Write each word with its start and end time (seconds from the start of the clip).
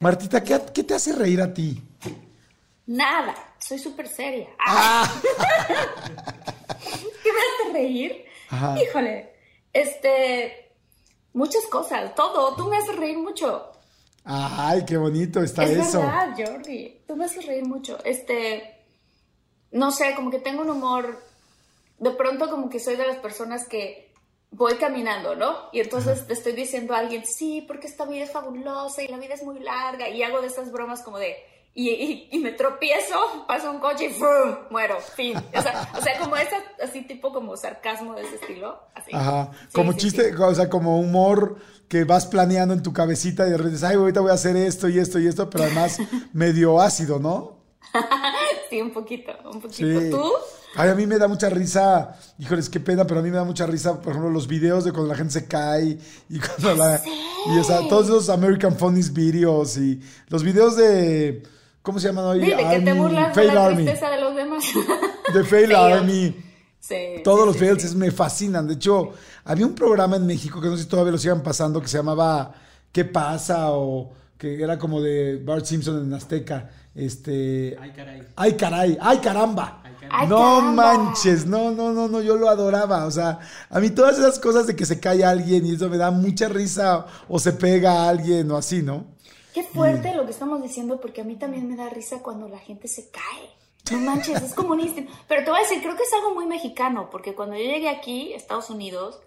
Martita, 0.00 0.44
¿qué, 0.44 0.60
qué 0.72 0.84
te 0.84 0.94
hace 0.94 1.12
reír 1.12 1.40
a 1.40 1.52
ti? 1.52 1.82
Nada, 2.86 3.34
soy 3.58 3.78
súper 3.80 4.06
seria. 4.06 4.48
Ah. 4.64 5.12
¿Qué 7.22 7.32
me 7.32 7.38
hace 7.40 7.72
reír? 7.72 8.24
Híjole, 8.80 9.34
este, 9.72 10.72
muchas 11.32 11.64
cosas, 11.66 12.14
todo, 12.14 12.54
tú 12.54 12.68
me 12.68 12.76
haces 12.76 12.94
reír 12.94 13.18
mucho. 13.18 13.72
Ay, 14.24 14.84
qué 14.86 14.96
bonito 14.96 15.42
está 15.42 15.64
es 15.64 15.88
eso. 15.88 16.00
verdad, 16.00 16.34
Jordi, 16.36 17.02
tú 17.06 17.16
me 17.16 17.24
haces 17.24 17.44
reír 17.44 17.66
mucho. 17.66 17.98
Este, 18.04 18.84
no 19.72 19.90
sé, 19.90 20.14
como 20.14 20.30
que 20.30 20.38
tengo 20.38 20.62
un 20.62 20.70
humor, 20.70 21.20
de 21.98 22.10
pronto 22.12 22.48
como 22.48 22.70
que 22.70 22.78
soy 22.78 22.94
de 22.94 23.06
las 23.06 23.16
personas 23.16 23.66
que 23.66 24.07
voy 24.50 24.74
caminando, 24.74 25.34
¿no? 25.34 25.68
Y 25.72 25.80
entonces 25.80 26.26
te 26.26 26.32
estoy 26.32 26.52
diciendo 26.52 26.94
a 26.94 26.98
alguien, 26.98 27.24
sí, 27.26 27.64
porque 27.66 27.86
esta 27.86 28.04
vida 28.04 28.24
es 28.24 28.32
fabulosa 28.32 29.02
y 29.02 29.08
la 29.08 29.18
vida 29.18 29.34
es 29.34 29.42
muy 29.42 29.60
larga, 29.60 30.08
y 30.08 30.22
hago 30.22 30.40
de 30.40 30.48
esas 30.48 30.72
bromas 30.72 31.02
como 31.02 31.18
de, 31.18 31.36
y, 31.74 32.28
y, 32.32 32.38
me 32.40 32.50
tropiezo, 32.50 33.14
pasa 33.46 33.70
un 33.70 33.78
coche 33.78 34.06
y 34.06 34.08
¡frum! 34.08 34.56
muero, 34.70 34.98
fin. 35.00 35.36
O 35.36 35.62
sea, 35.62 35.88
o 35.96 36.02
sea, 36.02 36.18
como 36.18 36.34
esa, 36.36 36.56
así 36.82 37.02
tipo 37.02 37.32
como 37.32 37.56
sarcasmo 37.56 38.14
de 38.14 38.22
ese 38.22 38.34
estilo. 38.34 38.80
Así. 38.96 39.12
Ajá, 39.14 39.52
como 39.72 39.92
chiste, 39.92 40.34
o 40.34 40.54
sea, 40.56 40.68
como 40.68 40.98
humor 40.98 41.58
que 41.88 42.02
vas 42.02 42.26
planeando 42.26 42.74
en 42.74 42.82
tu 42.82 42.92
cabecita 42.92 43.46
y 43.46 43.50
de 43.50 43.58
repente 43.58 43.76
dices, 43.76 43.88
ay, 43.88 43.96
ahorita 43.96 44.20
voy 44.20 44.32
a 44.32 44.34
hacer 44.34 44.56
esto 44.56 44.88
y 44.88 44.98
esto 44.98 45.20
y 45.20 45.28
esto, 45.28 45.48
pero 45.48 45.64
además 45.64 45.98
medio 46.32 46.80
ácido, 46.80 47.20
¿no? 47.20 47.58
sí, 48.70 48.80
un 48.80 48.90
poquito, 48.90 49.32
un 49.44 49.60
poquito. 49.60 50.16
¿Tú? 50.16 50.32
Ay, 50.74 50.90
a 50.90 50.94
mí 50.94 51.06
me 51.06 51.18
da 51.18 51.28
mucha 51.28 51.48
risa, 51.48 52.16
híjoles, 52.38 52.68
qué 52.68 52.78
pena, 52.78 53.06
pero 53.06 53.20
a 53.20 53.22
mí 53.22 53.30
me 53.30 53.36
da 53.36 53.44
mucha 53.44 53.66
risa, 53.66 54.00
por 54.00 54.10
ejemplo, 54.12 54.30
los 54.30 54.46
videos 54.46 54.84
de 54.84 54.92
cuando 54.92 55.08
la 55.08 55.16
gente 55.16 55.32
se 55.32 55.46
cae 55.46 55.98
y 56.28 56.38
cuando 56.56 56.74
la... 56.82 57.00
Y 57.46 57.58
o 57.58 57.64
sea, 57.64 57.88
todos 57.88 58.06
esos 58.06 58.28
American 58.28 58.76
Funnies 58.76 59.12
videos 59.12 59.76
y 59.76 60.00
los 60.28 60.42
videos 60.42 60.76
de... 60.76 61.42
¿Cómo 61.82 61.98
se 61.98 62.08
llaman 62.08 62.24
hoy? 62.26 62.44
Sí, 62.44 62.50
de 62.50 62.56
que 62.56 62.80
te 62.80 62.92
burlas 62.92 63.34
de 63.34 63.44
la 63.46 63.74
tristeza 63.74 64.10
de 64.10 64.20
los 64.20 64.36
demás. 64.36 64.64
De 65.32 65.44
Fail 65.44 65.74
Army. 65.74 66.36
Sí, 66.80 66.94
Todos 67.24 67.46
los 67.46 67.56
fails 67.56 67.94
me 67.94 68.10
fascinan. 68.10 68.66
De 68.66 68.74
hecho, 68.74 69.12
había 69.44 69.66
un 69.66 69.74
programa 69.74 70.16
en 70.16 70.26
México 70.26 70.60
que 70.60 70.68
no 70.68 70.76
sé 70.76 70.84
si 70.84 70.88
todavía 70.88 71.12
lo 71.12 71.18
sigan 71.18 71.42
pasando 71.42 71.80
que 71.80 71.88
se 71.88 71.98
llamaba 71.98 72.52
¿Qué 72.92 73.04
pasa? 73.04 73.72
o 73.72 74.12
que 74.36 74.62
era 74.62 74.78
como 74.78 75.00
de 75.00 75.42
Bart 75.44 75.64
Simpson 75.64 76.04
en 76.04 76.14
Azteca. 76.14 76.70
Este. 76.94 77.76
Ay, 77.80 77.90
caray. 77.90 78.22
Ay, 78.36 78.52
caray. 78.54 78.98
Ay, 79.00 79.18
caramba 79.18 79.82
no 80.28 80.60
manches, 80.60 81.46
no, 81.46 81.70
no, 81.70 81.92
no, 81.92 82.08
no, 82.08 82.20
yo 82.20 82.36
lo 82.36 82.48
adoraba. 82.48 83.06
O 83.06 83.10
sea, 83.10 83.38
a 83.70 83.80
mí 83.80 83.90
todas 83.90 84.18
esas 84.18 84.38
cosas 84.38 84.66
de 84.66 84.76
que 84.76 84.86
se 84.86 85.00
cae 85.00 85.24
alguien 85.24 85.66
y 85.66 85.74
eso 85.74 85.88
me 85.88 85.96
da 85.96 86.10
mucha 86.10 86.48
risa 86.48 87.06
o 87.28 87.38
se 87.38 87.52
pega 87.52 87.92
a 87.92 88.08
alguien 88.08 88.50
o 88.50 88.56
así, 88.56 88.82
¿no? 88.82 89.06
Qué 89.52 89.64
fuerte 89.64 90.14
lo 90.14 90.24
que 90.24 90.30
estamos 90.30 90.62
diciendo 90.62 91.00
porque 91.00 91.22
a 91.22 91.24
mí 91.24 91.36
también 91.36 91.68
me 91.68 91.76
da 91.76 91.88
risa 91.88 92.22
cuando 92.22 92.48
la 92.48 92.58
gente 92.58 92.86
se 92.88 93.10
cae. 93.10 93.50
No 93.90 93.98
manches, 93.98 94.42
es 94.42 94.54
comunista. 94.54 95.02
Pero 95.26 95.44
te 95.44 95.50
voy 95.50 95.60
a 95.60 95.62
decir, 95.62 95.80
creo 95.80 95.96
que 95.96 96.02
es 96.02 96.12
algo 96.12 96.34
muy 96.34 96.46
mexicano 96.46 97.08
porque 97.10 97.34
cuando 97.34 97.56
yo 97.56 97.64
llegué 97.64 97.88
aquí, 97.88 98.32
Estados 98.34 98.70
Unidos, 98.70 99.20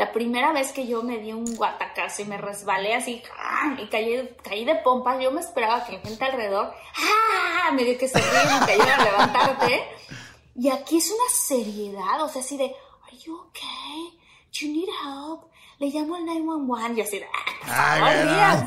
la 0.00 0.12
primera 0.12 0.50
vez 0.50 0.72
que 0.72 0.86
yo 0.86 1.02
me 1.02 1.18
di 1.18 1.30
un 1.34 1.44
guatacazo 1.56 2.22
y 2.22 2.24
me 2.24 2.38
resbalé 2.38 2.94
así 2.94 3.22
y 3.76 3.86
caí, 3.88 4.34
caí 4.42 4.64
de 4.64 4.76
pompas, 4.76 5.22
yo 5.22 5.30
me 5.30 5.42
esperaba 5.42 5.84
que 5.84 5.92
la 5.92 5.98
gente 6.00 6.24
alrededor 6.24 6.72
¡ah! 6.96 7.70
me 7.72 7.84
dio 7.84 7.98
que 7.98 8.08
se 8.08 8.18
ríen 8.18 8.62
y 8.62 8.64
cayeran 8.64 8.98
a 8.98 9.04
levantarte. 9.04 9.84
Y 10.56 10.70
aquí 10.70 10.96
es 10.96 11.10
una 11.10 11.28
seriedad, 11.30 12.22
o 12.22 12.30
sea, 12.30 12.40
así 12.40 12.56
de, 12.56 12.74
¿Are 13.04 13.18
you 13.18 13.36
okay? 13.36 14.18
Do 14.46 14.66
you 14.66 14.72
need 14.72 14.88
help? 14.88 15.50
Le 15.78 15.88
llamo 15.90 16.16
al 16.16 16.24
911 16.24 16.94
y 16.94 17.00
así 17.02 17.18
de, 17.18 17.26
¡ah! 17.64 18.64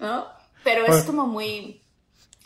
¿no? 0.00 0.08
¿no? 0.08 0.26
Pero 0.64 0.86
es 0.86 1.04
como 1.04 1.28
muy, 1.28 1.80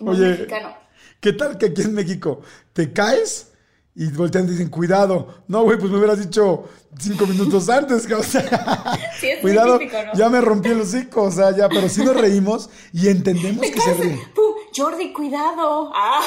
muy 0.00 0.18
mexicano. 0.18 0.76
¿Qué 1.18 1.32
tal 1.32 1.56
que 1.56 1.66
aquí 1.66 1.80
en 1.80 1.94
México 1.94 2.42
te 2.74 2.92
caes? 2.92 3.49
Y 3.94 4.06
voltean 4.12 4.46
y 4.46 4.52
dicen, 4.52 4.68
cuidado. 4.68 5.42
No, 5.48 5.62
güey, 5.62 5.78
pues 5.78 5.90
me 5.90 5.98
hubieras 5.98 6.18
dicho 6.18 6.64
cinco 6.98 7.26
minutos 7.26 7.68
antes. 7.68 8.06
O 8.12 8.22
sea, 8.22 8.98
sí, 9.18 9.28
es 9.28 9.40
cuidado, 9.40 9.78
típico, 9.78 9.96
¿no? 10.04 10.14
ya 10.14 10.28
me 10.28 10.40
rompí 10.40 10.68
el 10.68 10.80
hocico, 10.80 11.22
o 11.22 11.30
sea, 11.30 11.56
ya, 11.56 11.68
pero 11.68 11.88
sí 11.88 12.04
nos 12.04 12.16
reímos 12.16 12.70
y 12.92 13.08
entendemos 13.08 13.66
que 13.66 13.80
se 13.80 13.94
ríen. 13.94 14.20
Jordi, 14.74 15.12
cuidado. 15.12 15.90
Ah, 15.94 16.20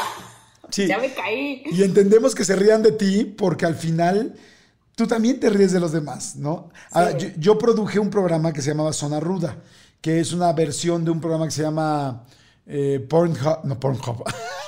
sí. 0.70 0.88
ya 0.88 0.98
me 0.98 1.14
caí. 1.14 1.64
Y 1.72 1.84
entendemos 1.84 2.36
que 2.36 2.44
se 2.44 2.56
rían 2.56 2.84
de 2.84 2.92
ti 2.92 3.24
porque 3.24 3.66
al 3.66 3.76
final 3.76 4.36
tú 4.96 5.08
también 5.08 5.40
te 5.40 5.50
ríes 5.50 5.72
de 5.72 5.80
los 5.80 5.92
demás, 5.92 6.36
¿no? 6.36 6.70
Ah, 6.92 7.12
yo, 7.18 7.30
yo, 7.38 7.58
produje 7.58 8.00
un 8.00 8.10
programa 8.10 8.52
que 8.52 8.62
se 8.62 8.72
llamaba 8.72 8.94
Zona 8.94 9.20
Ruda, 9.20 9.58
que 10.02 10.20
es 10.20 10.34
una 10.34 10.52
versión 10.54 11.06
de 11.06 11.12
un 11.12 11.22
programa 11.22 11.46
que 11.46 11.52
se 11.52 11.62
llama 11.62 12.26
eh, 12.66 13.06
Pornhub, 13.10 13.64
no 13.64 13.80
Pornhub. 13.80 14.24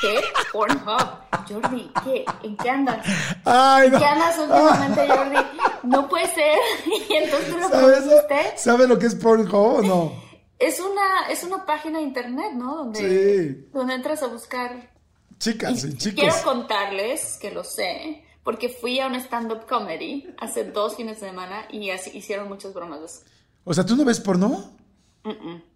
¿Qué? 0.00 0.20
Pornhub. 0.52 1.18
Jordi, 1.48 1.90
¿qué? 2.04 2.24
¿En 2.42 2.56
qué 2.56 2.70
andas? 2.70 3.06
Ay, 3.44 3.88
no. 3.88 3.96
¿En 3.96 4.02
qué 4.02 4.06
andas 4.06 4.38
últimamente, 4.38 5.08
Jordi? 5.08 5.36
No 5.84 6.08
puede 6.08 6.26
ser. 6.34 6.58
Y 7.08 7.14
entonces 7.14 7.50
tú 7.50 7.58
lo 7.58 7.70
conociste. 7.70 8.52
¿Sabes 8.56 8.88
lo 8.88 8.98
que 8.98 9.06
es 9.06 9.14
Pornhub 9.14 9.54
o 9.54 9.82
no? 9.82 10.12
Es 10.58 10.80
una, 10.80 11.28
es 11.30 11.44
una 11.44 11.64
página 11.64 11.98
de 11.98 12.04
internet, 12.04 12.52
¿no? 12.54 12.76
Donde, 12.76 12.98
sí. 12.98 13.68
donde 13.72 13.94
entras 13.94 14.22
a 14.22 14.26
buscar. 14.26 14.90
Chicas 15.38 15.84
y, 15.84 15.96
chicos. 15.96 16.20
Quiero 16.20 16.34
contarles 16.42 17.38
que 17.40 17.52
lo 17.52 17.62
sé, 17.62 18.24
porque 18.42 18.68
fui 18.68 18.98
a 18.98 19.06
un 19.06 19.14
stand-up 19.14 19.66
comedy 19.68 20.34
hace 20.40 20.64
dos 20.64 20.96
fines 20.96 21.20
de 21.20 21.28
semana 21.28 21.66
y 21.70 21.90
así 21.90 22.10
hicieron 22.12 22.48
muchas 22.48 22.74
bromas 22.74 23.24
O 23.64 23.72
sea, 23.72 23.86
¿tú 23.86 23.96
no 23.96 24.04
ves 24.04 24.20
porno? 24.20 24.72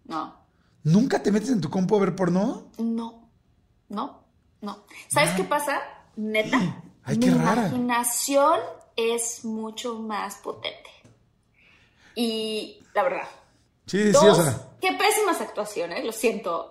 no. 0.05 0.43
¿Nunca 0.85 1.23
te 1.23 1.31
metes 1.31 1.51
en 1.51 1.61
tu 1.61 1.71
compu 1.71 1.97
a 1.97 2.01
ver 2.01 2.17
porno? 2.17 2.73
No. 2.79 3.22
No, 3.93 4.25
no. 4.63 4.85
¿Sabes 5.09 5.31
qué 5.37 5.45
pasa? 5.45 5.83
Neta, 6.17 6.59
Ay, 7.05 7.19
mi 7.19 7.27
qué 7.27 7.31
imaginación 7.33 8.59
es 8.97 9.45
mucho 9.45 9.99
más 9.99 10.37
potente. 10.37 10.91
Y 12.15 12.83
la 12.95 13.03
verdad. 13.03 13.29
Sí, 13.87 14.11
sí, 14.13 14.27
o 14.27 14.35
sea. 14.35 14.71
Qué 14.81 14.93
pésimas 14.95 15.41
actuaciones, 15.43 16.05
lo 16.05 16.13
siento. 16.13 16.69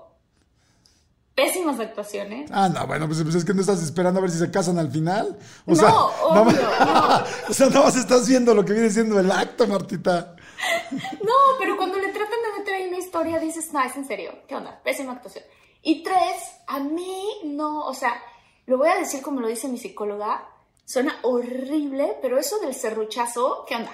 Pésimas 1.35 1.79
actuaciones. 1.79 2.50
Ah, 2.51 2.69
no, 2.69 2.88
bueno, 2.88 3.06
pues, 3.06 3.21
pues, 3.21 3.35
es 3.35 3.45
que 3.45 3.53
no 3.53 3.62
estás 3.62 3.83
esperando 3.83 4.19
a 4.19 4.21
ver 4.24 4.31
si 4.31 4.39
se 4.39 4.50
casan 4.50 4.79
al 4.79 4.91
final. 4.91 5.38
O 5.67 5.71
no, 5.71 5.75
sea, 5.75 5.94
obvio, 5.95 6.59
no. 6.79 7.24
o 7.50 7.53
sea, 7.53 7.67
nada 7.67 7.85
más 7.85 7.95
estás 7.95 8.27
viendo 8.27 8.56
lo 8.56 8.65
que 8.65 8.74
viene 8.74 8.89
siendo 8.89 9.19
el 9.19 9.31
acto, 9.31 9.67
Martita. 9.67 10.35
No, 10.91 11.57
pero 11.59 11.77
cuando 11.77 11.97
le 11.97 12.09
tratan 12.09 12.29
de 12.29 12.59
meter 12.59 12.74
ahí 12.75 12.88
una 12.88 12.97
historia, 12.97 13.39
dices, 13.39 13.71
no, 13.74 13.81
es 13.81 13.95
en 13.95 14.06
serio. 14.06 14.39
¿Qué 14.47 14.56
onda? 14.56 14.79
Pésima 14.83 15.13
actuación. 15.13 15.44
Y 15.83 16.03
tres, 16.03 16.43
a 16.67 16.79
mí 16.79 17.23
no, 17.45 17.85
o 17.85 17.93
sea, 17.93 18.21
lo 18.67 18.77
voy 18.77 18.89
a 18.89 18.99
decir 18.99 19.21
como 19.21 19.41
lo 19.41 19.47
dice 19.47 19.67
mi 19.67 19.77
psicóloga, 19.77 20.47
suena 20.85 21.17
horrible, 21.23 22.17
pero 22.21 22.37
eso 22.37 22.59
del 22.59 22.75
serruchazo, 22.75 23.65
¿qué 23.67 23.75
onda? 23.75 23.91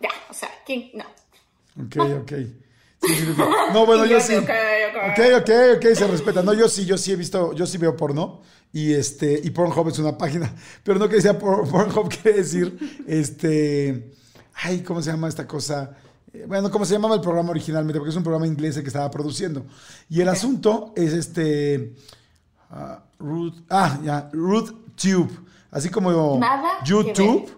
Ya, 0.00 0.10
o 0.30 0.34
sea, 0.34 0.48
¿quién? 0.64 0.90
No. 0.94 1.04
Ok, 1.84 1.96
ok. 2.22 2.32
No, 3.72 3.86
bueno, 3.86 4.06
yo, 4.06 4.20
sí. 4.20 4.34
Ok, 4.34 4.50
ok, 5.40 5.50
ok, 5.76 5.94
se 5.94 6.06
respeta. 6.06 6.42
No, 6.42 6.54
yo 6.54 6.68
sí, 6.68 6.84
yo 6.84 6.96
sí 6.96 7.12
he 7.12 7.16
visto, 7.16 7.52
yo 7.52 7.66
sí 7.66 7.78
veo 7.78 7.96
porno. 7.96 8.42
Y 8.72 8.92
este, 8.92 9.40
y 9.42 9.50
Pornhub 9.50 9.88
es 9.88 9.98
una 9.98 10.18
página. 10.18 10.54
Pero 10.82 10.98
no 10.98 11.08
que 11.08 11.20
sea 11.20 11.38
Pornhub, 11.38 12.08
quiere 12.08 12.38
decir, 12.38 13.04
este, 13.06 14.12
ay, 14.54 14.82
¿cómo 14.82 15.02
se 15.02 15.10
llama 15.10 15.28
esta 15.28 15.46
cosa? 15.46 15.96
Bueno, 16.46 16.70
como 16.70 16.84
se 16.84 16.94
llamaba 16.94 17.14
el 17.14 17.20
programa 17.20 17.50
originalmente, 17.50 17.98
porque 17.98 18.10
es 18.10 18.16
un 18.16 18.22
programa 18.22 18.46
inglés 18.46 18.78
que 18.78 18.86
estaba 18.86 19.10
produciendo. 19.10 19.64
Y 20.08 20.20
el 20.20 20.28
asunto 20.28 20.92
es 20.96 21.12
este. 21.12 21.94
Uh, 22.70 23.24
Ruth, 23.24 23.54
ah, 23.70 23.98
ya, 24.02 24.30
Ruth 24.32 24.70
Tube. 24.94 25.30
Así 25.70 25.88
como 25.88 26.40
YouTube. 26.84 27.50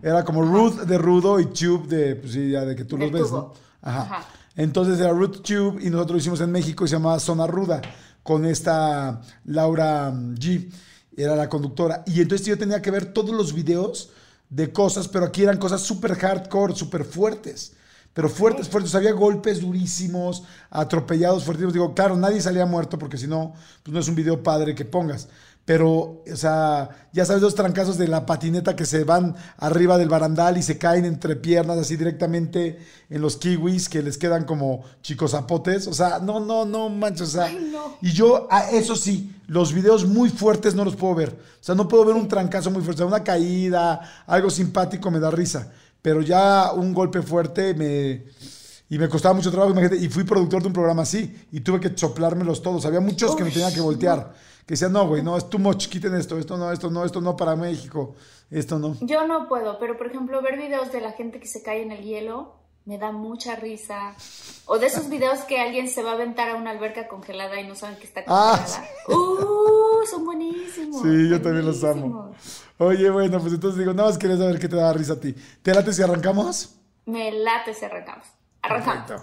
Era 0.00 0.24
como 0.24 0.42
Ruth 0.42 0.82
de 0.82 0.96
rudo 0.96 1.40
y 1.40 1.46
Tube 1.46 1.88
de, 1.88 2.16
pues 2.16 2.32
sí, 2.32 2.50
ya 2.50 2.64
de 2.64 2.76
que 2.76 2.84
tú 2.84 2.96
los 2.96 3.10
ves, 3.10 3.32
¿no? 3.32 3.52
Ajá. 3.82 4.24
Entonces 4.54 5.00
era 5.00 5.10
Ruth 5.10 5.42
Tube 5.42 5.84
y 5.84 5.90
nosotros 5.90 6.12
lo 6.12 6.18
hicimos 6.18 6.40
en 6.40 6.52
México 6.52 6.84
y 6.84 6.88
se 6.88 6.94
llamaba 6.94 7.18
Zona 7.18 7.48
Ruda 7.48 7.82
con 8.22 8.44
esta 8.44 9.20
Laura 9.44 10.12
G. 10.12 10.70
Era 11.16 11.34
la 11.34 11.48
conductora. 11.48 12.04
Y 12.06 12.20
entonces 12.20 12.46
yo 12.46 12.56
tenía 12.56 12.80
que 12.80 12.92
ver 12.92 13.12
todos 13.12 13.30
los 13.30 13.52
videos 13.52 14.10
de 14.50 14.72
cosas, 14.72 15.08
pero 15.08 15.26
aquí 15.26 15.42
eran 15.42 15.58
cosas 15.58 15.82
súper 15.82 16.14
hardcore, 16.14 16.76
súper 16.76 17.04
fuertes 17.04 17.72
pero 18.12 18.28
fuertes, 18.28 18.68
fuertes. 18.68 18.94
Había 18.94 19.12
golpes 19.12 19.60
durísimos, 19.60 20.42
atropellados, 20.70 21.44
fuertísimos. 21.44 21.72
Digo, 21.72 21.94
claro, 21.94 22.16
nadie 22.16 22.40
salía 22.40 22.66
muerto 22.66 22.98
porque 22.98 23.16
si 23.16 23.26
no, 23.26 23.54
pues 23.82 23.92
no 23.92 24.00
es 24.00 24.08
un 24.08 24.14
video 24.14 24.42
padre 24.42 24.74
que 24.74 24.84
pongas. 24.84 25.28
Pero, 25.68 26.22
o 26.32 26.36
sea, 26.36 26.88
ya 27.12 27.26
sabes 27.26 27.42
los 27.42 27.54
trancazos 27.54 27.98
de 27.98 28.08
la 28.08 28.24
patineta 28.24 28.74
que 28.74 28.86
se 28.86 29.04
van 29.04 29.36
arriba 29.58 29.98
del 29.98 30.08
barandal 30.08 30.56
y 30.56 30.62
se 30.62 30.78
caen 30.78 31.04
entre 31.04 31.36
piernas 31.36 31.76
así 31.76 31.94
directamente 31.98 32.78
en 33.10 33.20
los 33.20 33.36
kiwis 33.36 33.90
que 33.90 34.02
les 34.02 34.16
quedan 34.16 34.46
como 34.46 34.82
chicos 35.02 35.32
zapotes. 35.32 35.86
O 35.86 35.92
sea, 35.92 36.20
no, 36.20 36.40
no, 36.40 36.64
no 36.64 36.88
manches. 36.88 37.28
O 37.28 37.32
sea, 37.32 37.52
y 38.00 38.12
yo, 38.12 38.48
a 38.50 38.70
eso 38.70 38.96
sí, 38.96 39.36
los 39.46 39.74
videos 39.74 40.06
muy 40.06 40.30
fuertes 40.30 40.74
no 40.74 40.86
los 40.86 40.96
puedo 40.96 41.14
ver. 41.14 41.38
O 41.60 41.62
sea, 41.62 41.74
no 41.74 41.86
puedo 41.86 42.06
ver 42.06 42.14
un 42.14 42.28
trancazo 42.28 42.70
muy 42.70 42.82
fuerte. 42.82 43.04
Una 43.04 43.22
caída, 43.22 44.24
algo 44.26 44.48
simpático 44.48 45.10
me 45.10 45.20
da 45.20 45.30
risa 45.30 45.70
pero 46.02 46.22
ya 46.22 46.72
un 46.72 46.92
golpe 46.92 47.22
fuerte 47.22 47.74
me... 47.74 48.24
Y 48.90 48.98
me 48.98 49.06
costaba 49.06 49.34
mucho 49.34 49.50
trabajo, 49.50 49.72
imagínate, 49.72 49.96
y 50.02 50.08
fui 50.08 50.24
productor 50.24 50.62
de 50.62 50.68
un 50.68 50.72
programa 50.72 51.02
así, 51.02 51.46
y 51.52 51.60
tuve 51.60 51.78
que 51.78 51.94
soplármelos 51.94 52.62
todos. 52.62 52.86
Había 52.86 53.00
muchos 53.00 53.36
que 53.36 53.44
me 53.44 53.50
tenía 53.50 53.70
que 53.70 53.82
voltear, 53.82 54.32
que 54.64 54.72
decían, 54.72 54.94
no, 54.94 55.06
güey, 55.06 55.22
no, 55.22 55.36
es 55.36 55.50
too 55.50 55.58
much, 55.58 55.88
quiten 55.88 56.14
esto, 56.14 56.38
esto 56.38 56.56
no, 56.56 56.72
esto 56.72 56.90
no, 56.90 57.04
esto 57.04 57.20
no 57.20 57.36
para 57.36 57.54
México, 57.54 58.14
esto 58.50 58.78
no. 58.78 58.96
Yo 59.02 59.26
no 59.26 59.46
puedo, 59.46 59.78
pero 59.78 59.98
por 59.98 60.06
ejemplo, 60.06 60.40
ver 60.40 60.56
videos 60.56 60.90
de 60.90 61.02
la 61.02 61.12
gente 61.12 61.38
que 61.38 61.46
se 61.46 61.62
cae 61.62 61.82
en 61.82 61.92
el 61.92 62.02
hielo, 62.02 62.54
me 62.86 62.96
da 62.96 63.12
mucha 63.12 63.54
risa. 63.54 64.14
O 64.64 64.78
de 64.78 64.86
esos 64.86 65.10
videos 65.10 65.40
que 65.40 65.60
alguien 65.60 65.88
se 65.88 66.02
va 66.02 66.12
a 66.12 66.14
aventar 66.14 66.48
a 66.48 66.56
una 66.56 66.70
alberca 66.70 67.06
congelada 67.08 67.60
y 67.60 67.68
no 67.68 67.74
saben 67.74 67.98
que 67.98 68.04
está 68.04 68.24
ah, 68.26 68.58
congelada. 68.58 68.88
¡Uh! 69.08 70.06
Son 70.10 70.24
buenísimos. 70.24 71.02
Sí, 71.02 71.28
yo 71.28 71.42
también 71.42 71.66
los 71.66 71.84
amo. 71.84 72.27
Oye, 72.80 73.10
bueno, 73.10 73.40
pues 73.40 73.52
entonces 73.52 73.76
digo, 73.76 73.92
nada 73.92 74.08
más 74.08 74.18
quería 74.18 74.36
saber 74.36 74.60
qué 74.60 74.68
te 74.68 74.76
da 74.76 74.92
risa 74.92 75.14
a 75.14 75.20
ti. 75.20 75.34
¿Te 75.62 75.74
late 75.74 75.92
si 75.92 76.00
arrancamos? 76.00 76.76
Me 77.06 77.32
late 77.32 77.74
si 77.74 77.84
arrancamos. 77.84 78.24
Arrancamos. 78.62 79.22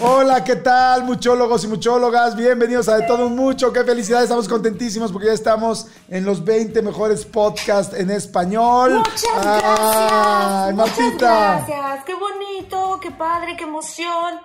Hola, 0.00 0.42
¿qué 0.42 0.56
tal, 0.56 1.04
muchólogos 1.04 1.62
y 1.62 1.68
muchólogas? 1.68 2.34
Bienvenidos 2.34 2.88
a 2.88 2.96
De 2.96 3.06
Todo 3.06 3.28
Un 3.28 3.36
Mucho. 3.36 3.72
Qué 3.72 3.84
felicidad, 3.84 4.24
estamos 4.24 4.48
contentísimos 4.48 5.12
porque 5.12 5.28
ya 5.28 5.32
estamos 5.32 5.86
en 6.08 6.24
los 6.24 6.44
20 6.44 6.82
mejores 6.82 7.24
podcasts 7.24 7.94
en 7.94 8.10
español. 8.10 8.94
Muchas 8.94 9.22
gracias. 9.32 10.74
Muchas 10.74 11.18
gracias. 11.18 12.04
Qué 12.04 12.14
bonito, 12.14 12.98
qué 13.00 13.12
padre, 13.12 13.54
qué 13.56 13.62
emoción. 13.62 14.40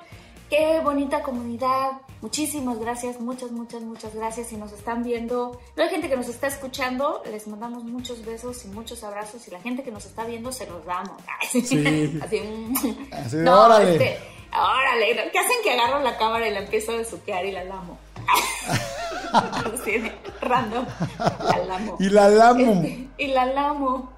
Qué 0.50 0.80
bonita 0.84 1.22
comunidad. 1.22 1.94
Muchísimas 2.22 2.80
gracias, 2.80 3.20
muchas, 3.20 3.52
muchas, 3.52 3.82
muchas 3.82 4.16
gracias. 4.16 4.48
Si 4.48 4.56
nos 4.56 4.72
están 4.72 5.04
viendo, 5.04 5.60
no 5.76 5.84
hay 5.84 5.90
gente 5.90 6.08
que 6.10 6.16
nos 6.16 6.30
está 6.30 6.48
escuchando, 6.48 7.22
les 7.30 7.48
mandamos 7.48 7.84
muchos 7.84 8.24
besos 8.24 8.64
y 8.64 8.70
muchos 8.70 9.04
abrazos. 9.04 9.46
Y 9.48 9.52
la 9.52 9.60
gente 9.60 9.84
que 9.84 9.92
nos 9.92 10.06
está 10.06 10.26
viendo, 10.26 10.52
se 10.52 10.66
los 10.68 10.86
damos. 10.86 11.22
Sí. 11.52 12.20
Así, 12.24 12.40
mm. 12.40 13.14
Así 13.14 13.36
no, 13.38 13.66
órale. 13.66 13.94
Este, 13.94 14.18
órale. 14.54 15.32
¿Qué 15.32 15.40
hacen 15.40 15.58
que 15.64 15.72
agarro 15.72 16.00
la 16.00 16.18
cámara 16.18 16.48
y 16.48 16.52
la 16.52 16.60
empiezo 16.60 16.94
a 16.94 16.98
besuquear 16.98 17.46
y 17.46 17.52
la 17.52 17.64
lamo? 17.66 17.98
sí, 19.84 20.02
random. 20.42 20.86
La 21.20 21.66
lamo. 21.66 21.98
Y 22.00 22.10
la 22.10 22.30
lamo. 22.30 22.72
Este, 22.84 23.08
y 23.18 23.28
la 23.28 23.46
lamo. 23.46 24.14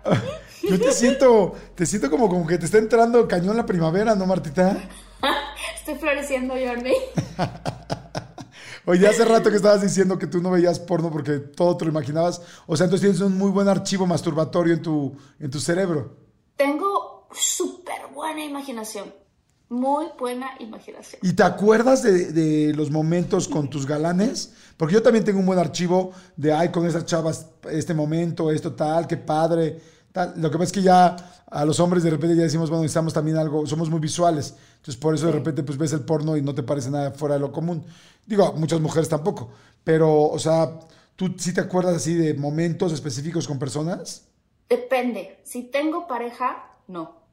Yo 0.62 0.80
te 0.80 0.92
siento, 0.92 1.54
te 1.75 1.86
siento 1.86 2.10
como, 2.10 2.30
como 2.30 2.45
que 2.45 2.57
te 2.57 2.66
está 2.66 2.77
entrando 2.77 3.27
cañón 3.27 3.57
la 3.57 3.66
primavera, 3.66 4.16
¿no, 4.16 4.25
Martita? 4.25 4.77
Estoy 5.75 5.95
floreciendo, 5.95 6.53
Jordi. 6.53 6.94
Oye, 8.88 9.07
hace 9.07 9.25
rato 9.25 9.50
que 9.50 9.56
estabas 9.56 9.81
diciendo 9.81 10.17
que 10.17 10.27
tú 10.27 10.41
no 10.41 10.51
veías 10.51 10.79
porno 10.79 11.12
porque 11.12 11.39
todo 11.39 11.75
te 11.77 11.85
lo 11.85 11.91
imaginabas. 11.91 12.41
O 12.67 12.77
sea, 12.77 12.85
entonces 12.85 13.01
tienes 13.01 13.21
un 13.21 13.38
muy 13.38 13.51
buen 13.51 13.67
archivo 13.67 14.06
masturbatorio 14.06 14.73
en 14.73 14.81
tu, 14.81 15.15
en 15.39 15.50
tu 15.50 15.59
cerebro. 15.59 16.17
Tengo 16.56 17.27
súper 17.31 18.07
buena 18.13 18.44
imaginación. 18.44 19.13
Muy 19.67 20.06
buena 20.19 20.51
imaginación. 20.59 21.19
¿Y 21.23 21.33
te 21.33 21.41
acuerdas 21.41 22.03
de, 22.03 22.31
de, 22.31 22.73
los 22.75 22.91
momentos 22.91 23.47
con 23.47 23.67
tus 23.67 23.88
galanes? 23.88 24.53
Porque 24.77 24.94
yo 24.94 25.01
también 25.01 25.25
tengo 25.25 25.39
un 25.39 25.45
buen 25.47 25.57
archivo 25.57 26.12
de, 26.38 26.53
ay, 26.53 26.69
con 26.69 26.85
esas 26.85 27.06
chavas, 27.06 27.47
este 27.71 27.95
momento, 27.95 28.51
esto 28.51 28.73
tal, 28.73 29.07
qué 29.07 29.17
padre. 29.17 29.81
Lo 30.38 30.50
que 30.50 30.57
pasa 30.57 30.63
es 30.63 30.71
que 30.71 30.81
ya 30.81 31.15
a 31.47 31.65
los 31.65 31.79
hombres 31.79 32.03
de 32.03 32.09
repente 32.09 32.35
ya 32.35 32.44
decimos, 32.44 32.69
bueno, 32.69 32.83
necesitamos 32.83 33.13
también 33.13 33.38
algo, 33.38 33.67
somos 33.67 33.89
muy 33.89 34.00
visuales. 34.00 34.56
Entonces 34.77 34.97
por 34.97 35.13
eso 35.13 35.27
de 35.27 35.33
repente 35.33 35.63
pues 35.63 35.77
ves 35.77 35.94
el 35.94 36.01
porno 36.01 36.38
y 36.38 36.41
no 36.41 36.56
te 36.56 36.63
parece 36.63 36.89
nada 36.89 37.12
fuera 37.12 37.35
de 37.35 37.41
lo 37.41 37.51
común. 37.51 37.83
Digo, 38.25 38.53
muchas 38.53 38.79
mujeres 38.79 39.09
tampoco. 39.09 39.50
Pero, 39.83 40.23
o 40.23 40.39
sea, 40.39 40.79
¿tú 41.15 41.35
sí 41.38 41.53
te 41.53 41.62
acuerdas 41.62 41.95
así 41.95 42.13
de 42.13 42.33
momentos 42.33 42.94
específicos 42.94 43.47
con 43.47 43.59
personas? 43.59 44.25
Depende. 44.69 45.39
Si 45.44 45.63
tengo 45.63 46.07
pareja, 46.07 46.63
no. 46.88 47.25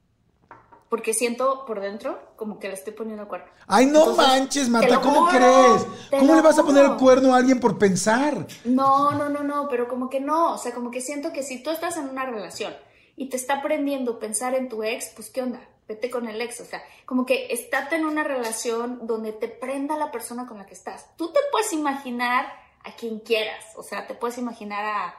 Porque 0.92 1.14
siento 1.14 1.64
por 1.64 1.80
dentro 1.80 2.20
como 2.36 2.58
que 2.58 2.68
le 2.68 2.74
estoy 2.74 2.92
poniendo 2.92 3.22
el 3.22 3.28
cuerno. 3.30 3.50
Ay, 3.66 3.86
no 3.86 4.14
manches, 4.14 4.68
Marta, 4.68 5.00
¿cómo 5.00 5.26
crees? 5.26 5.86
¿Cómo 6.10 6.34
le 6.34 6.42
vas 6.42 6.58
a 6.58 6.64
poner 6.64 6.84
el 6.84 6.96
cuerno 6.96 7.32
a 7.32 7.38
alguien 7.38 7.60
por 7.60 7.78
pensar? 7.78 8.46
No, 8.66 9.12
no, 9.12 9.30
no, 9.30 9.42
no, 9.42 9.68
pero 9.70 9.88
como 9.88 10.10
que 10.10 10.20
no. 10.20 10.52
O 10.52 10.58
sea, 10.58 10.74
como 10.74 10.90
que 10.90 11.00
siento 11.00 11.32
que 11.32 11.42
si 11.42 11.62
tú 11.62 11.70
estás 11.70 11.96
en 11.96 12.10
una 12.10 12.26
relación 12.26 12.74
y 13.16 13.30
te 13.30 13.38
está 13.38 13.60
aprendiendo 13.60 14.18
pensar 14.18 14.54
en 14.54 14.68
tu 14.68 14.82
ex, 14.82 15.06
pues 15.16 15.30
¿qué 15.30 15.40
onda? 15.40 15.66
Vete 15.88 16.10
con 16.10 16.28
el 16.28 16.38
ex, 16.42 16.60
o 16.60 16.66
sea, 16.66 16.82
como 17.06 17.24
que 17.24 17.46
estate 17.46 17.96
en 17.96 18.04
una 18.04 18.22
relación 18.22 19.06
donde 19.06 19.32
te 19.32 19.48
prenda 19.48 19.96
la 19.96 20.10
persona 20.10 20.46
con 20.46 20.58
la 20.58 20.66
que 20.66 20.74
estás. 20.74 21.16
Tú 21.16 21.32
te 21.32 21.40
puedes 21.50 21.72
imaginar 21.72 22.52
a 22.84 22.94
quien 22.96 23.20
quieras, 23.20 23.64
o 23.76 23.82
sea, 23.82 24.06
te 24.06 24.12
puedes 24.12 24.36
imaginar 24.36 24.84
a, 24.84 25.14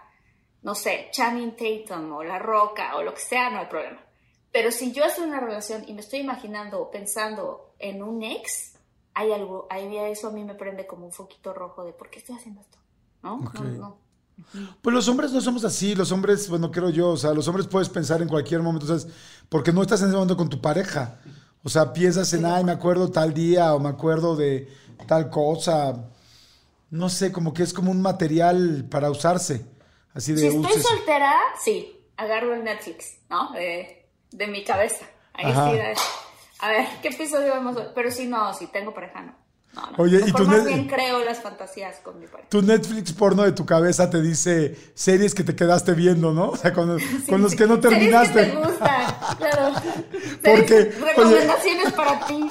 no 0.62 0.76
sé, 0.76 1.10
Channing 1.12 1.56
Tatum 1.56 2.14
o 2.14 2.24
La 2.24 2.38
Roca 2.38 2.96
o 2.96 3.02
lo 3.02 3.16
que 3.16 3.22
sea, 3.22 3.50
no 3.50 3.58
hay 3.58 3.66
problema. 3.66 4.13
Pero 4.54 4.72
si 4.72 4.94
yo 4.94 5.04
estoy 5.04 5.24
en 5.24 5.32
una 5.32 5.40
relación 5.40 5.84
y 5.88 5.94
me 5.94 6.02
estoy 6.02 6.20
imaginando 6.20 6.90
pensando 6.92 7.74
en 7.80 8.04
un 8.04 8.22
ex, 8.22 8.74
hay 9.16 9.32
algo, 9.32 9.68
ahí 9.70 9.98
eso 9.98 10.28
a 10.28 10.32
mí 10.32 10.44
me 10.44 10.54
prende 10.54 10.86
como 10.86 11.08
un 11.08 11.12
foquito 11.12 11.54
rojo 11.54 11.84
de 11.84 11.92
¿por 11.92 12.12
qué 12.12 12.20
estoy 12.20 12.36
haciendo 12.36 12.62
esto? 12.62 12.78
¿No? 13.24 13.40
No, 13.40 13.64
no. 13.64 13.98
Pues 14.82 14.94
los 14.94 15.08
hombres 15.08 15.32
no 15.32 15.42
somos 15.42 15.66
así, 15.66 15.96
los 15.96 16.12
hombres, 16.12 16.50
bueno, 16.50 16.72
creo 16.72 16.90
yo, 16.90 17.10
o 17.10 17.18
sea, 17.18 17.34
los 17.34 17.48
hombres 17.48 17.68
puedes 17.68 17.90
pensar 17.90 18.22
en 18.22 18.28
cualquier 18.28 18.62
momento, 18.62 18.86
¿sabes? 18.86 19.08
Porque 19.50 19.72
no 19.72 19.82
estás 19.82 20.02
en 20.02 20.08
ese 20.08 20.16
momento 20.16 20.38
con 20.38 20.50
tu 20.50 20.62
pareja. 20.62 21.20
O 21.64 21.70
sea, 21.70 21.92
piensas 21.92 22.32
en, 22.34 22.46
ay, 22.46 22.64
me 22.64 22.74
acuerdo 22.74 23.10
tal 23.10 23.34
día 23.34 23.74
o 23.74 23.80
me 23.80 23.90
acuerdo 23.90 24.36
de 24.36 24.68
tal 25.08 25.30
cosa. 25.32 26.10
No 26.92 27.10
sé, 27.10 27.32
como 27.32 27.54
que 27.54 27.64
es 27.64 27.74
como 27.74 27.90
un 27.90 28.02
material 28.02 28.86
para 28.90 29.10
usarse. 29.10 29.66
Así 30.14 30.34
de 30.34 30.42
si 30.42 30.48
estoy 30.48 30.82
soltera, 30.82 31.34
sí, 31.64 32.06
agarro 32.18 32.54
el 32.54 32.64
Netflix, 32.64 33.18
¿no? 33.30 33.52
De, 33.54 34.03
de 34.34 34.48
mi 34.48 34.64
cabeza. 34.64 35.06
Ahí 35.34 35.52
sí, 35.52 36.04
a 36.60 36.70
ver, 36.70 36.86
¿qué 37.02 37.10
episodio 37.10 37.50
vamos 37.50 37.76
a 37.76 37.80
ver? 37.82 37.92
Pero 37.94 38.10
si 38.10 38.26
no, 38.26 38.54
si 38.54 38.68
tengo 38.68 38.94
pareja, 38.94 39.22
no. 39.22 39.44
Oye, 39.98 40.22
y 40.26 40.32
tú 40.32 40.46
más 40.46 40.64
bien 40.64 40.88
creo 40.88 41.26
las 41.26 41.42
fantasías 41.42 41.98
con 41.98 42.20
mi 42.20 42.28
pareja. 42.28 42.48
Tu 42.50 42.62
Netflix 42.62 43.12
porno 43.12 43.42
de 43.42 43.54
tu 43.54 43.66
cabeza 43.66 44.10
te 44.10 44.22
dice 44.22 44.78
series 44.94 45.34
que 45.34 45.44
te 45.44 45.56
quedaste 45.56 45.94
viendo, 45.94 46.32
¿no? 46.32 46.50
O 46.50 46.56
sea, 46.56 46.72
con, 46.72 46.88
los 47.42 47.56
que 47.56 47.66
no 47.66 47.80
terminaste. 47.80 48.46
Series 48.46 48.56
que 48.56 48.62
te 48.62 48.68
gustan, 48.68 49.16
claro. 49.38 49.74
Porque, 50.44 50.94
recomendaciones 51.02 51.92
para 51.94 52.26
ti. 52.28 52.50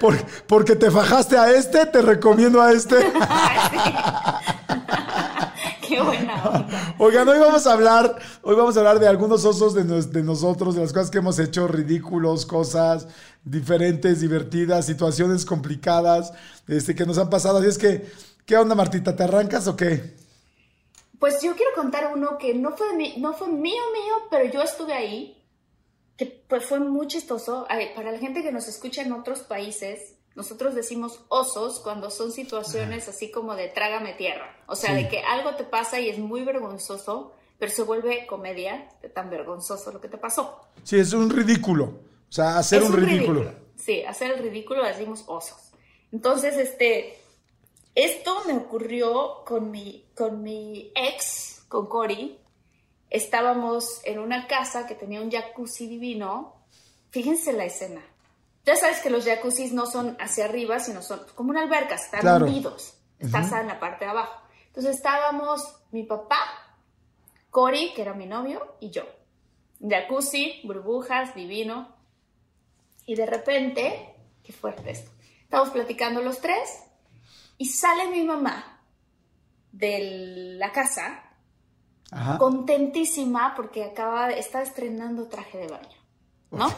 porque 0.46 0.76
te 0.76 0.90
fajaste 0.90 1.38
a 1.38 1.52
este, 1.52 1.86
te 1.86 2.02
recomiendo 2.02 2.60
a 2.60 2.72
este. 2.72 2.96
Qué 5.88 6.00
buena 6.00 6.94
Oigan, 6.98 7.28
hoy 7.28 7.38
vamos 7.38 7.66
a 7.66 7.72
hablar, 7.72 8.16
hoy 8.42 8.54
vamos 8.54 8.76
a 8.76 8.80
hablar 8.80 8.98
de 8.98 9.08
algunos 9.08 9.44
osos 9.44 9.74
de, 9.74 9.84
de, 9.84 10.22
nosotros, 10.22 10.74
de 10.74 10.82
las 10.82 10.92
cosas 10.92 11.10
que 11.10 11.18
hemos 11.18 11.38
hecho, 11.38 11.66
ridículos, 11.68 12.46
cosas 12.46 13.08
diferentes, 13.44 14.20
divertidas, 14.20 14.86
situaciones 14.86 15.44
complicadas, 15.44 16.32
este, 16.66 16.94
que 16.94 17.04
nos 17.04 17.18
han 17.18 17.30
pasado. 17.30 17.58
Así 17.58 17.68
es 17.68 17.78
que, 17.78 18.10
¿qué 18.46 18.56
onda, 18.56 18.74
Martita? 18.74 19.14
¿Te 19.14 19.24
arrancas 19.24 19.66
o 19.66 19.76
qué? 19.76 20.14
Pues 21.18 21.42
yo 21.42 21.54
quiero 21.54 21.72
contar 21.74 22.10
uno 22.14 22.38
que 22.38 22.54
no 22.54 22.76
fue, 22.76 22.86
no 23.18 23.32
fue 23.34 23.48
mío, 23.48 23.82
mío, 23.92 24.14
pero 24.30 24.50
yo 24.50 24.62
estuve 24.62 24.92
ahí, 24.92 25.42
que 26.16 26.26
pues 26.48 26.64
fue 26.64 26.80
muy 26.80 27.06
chistoso. 27.06 27.66
Para 27.94 28.12
la 28.12 28.18
gente 28.18 28.42
que 28.42 28.52
nos 28.52 28.68
escucha 28.68 29.02
en 29.02 29.12
otros 29.12 29.40
países, 29.40 30.14
nosotros 30.34 30.74
decimos 30.74 31.20
osos 31.28 31.78
cuando 31.78 32.10
son 32.10 32.32
situaciones 32.32 33.08
así 33.08 33.30
como 33.30 33.54
de 33.54 33.68
trágame 33.68 34.14
tierra. 34.14 34.56
O 34.66 34.74
sea, 34.74 34.94
de 34.94 35.08
que 35.08 35.20
algo 35.20 35.54
te 35.54 35.62
pasa 35.62 36.00
y 36.00 36.08
es 36.08 36.18
muy 36.18 36.42
vergonzoso, 36.42 37.32
pero 37.58 37.70
se 37.70 37.82
vuelve 37.82 38.26
comedia 38.26 38.88
de 39.00 39.08
tan 39.08 39.30
vergonzoso 39.30 39.92
lo 39.92 40.00
que 40.00 40.08
te 40.08 40.18
pasó. 40.18 40.60
Sí, 40.82 40.98
es 40.98 41.12
un 41.12 41.30
ridículo. 41.30 41.84
O 41.84 42.32
sea, 42.32 42.58
hacer 42.58 42.82
un, 42.82 42.92
ridículo. 42.92 43.48
Sí, 43.76 44.02
hacer 44.02 44.32
el 44.32 44.38
ridículo 44.40 44.82
decimos 44.82 45.22
osos. 45.28 45.70
Entonces, 46.10 46.56
este, 46.56 47.16
esto 47.94 48.42
me 48.46 48.54
ocurrió 48.54 49.44
con 49.46 49.70
mi, 49.70 50.08
con 50.16 50.42
mi 50.42 50.90
ex, 50.96 51.64
con 51.68 51.86
Cory. 51.86 52.40
Estábamos 53.08 54.00
en 54.04 54.18
una 54.18 54.48
casa 54.48 54.88
que 54.88 54.96
tenía 54.96 55.20
un 55.20 55.30
jacuzzi 55.30 55.86
divino. 55.86 56.66
Fíjense 57.10 57.52
la 57.52 57.66
escena 57.66 58.02
ya 58.64 58.76
sabes 58.76 59.00
que 59.00 59.10
los 59.10 59.24
jacuzzis 59.24 59.72
no 59.72 59.86
son 59.86 60.16
hacia 60.18 60.46
arriba, 60.46 60.80
sino 60.80 61.02
son 61.02 61.20
como 61.34 61.50
una 61.50 61.62
alberca, 61.62 61.96
están 61.96 62.42
hundidos. 62.42 62.94
Estás 63.18 63.52
en 63.52 63.68
la 63.68 63.78
parte 63.78 64.04
de 64.04 64.10
abajo. 64.10 64.40
Entonces 64.66 64.96
estábamos 64.96 65.62
mi 65.92 66.02
papá, 66.02 66.38
Cory, 67.50 67.92
que 67.94 68.02
era 68.02 68.14
mi 68.14 68.26
novio, 68.26 68.76
y 68.80 68.90
yo. 68.90 69.04
Jacuzzi, 69.80 70.60
burbujas, 70.64 71.34
divino. 71.34 71.94
Y 73.06 73.14
de 73.14 73.26
repente, 73.26 74.14
qué 74.42 74.52
fuerte 74.52 74.90
esto. 74.90 75.10
Estamos 75.42 75.70
platicando 75.70 76.22
los 76.22 76.40
tres 76.40 76.82
y 77.58 77.66
sale 77.66 78.10
mi 78.10 78.24
mamá 78.24 78.80
de 79.72 80.56
la 80.58 80.72
casa 80.72 81.22
contentísima 82.38 83.54
porque 83.54 83.84
acaba 83.84 84.28
de 84.28 84.38
estar 84.38 84.62
estrenando 84.62 85.28
traje 85.28 85.58
de 85.58 85.68
baño, 85.68 85.98
¿no? 86.50 86.68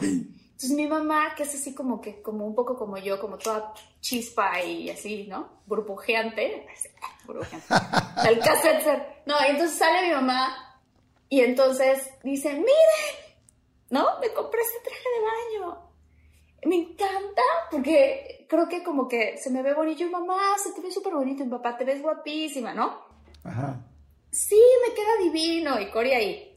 Entonces 0.57 0.71
mi 0.75 0.87
mamá, 0.87 1.35
que 1.35 1.43
es 1.43 1.55
así 1.55 1.75
como 1.75 2.01
que, 2.01 2.23
como 2.23 2.47
un 2.47 2.55
poco 2.55 2.79
como 2.79 2.97
yo, 2.97 3.21
como 3.21 3.37
toda 3.37 3.75
chispa 4.01 4.63
y 4.63 4.89
así, 4.89 5.27
¿no? 5.29 5.61
Burbujeante. 5.67 6.67
Burbujeante. 7.27 7.67
El 8.27 8.39
cassette. 8.39 9.27
No, 9.27 9.35
y 9.47 9.51
entonces 9.51 9.77
sale 9.77 10.09
mi 10.09 10.15
mamá 10.15 10.81
y 11.29 11.43
entonces 11.43 12.09
dice, 12.25 12.55
miren, 12.55 13.37
¿no? 13.91 14.19
Me 14.19 14.33
compré 14.33 14.63
este 14.63 14.79
traje 14.81 15.03
de 15.03 15.61
baño. 15.61 15.79
Me 16.65 16.77
encanta 16.77 17.43
porque 17.71 18.47
creo 18.49 18.67
que 18.67 18.83
como 18.83 19.09
que 19.09 19.37
se 19.37 19.51
me 19.51 19.63
ve 19.63 19.75
bonito. 19.75 20.05
Y 20.05 20.09
mamá, 20.09 20.57
se 20.57 20.73
te 20.73 20.81
ve 20.81 20.91
súper 20.91 21.13
bonito. 21.13 21.45
Y 21.45 21.49
papá, 21.49 21.77
te 21.77 21.85
ves 21.85 22.01
guapísima, 22.01 22.73
¿no? 22.73 22.99
Ajá. 23.45 23.85
Sí, 24.31 24.59
me 24.89 24.95
queda 24.95 25.17
divino. 25.23 25.79
Y 25.79 25.91
Cori 25.91 26.13
ahí. 26.13 26.56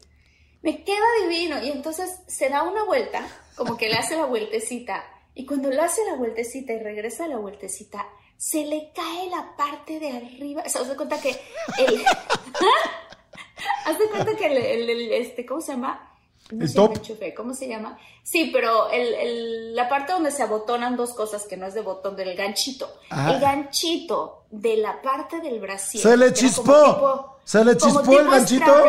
Me 0.62 0.84
queda 0.84 1.06
divino. 1.22 1.62
Y 1.62 1.70
entonces 1.70 2.20
se 2.26 2.48
da 2.48 2.62
una 2.62 2.84
vuelta 2.84 3.26
como 3.56 3.76
que 3.76 3.88
le 3.88 3.96
hace 3.96 4.16
la 4.16 4.26
vueltecita. 4.26 5.04
Y 5.34 5.46
cuando 5.46 5.70
le 5.70 5.80
hace 5.80 6.04
la 6.04 6.16
vueltecita 6.16 6.72
y 6.72 6.78
regresa 6.78 7.24
a 7.24 7.28
la 7.28 7.38
vueltecita, 7.38 8.06
se 8.36 8.64
le 8.64 8.90
cae 8.94 9.28
la 9.28 9.54
parte 9.56 10.00
de 10.00 10.10
arriba. 10.10 10.62
O 10.64 10.68
sea, 10.68 10.82
haz 10.82 10.94
cuenta 10.94 11.20
que 11.20 11.30
el... 11.78 12.04
haz 13.84 13.98
de 13.98 14.06
cuenta 14.06 14.36
que 14.36 14.46
el, 14.46 15.12
este, 15.12 15.44
¿cómo 15.46 15.60
se 15.60 15.72
llama? 15.72 16.06
el 16.50 16.74
top. 16.74 16.98
¿Cómo 17.36 17.54
se 17.54 17.68
llama? 17.68 17.98
Sí, 18.22 18.50
pero 18.52 18.90
el, 18.90 19.74
la 19.74 19.88
parte 19.88 20.12
donde 20.12 20.30
se 20.30 20.42
abotonan 20.42 20.96
dos 20.96 21.12
cosas 21.12 21.46
que 21.46 21.56
no 21.56 21.66
es 21.66 21.74
de 21.74 21.82
botón, 21.82 22.16
del 22.16 22.36
ganchito. 22.36 22.92
El 23.10 23.40
ganchito 23.40 24.44
de 24.50 24.76
la 24.78 25.00
parte 25.00 25.40
del 25.40 25.60
brasier. 25.60 26.02
Se 26.02 26.16
le 26.16 26.32
chispó. 26.32 27.38
se 27.44 27.64
le 27.64 27.76
chispó 27.76 28.18
el 28.18 28.30
ganchito. 28.30 28.84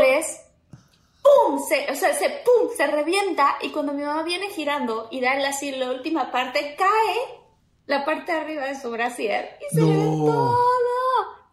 ¡Pum! 1.22 1.60
Se, 1.68 1.92
o 1.92 1.96
sea, 1.96 2.14
se, 2.14 2.30
¡pum! 2.30 2.70
se 2.76 2.88
revienta 2.88 3.58
y 3.62 3.70
cuando 3.70 3.94
mi 3.94 4.04
mamá 4.04 4.24
viene 4.24 4.50
girando 4.50 5.08
y 5.12 5.22
da 5.22 5.34
así 5.48 5.72
la 5.72 5.92
última 5.92 6.32
parte, 6.32 6.76
cae 6.78 7.42
la 7.86 8.06
parte 8.06 8.32
de 8.32 8.40
arriba 8.40 8.66
de 8.66 8.80
su 8.80 8.90
brasier 8.92 9.58
y 9.60 9.76
se 9.76 9.82
ve 9.82 9.96
todo, 9.96 10.56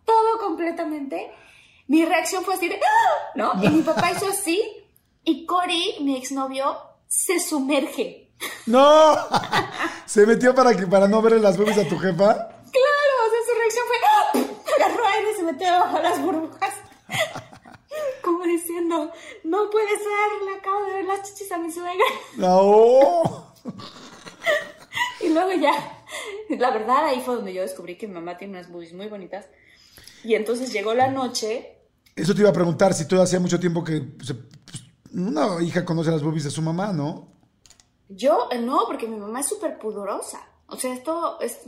todo 0.04 0.38
completamente. 0.38 1.32
Mi 1.86 2.04
reacción 2.04 2.44
fue 2.44 2.54
así 2.54 2.68
de, 2.68 2.76
¡Ah! 2.76 3.32
¿no? 3.34 3.52
Y 3.62 3.68
mi 3.68 3.82
papá 3.82 4.12
hizo 4.12 4.28
así 4.28 4.60
y 5.24 5.46
Cory, 5.46 5.96
mi 6.00 6.16
exnovio, 6.16 6.76
se 7.06 7.40
sumerge. 7.40 8.30
¡No! 8.66 9.16
¿Se 10.06 10.26
metió 10.26 10.54
para, 10.54 10.76
que, 10.76 10.86
para 10.86 11.08
no 11.08 11.20
verle 11.22 11.40
las 11.40 11.56
boobies 11.56 11.78
a 11.78 11.88
tu 11.88 11.98
jefa? 11.98 12.34
Claro, 12.34 13.14
o 13.26 13.30
sea, 13.30 13.40
su 13.46 13.58
reacción 13.58 13.84
fue, 13.86 13.96
¡Ah! 14.04 14.84
agarró 14.84 15.06
aire 15.06 15.32
y 15.32 15.36
se 15.36 15.42
metió 15.42 15.70
bajo 15.72 15.98
las 15.98 16.22
burbujas 16.22 16.74
como 18.22 18.44
diciendo, 18.44 19.10
no 19.44 19.70
puede 19.70 19.96
ser, 19.96 20.44
le 20.44 20.54
acabo 20.58 20.84
de 20.84 20.92
ver 20.92 21.04
las 21.04 21.22
chichis 21.22 21.50
a 21.52 21.58
mi 21.58 21.70
suegra. 21.70 22.04
No. 22.36 23.54
y 25.20 25.28
luego 25.28 25.52
ya, 25.60 26.04
la 26.50 26.70
verdad 26.70 27.06
ahí 27.06 27.20
fue 27.20 27.36
donde 27.36 27.54
yo 27.54 27.62
descubrí 27.62 27.96
que 27.96 28.06
mi 28.06 28.14
mamá 28.14 28.36
tiene 28.36 28.58
unas 28.58 28.70
boobies 28.70 28.92
muy 28.92 29.08
bonitas. 29.08 29.46
Y 30.24 30.34
entonces 30.34 30.72
llegó 30.72 30.94
la 30.94 31.10
noche. 31.10 31.76
Eso 32.16 32.34
te 32.34 32.40
iba 32.40 32.50
a 32.50 32.52
preguntar, 32.52 32.94
si 32.94 33.06
tú 33.06 33.20
hacía 33.20 33.38
mucho 33.38 33.60
tiempo 33.60 33.84
que 33.84 34.00
pues, 34.00 34.34
una 35.12 35.62
hija 35.62 35.84
conoce 35.84 36.10
las 36.10 36.22
boobies 36.22 36.44
de 36.44 36.50
su 36.50 36.62
mamá, 36.62 36.92
¿no? 36.92 37.28
Yo, 38.08 38.48
eh, 38.50 38.58
no, 38.58 38.84
porque 38.86 39.06
mi 39.06 39.16
mamá 39.16 39.40
es 39.40 39.48
súper 39.48 39.78
pudorosa. 39.78 40.40
O 40.66 40.76
sea, 40.76 40.92
esto, 40.92 41.40
es, 41.40 41.58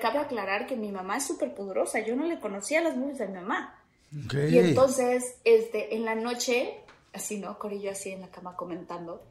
cabe 0.00 0.18
aclarar 0.18 0.66
que 0.66 0.76
mi 0.76 0.92
mamá 0.92 1.16
es 1.16 1.26
súper 1.26 1.54
pudorosa. 1.54 2.00
Yo 2.00 2.14
no 2.14 2.24
le 2.24 2.40
conocía 2.40 2.82
las 2.82 2.96
boobies 2.96 3.18
de 3.18 3.28
mi 3.28 3.34
mamá. 3.34 3.83
Y 4.12 4.58
entonces, 4.58 5.36
este, 5.44 5.94
en 5.96 6.04
la 6.04 6.14
noche, 6.14 6.78
así, 7.12 7.38
¿no? 7.38 7.58
Cori 7.58 7.76
y 7.76 7.82
yo 7.82 7.90
así 7.90 8.10
en 8.10 8.20
la 8.20 8.28
cama 8.28 8.56
comentando. 8.56 9.22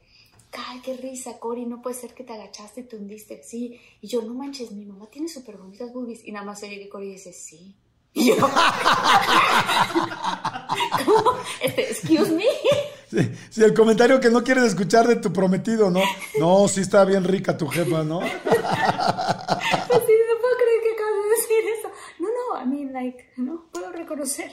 Ay, 0.52 0.80
qué 0.82 0.96
risa, 0.96 1.38
Cori, 1.38 1.66
no 1.66 1.82
puede 1.82 1.96
ser 1.96 2.14
que 2.14 2.22
te 2.22 2.32
agachaste 2.32 2.82
y 2.82 2.84
te 2.84 2.96
hundiste. 2.96 3.42
Sí. 3.42 3.80
Y 4.00 4.06
yo, 4.06 4.22
no 4.22 4.34
manches, 4.34 4.70
mi 4.70 4.84
mamá 4.84 5.06
tiene 5.06 5.28
súper 5.28 5.56
bonitas 5.56 5.92
boobies. 5.92 6.24
Y 6.24 6.32
nada 6.32 6.46
más 6.46 6.62
oye 6.62 6.78
que 6.78 6.88
Cori 6.88 7.10
dice, 7.10 7.32
sí. 7.32 7.74
Y 8.12 8.28
yo, 8.28 8.36
¿cómo? 11.04 11.34
Este, 11.60 11.90
excuse 11.90 12.30
me. 12.30 12.44
Sí, 13.50 13.62
el 13.62 13.74
comentario 13.74 14.20
que 14.20 14.30
no 14.30 14.44
quieres 14.44 14.64
escuchar 14.64 15.06
de 15.08 15.16
tu 15.16 15.32
prometido, 15.32 15.90
¿no? 15.90 16.00
No, 16.38 16.68
sí 16.68 16.80
está 16.80 17.04
bien 17.04 17.24
rica 17.24 17.56
tu 17.56 17.66
jefa, 17.68 18.04
¿no? 18.04 18.20
Pues 19.86 20.02
sí, 20.06 20.12
no 20.28 20.34
puedo 20.40 20.56
creer 20.56 20.80
que 20.82 20.90
acabas 20.92 21.22
de 21.22 21.30
decir 21.30 21.64
eso. 21.78 21.88
No, 22.18 22.28
no, 22.28 22.44
I 22.60 22.66
mean, 22.66 22.82
like, 22.94 23.26
no 23.36 23.66
puedo 23.70 23.92
reconocer. 23.92 24.50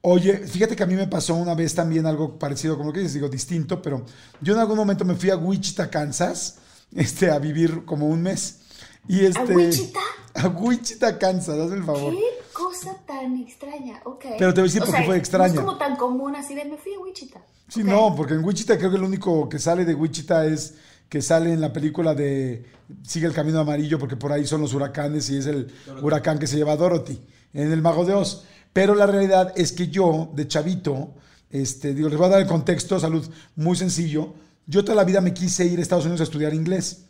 Oye, 0.00 0.38
fíjate 0.38 0.74
que 0.74 0.82
a 0.82 0.86
mí 0.86 0.94
me 0.94 1.06
pasó 1.06 1.34
una 1.34 1.54
vez 1.54 1.74
también 1.74 2.06
algo 2.06 2.38
parecido, 2.38 2.76
como 2.78 2.92
que 2.92 3.00
dices, 3.00 3.14
digo, 3.14 3.28
distinto, 3.28 3.82
pero 3.82 4.04
yo 4.40 4.54
en 4.54 4.60
algún 4.60 4.76
momento 4.76 5.04
me 5.04 5.14
fui 5.14 5.30
a 5.30 5.36
Wichita, 5.36 5.90
Kansas, 5.90 6.58
este, 6.94 7.30
a 7.30 7.38
vivir 7.38 7.84
como 7.84 8.06
un 8.08 8.22
mes. 8.22 8.60
Y 9.06 9.24
este, 9.24 9.40
¿A 9.40 9.56
Wichita? 9.56 10.00
A 10.34 10.48
Wichita, 10.48 11.18
Kansas, 11.18 11.58
haz 11.58 11.72
el 11.72 11.84
favor. 11.84 12.14
¿Qué 12.14 12.52
cosa 12.52 12.96
tan 13.06 13.36
extraña? 13.36 14.00
Ok. 14.04 14.24
Pero 14.38 14.54
te 14.54 14.60
voy 14.60 14.70
a 14.70 14.72
decir 14.72 14.82
porque 14.84 15.04
fue 15.04 15.16
extraña. 15.16 15.54
No 15.54 15.60
es 15.60 15.66
como 15.66 15.78
tan 15.78 15.96
común 15.96 16.34
así 16.34 16.54
de 16.54 16.64
me 16.64 16.76
fui 16.76 16.94
a 16.94 17.00
Wichita. 17.00 17.44
Sí, 17.68 17.84
no, 17.84 18.14
porque 18.16 18.34
en 18.34 18.44
Wichita 18.44 18.76
creo 18.78 18.90
que 18.90 18.98
lo 18.98 19.06
único 19.06 19.48
que 19.48 19.58
sale 19.58 19.84
de 19.84 19.94
Wichita 19.94 20.46
es 20.46 20.74
que 21.08 21.22
sale 21.22 21.52
en 21.52 21.60
la 21.60 21.72
película 21.72 22.14
de 22.14 22.64
Sigue 23.06 23.26
el 23.26 23.32
Camino 23.32 23.60
Amarillo, 23.60 23.98
porque 23.98 24.16
por 24.16 24.32
ahí 24.32 24.46
son 24.46 24.60
los 24.60 24.74
huracanes 24.74 25.30
y 25.30 25.38
es 25.38 25.46
el 25.46 25.72
huracán 26.02 26.38
que 26.38 26.46
se 26.46 26.56
lleva 26.56 26.72
a 26.72 26.76
Dorothy 26.76 27.20
en 27.52 27.72
El 27.72 27.82
Mago 27.82 28.04
de 28.04 28.14
Oz. 28.14 28.44
Pero 28.72 28.94
la 28.94 29.06
realidad 29.06 29.52
es 29.56 29.72
que 29.72 29.88
yo, 29.88 30.30
de 30.34 30.48
chavito, 30.48 31.14
este, 31.50 31.94
digo, 31.94 32.08
les 32.08 32.18
voy 32.18 32.26
a 32.26 32.30
dar 32.30 32.40
el 32.40 32.46
contexto, 32.46 32.98
salud, 32.98 33.28
muy 33.56 33.76
sencillo. 33.76 34.34
Yo 34.66 34.84
toda 34.84 34.96
la 34.96 35.04
vida 35.04 35.20
me 35.20 35.34
quise 35.34 35.66
ir 35.66 35.78
a 35.78 35.82
Estados 35.82 36.04
Unidos 36.04 36.20
a 36.20 36.24
estudiar 36.24 36.54
inglés, 36.54 37.04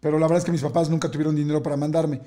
pero 0.00 0.18
la 0.18 0.26
verdad 0.26 0.38
es 0.38 0.44
que 0.44 0.52
mis 0.52 0.62
papás 0.62 0.88
nunca 0.88 1.10
tuvieron 1.10 1.36
dinero 1.36 1.62
para 1.62 1.76
mandarme. 1.76 2.22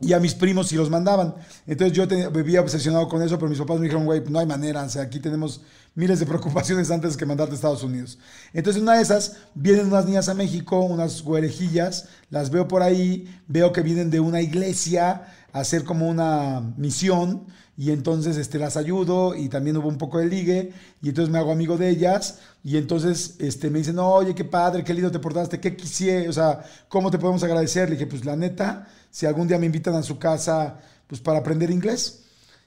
Y 0.00 0.12
a 0.12 0.20
mis 0.20 0.34
primos 0.34 0.68
sí 0.68 0.76
los 0.76 0.90
mandaban. 0.90 1.34
Entonces 1.66 1.96
yo 1.96 2.06
vivía 2.30 2.60
obsesionado 2.60 3.08
con 3.08 3.22
eso, 3.22 3.38
pero 3.38 3.48
mis 3.48 3.58
papás 3.58 3.78
me 3.78 3.84
dijeron, 3.84 4.04
güey, 4.04 4.22
no 4.28 4.38
hay 4.38 4.46
manera, 4.46 4.82
o 4.82 4.88
sea, 4.88 5.02
aquí 5.02 5.20
tenemos 5.20 5.60
miles 5.94 6.18
de 6.18 6.26
preocupaciones 6.26 6.90
antes 6.90 7.16
que 7.16 7.26
mandarte 7.26 7.52
a 7.52 7.54
Estados 7.54 7.82
Unidos. 7.82 8.18
Entonces, 8.52 8.82
una 8.82 8.96
de 8.96 9.02
esas, 9.02 9.36
vienen 9.54 9.86
unas 9.86 10.06
niñas 10.06 10.28
a 10.28 10.34
México, 10.34 10.80
unas 10.80 11.22
güerejillas, 11.22 12.08
las 12.30 12.50
veo 12.50 12.66
por 12.66 12.82
ahí, 12.82 13.32
veo 13.46 13.72
que 13.72 13.82
vienen 13.82 14.10
de 14.10 14.20
una 14.20 14.40
iglesia 14.40 15.22
hacer 15.54 15.84
como 15.84 16.08
una 16.08 16.60
misión 16.76 17.46
y 17.76 17.92
entonces 17.92 18.36
este, 18.36 18.58
las 18.58 18.76
ayudo 18.76 19.36
y 19.36 19.48
también 19.48 19.76
hubo 19.76 19.88
un 19.88 19.98
poco 19.98 20.18
de 20.18 20.26
ligue 20.26 20.72
y 21.00 21.10
entonces 21.10 21.32
me 21.32 21.38
hago 21.38 21.52
amigo 21.52 21.78
de 21.78 21.90
ellas 21.90 22.40
y 22.64 22.76
entonces 22.76 23.36
este, 23.38 23.70
me 23.70 23.78
dicen, 23.78 24.00
oye, 24.00 24.34
qué 24.34 24.44
padre, 24.44 24.82
qué 24.82 24.92
lindo 24.92 25.12
te 25.12 25.20
portaste, 25.20 25.60
qué 25.60 25.76
quisiera, 25.76 26.28
o 26.28 26.32
sea, 26.32 26.64
¿cómo 26.88 27.08
te 27.08 27.18
podemos 27.18 27.42
agradecer? 27.44 27.88
Le 27.88 27.94
dije, 27.94 28.08
pues 28.08 28.24
la 28.24 28.34
neta, 28.34 28.88
si 29.12 29.26
algún 29.26 29.46
día 29.46 29.56
me 29.56 29.66
invitan 29.66 29.94
a 29.94 30.02
su 30.02 30.18
casa, 30.18 30.80
pues 31.06 31.20
para 31.20 31.38
aprender 31.38 31.70
inglés. 31.70 32.22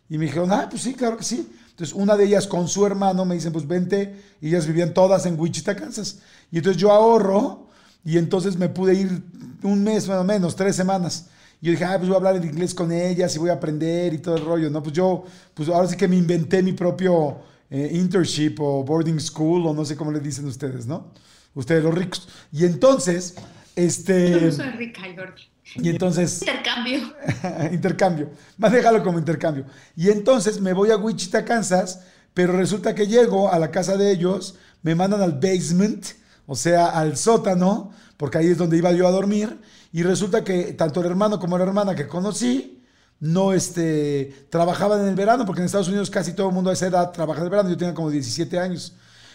Y 0.09 0.17
me 0.17 0.25
dijeron, 0.25 0.53
ah, 0.53 0.67
pues 0.69 0.83
sí, 0.83 0.93
claro 0.93 1.17
que 1.17 1.25
sí. 1.25 1.45
Entonces 1.71 1.93
una 1.93 2.15
de 2.15 2.23
ellas 2.23 2.47
con 2.47 2.69
su 2.69 2.85
hermano 2.85 3.25
me 3.25 3.35
dicen, 3.35 3.51
pues 3.51 3.67
vente, 3.67 4.15
y 4.39 4.47
ellas 4.47 4.65
vivían 4.65 4.93
todas 4.93 5.25
en 5.25 5.37
Wichita, 5.37 5.75
Kansas. 5.75 6.19
Y 6.51 6.59
entonces 6.59 6.81
yo 6.81 6.93
ahorro 6.93 7.67
y 8.05 8.17
entonces 8.17 8.55
me 8.55 8.69
pude 8.69 8.93
ir 8.93 9.23
un 9.61 9.83
mes, 9.83 10.07
más 10.07 10.19
o 10.19 10.23
menos, 10.23 10.55
tres 10.55 10.77
semanas. 10.77 11.27
Y 11.61 11.67
yo 11.67 11.71
dije, 11.71 11.85
ah, 11.85 11.95
pues 11.97 12.07
voy 12.07 12.15
a 12.15 12.17
hablar 12.17 12.35
en 12.35 12.43
inglés 12.43 12.73
con 12.73 12.91
ellas 12.91 13.35
y 13.35 13.39
voy 13.39 13.49
a 13.49 13.53
aprender 13.53 14.13
y 14.13 14.19
todo 14.19 14.35
el 14.37 14.45
rollo, 14.45 14.69
¿no? 14.69 14.83
Pues 14.83 14.93
yo, 14.93 15.23
pues 15.53 15.69
ahora 15.69 15.87
sí 15.87 15.97
que 15.97 16.07
me 16.07 16.15
inventé 16.15 16.61
mi 16.61 16.73
propio 16.73 17.37
eh, 17.69 17.89
internship 17.93 18.59
o 18.59 18.83
boarding 18.83 19.19
school 19.19 19.65
o 19.65 19.73
no 19.73 19.83
sé 19.83 19.95
cómo 19.95 20.11
le 20.11 20.19
dicen 20.19 20.45
ustedes, 20.45 20.85
¿no? 20.85 21.11
Ustedes 21.55 21.83
los 21.83 21.93
ricos. 21.93 22.27
Y 22.51 22.65
entonces, 22.65 23.35
este... 23.75 24.31
Yo 24.31 24.41
no 24.41 24.51
soy 24.51 24.69
rica, 24.71 25.01
Jordi. 25.15 25.41
Y 25.75 25.89
entonces... 25.89 26.41
Intercambio. 26.41 27.13
intercambio. 27.71 28.29
Déjalo 28.57 29.03
como 29.03 29.17
intercambio. 29.17 29.65
Y 29.95 30.09
entonces 30.09 30.61
me 30.61 30.73
voy 30.73 30.91
a 30.91 30.97
Wichita, 30.97 31.43
Kansas, 31.43 32.01
pero 32.33 32.53
resulta 32.53 32.93
que 32.93 33.07
llego 33.07 33.51
a 33.51 33.57
la 33.57 33.71
casa 33.71 33.97
de 33.97 34.11
ellos, 34.11 34.55
me 34.83 34.93
mandan 34.93 35.21
al 35.21 35.33
basement, 35.33 36.05
o 36.45 36.55
sea, 36.55 36.87
al 36.87 37.17
sótano, 37.17 37.91
porque 38.15 38.37
ahí 38.37 38.47
es 38.47 38.57
donde 38.57 38.77
iba 38.77 38.91
yo 38.91 39.07
a 39.07 39.11
dormir, 39.11 39.57
y 39.97 40.03
resulta 40.03 40.43
que 40.43 40.73
tanto 40.73 40.99
el 40.99 41.07
hermano 41.07 41.39
como 41.39 41.57
la 41.57 41.63
hermana 41.63 41.95
que 41.95 42.07
conocí, 42.07 42.83
no 43.19 43.51
este, 43.51 44.45
trabajaban 44.51 45.01
en 45.01 45.07
el 45.07 45.15
verano, 45.15 45.43
porque 45.43 45.61
en 45.61 45.65
Estados 45.65 45.87
Unidos 45.87 46.11
casi 46.11 46.33
todo 46.33 46.49
el 46.49 46.53
mundo 46.53 46.69
a 46.69 46.73
esa 46.73 46.85
edad 46.85 47.11
trabaja 47.11 47.39
en 47.39 47.45
el 47.45 47.49
verano, 47.49 47.69
yo 47.71 47.77
tenía 47.77 47.95
como 47.95 48.11
17 48.11 48.59
años. 48.59 48.93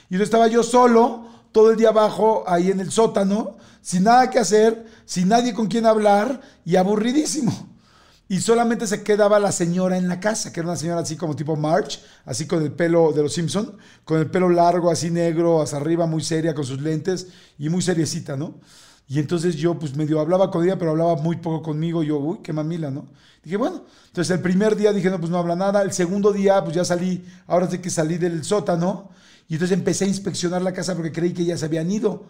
Y 0.09 0.17
yo 0.17 0.23
estaba 0.23 0.47
yo 0.47 0.63
solo, 0.63 1.27
todo 1.51 1.73
el 1.73 1.77
día 1.77 1.89
abajo, 1.89 2.45
ahí 2.47 2.71
en 2.71 2.79
el 2.79 2.93
sótano, 2.93 3.57
sin 3.81 4.05
nada 4.05 4.31
que 4.31 4.39
hacer, 4.39 4.87
sin 5.05 5.27
nadie 5.27 5.53
con 5.53 5.67
quien 5.67 5.85
hablar 5.85 6.41
y 6.65 6.77
aburridísimo. 6.77 7.69
Y 8.29 8.41
solamente 8.41 8.87
se 8.87 9.03
quedaba 9.03 9.41
la 9.41 9.51
señora 9.51 9.97
en 9.97 10.07
la 10.07 10.21
casa, 10.21 10.53
que 10.53 10.61
era 10.61 10.69
una 10.69 10.79
señora 10.79 11.01
así 11.01 11.17
como 11.17 11.35
tipo 11.35 11.57
March, 11.57 11.99
así 12.25 12.47
con 12.47 12.63
el 12.63 12.71
pelo 12.71 13.11
de 13.11 13.25
los 13.25 13.33
Simpson, 13.33 13.77
con 14.05 14.21
el 14.21 14.31
pelo 14.31 14.49
largo, 14.49 14.93
así 14.93 15.11
negro, 15.11 15.61
hacia 15.61 15.79
arriba, 15.79 16.07
muy 16.07 16.23
seria, 16.23 16.55
con 16.55 16.65
sus 16.65 16.81
lentes 16.81 17.27
y 17.59 17.69
muy 17.69 17.83
seriecita, 17.83 18.37
¿no? 18.37 18.61
Y 19.09 19.19
entonces 19.19 19.57
yo 19.57 19.79
pues 19.79 19.95
medio 19.97 20.21
hablaba 20.21 20.51
con 20.51 20.65
ella, 20.65 20.79
pero 20.79 20.93
hablaba 20.93 21.17
muy 21.17 21.37
poco 21.37 21.63
conmigo. 21.63 22.03
Yo, 22.03 22.19
uy, 22.19 22.39
qué 22.43 22.53
mamila, 22.53 22.91
¿no? 22.91 23.07
Dije, 23.43 23.57
bueno, 23.57 23.85
entonces 24.07 24.35
el 24.35 24.41
primer 24.41 24.77
día 24.77 24.93
dije, 24.93 25.11
no, 25.11 25.19
pues 25.19 25.31
no 25.31 25.39
habla 25.39 25.57
nada. 25.57 25.83
El 25.83 25.93
segundo 25.93 26.33
día, 26.33 26.63
pues 26.63 26.77
ya 26.77 26.85
salí, 26.85 27.25
ahora 27.47 27.69
sé 27.69 27.81
que 27.81 27.91
salí 27.91 28.19
del 28.19 28.45
sótano. 28.45 29.11
Y 29.49 29.55
entonces 29.55 29.77
empecé 29.77 30.05
a 30.05 30.09
inspeccionar 30.09 30.63
la 30.63 30.73
casa 30.73 30.95
porque 30.95 31.13
creí 31.13 31.33
que 31.33 31.45
ya 31.45 31.57
se 31.57 31.67
habían 31.67 31.91
ido. 31.91 32.25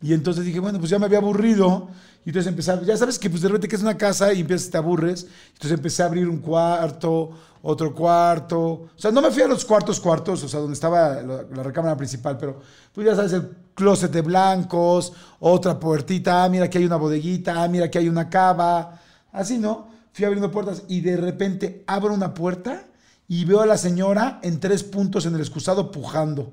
Y 0.00 0.12
entonces 0.12 0.44
dije, 0.44 0.60
bueno, 0.60 0.78
pues 0.78 0.90
ya 0.90 0.98
me 0.98 1.06
había 1.06 1.18
aburrido. 1.18 1.88
Y 2.24 2.28
entonces 2.28 2.50
empecé, 2.50 2.78
ya 2.84 2.96
sabes 2.96 3.18
que 3.18 3.30
pues 3.30 3.42
de 3.42 3.48
repente 3.48 3.68
que 3.68 3.76
es 3.76 3.82
una 3.82 3.96
casa 3.96 4.32
y 4.32 4.40
empiezas, 4.40 4.70
te 4.70 4.76
aburres. 4.76 5.26
Entonces 5.54 5.72
empecé 5.72 6.02
a 6.02 6.06
abrir 6.06 6.28
un 6.28 6.38
cuarto, 6.38 7.30
otro 7.62 7.94
cuarto. 7.94 8.60
O 8.60 8.90
sea, 8.96 9.10
no 9.10 9.22
me 9.22 9.30
fui 9.30 9.42
a 9.42 9.48
los 9.48 9.64
cuartos, 9.64 10.00
cuartos, 10.00 10.42
o 10.44 10.48
sea, 10.48 10.60
donde 10.60 10.74
estaba 10.74 11.22
la, 11.22 11.62
recámara 11.62 11.96
principal, 11.96 12.36
pero 12.38 12.60
pues 12.92 13.06
ya 13.06 13.14
sabes, 13.14 13.32
el 13.32 13.48
closet 13.74 14.10
de 14.10 14.22
blancos, 14.22 15.12
otra 15.40 15.78
puertita, 15.78 16.44
ah, 16.44 16.48
mira, 16.48 16.66
aquí 16.66 16.78
hay 16.78 16.84
una 16.84 16.96
bodeguita, 16.96 17.62
ah, 17.62 17.68
mira, 17.68 17.86
aquí 17.86 17.98
hay 17.98 18.08
una 18.08 18.28
cava. 18.28 19.00
Así, 19.32 19.58
¿no? 19.58 19.88
Fui 20.12 20.24
abriendo 20.24 20.50
puertas 20.50 20.82
y 20.88 21.00
de 21.00 21.16
repente 21.16 21.84
abro 21.86 22.12
una 22.12 22.34
puerta 22.34 22.84
y 23.28 23.44
veo 23.44 23.60
a 23.60 23.66
la 23.66 23.76
señora 23.76 24.40
en 24.42 24.58
tres 24.58 24.82
puntos 24.82 25.26
en 25.26 25.34
el 25.34 25.40
excusado 25.40 25.92
pujando. 25.92 26.52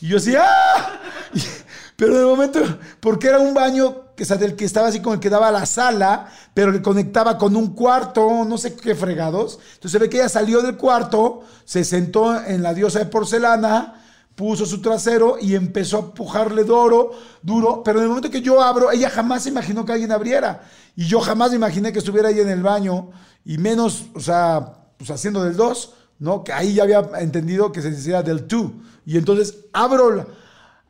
Y 0.00 0.08
yo 0.08 0.18
así, 0.18 0.34
¡ah! 0.36 1.00
Pero 1.96 2.18
de 2.18 2.24
momento, 2.24 2.60
porque 3.00 3.28
era 3.28 3.38
un 3.38 3.54
baño 3.54 4.14
que, 4.16 4.24
del 4.24 4.56
que 4.56 4.64
estaba 4.64 4.88
así 4.88 5.00
como 5.00 5.14
el 5.14 5.20
que 5.20 5.30
daba 5.30 5.48
a 5.48 5.52
la 5.52 5.66
sala, 5.66 6.28
pero 6.54 6.72
que 6.72 6.82
conectaba 6.82 7.38
con 7.38 7.56
un 7.56 7.74
cuarto, 7.74 8.44
no 8.44 8.58
sé 8.58 8.74
qué 8.74 8.94
fregados. 8.94 9.58
Entonces 9.74 9.92
se 9.92 9.98
ve 9.98 10.08
que 10.08 10.18
ella 10.18 10.28
salió 10.28 10.62
del 10.62 10.76
cuarto, 10.76 11.42
se 11.64 11.84
sentó 11.84 12.42
en 12.44 12.62
la 12.62 12.74
diosa 12.74 12.98
de 12.98 13.06
porcelana, 13.06 14.02
puso 14.34 14.64
su 14.66 14.80
trasero 14.80 15.36
y 15.40 15.54
empezó 15.54 15.98
a 15.98 16.14
pujarle 16.14 16.64
duro, 16.64 17.12
duro. 17.42 17.82
Pero 17.84 17.98
en 17.98 18.04
el 18.04 18.08
momento 18.08 18.30
que 18.30 18.42
yo 18.42 18.62
abro, 18.62 18.90
ella 18.90 19.10
jamás 19.10 19.42
se 19.44 19.50
imaginó 19.50 19.84
que 19.84 19.92
alguien 19.92 20.12
abriera. 20.12 20.62
Y 20.96 21.06
yo 21.06 21.20
jamás 21.20 21.50
me 21.50 21.56
imaginé 21.56 21.92
que 21.92 21.98
estuviera 21.98 22.28
ahí 22.28 22.40
en 22.40 22.48
el 22.48 22.62
baño, 22.62 23.10
y 23.44 23.58
menos, 23.58 24.04
o 24.14 24.20
sea, 24.20 24.74
pues 24.96 25.10
haciendo 25.10 25.42
del 25.42 25.56
2, 25.56 25.94
¿no? 26.20 26.44
Que 26.44 26.52
ahí 26.52 26.74
ya 26.74 26.84
había 26.84 27.02
entendido 27.18 27.72
que 27.72 27.82
se 27.82 27.90
decía 27.90 28.22
del 28.22 28.46
2. 28.46 28.70
Y 29.04 29.18
entonces 29.18 29.56
abro 29.72 30.26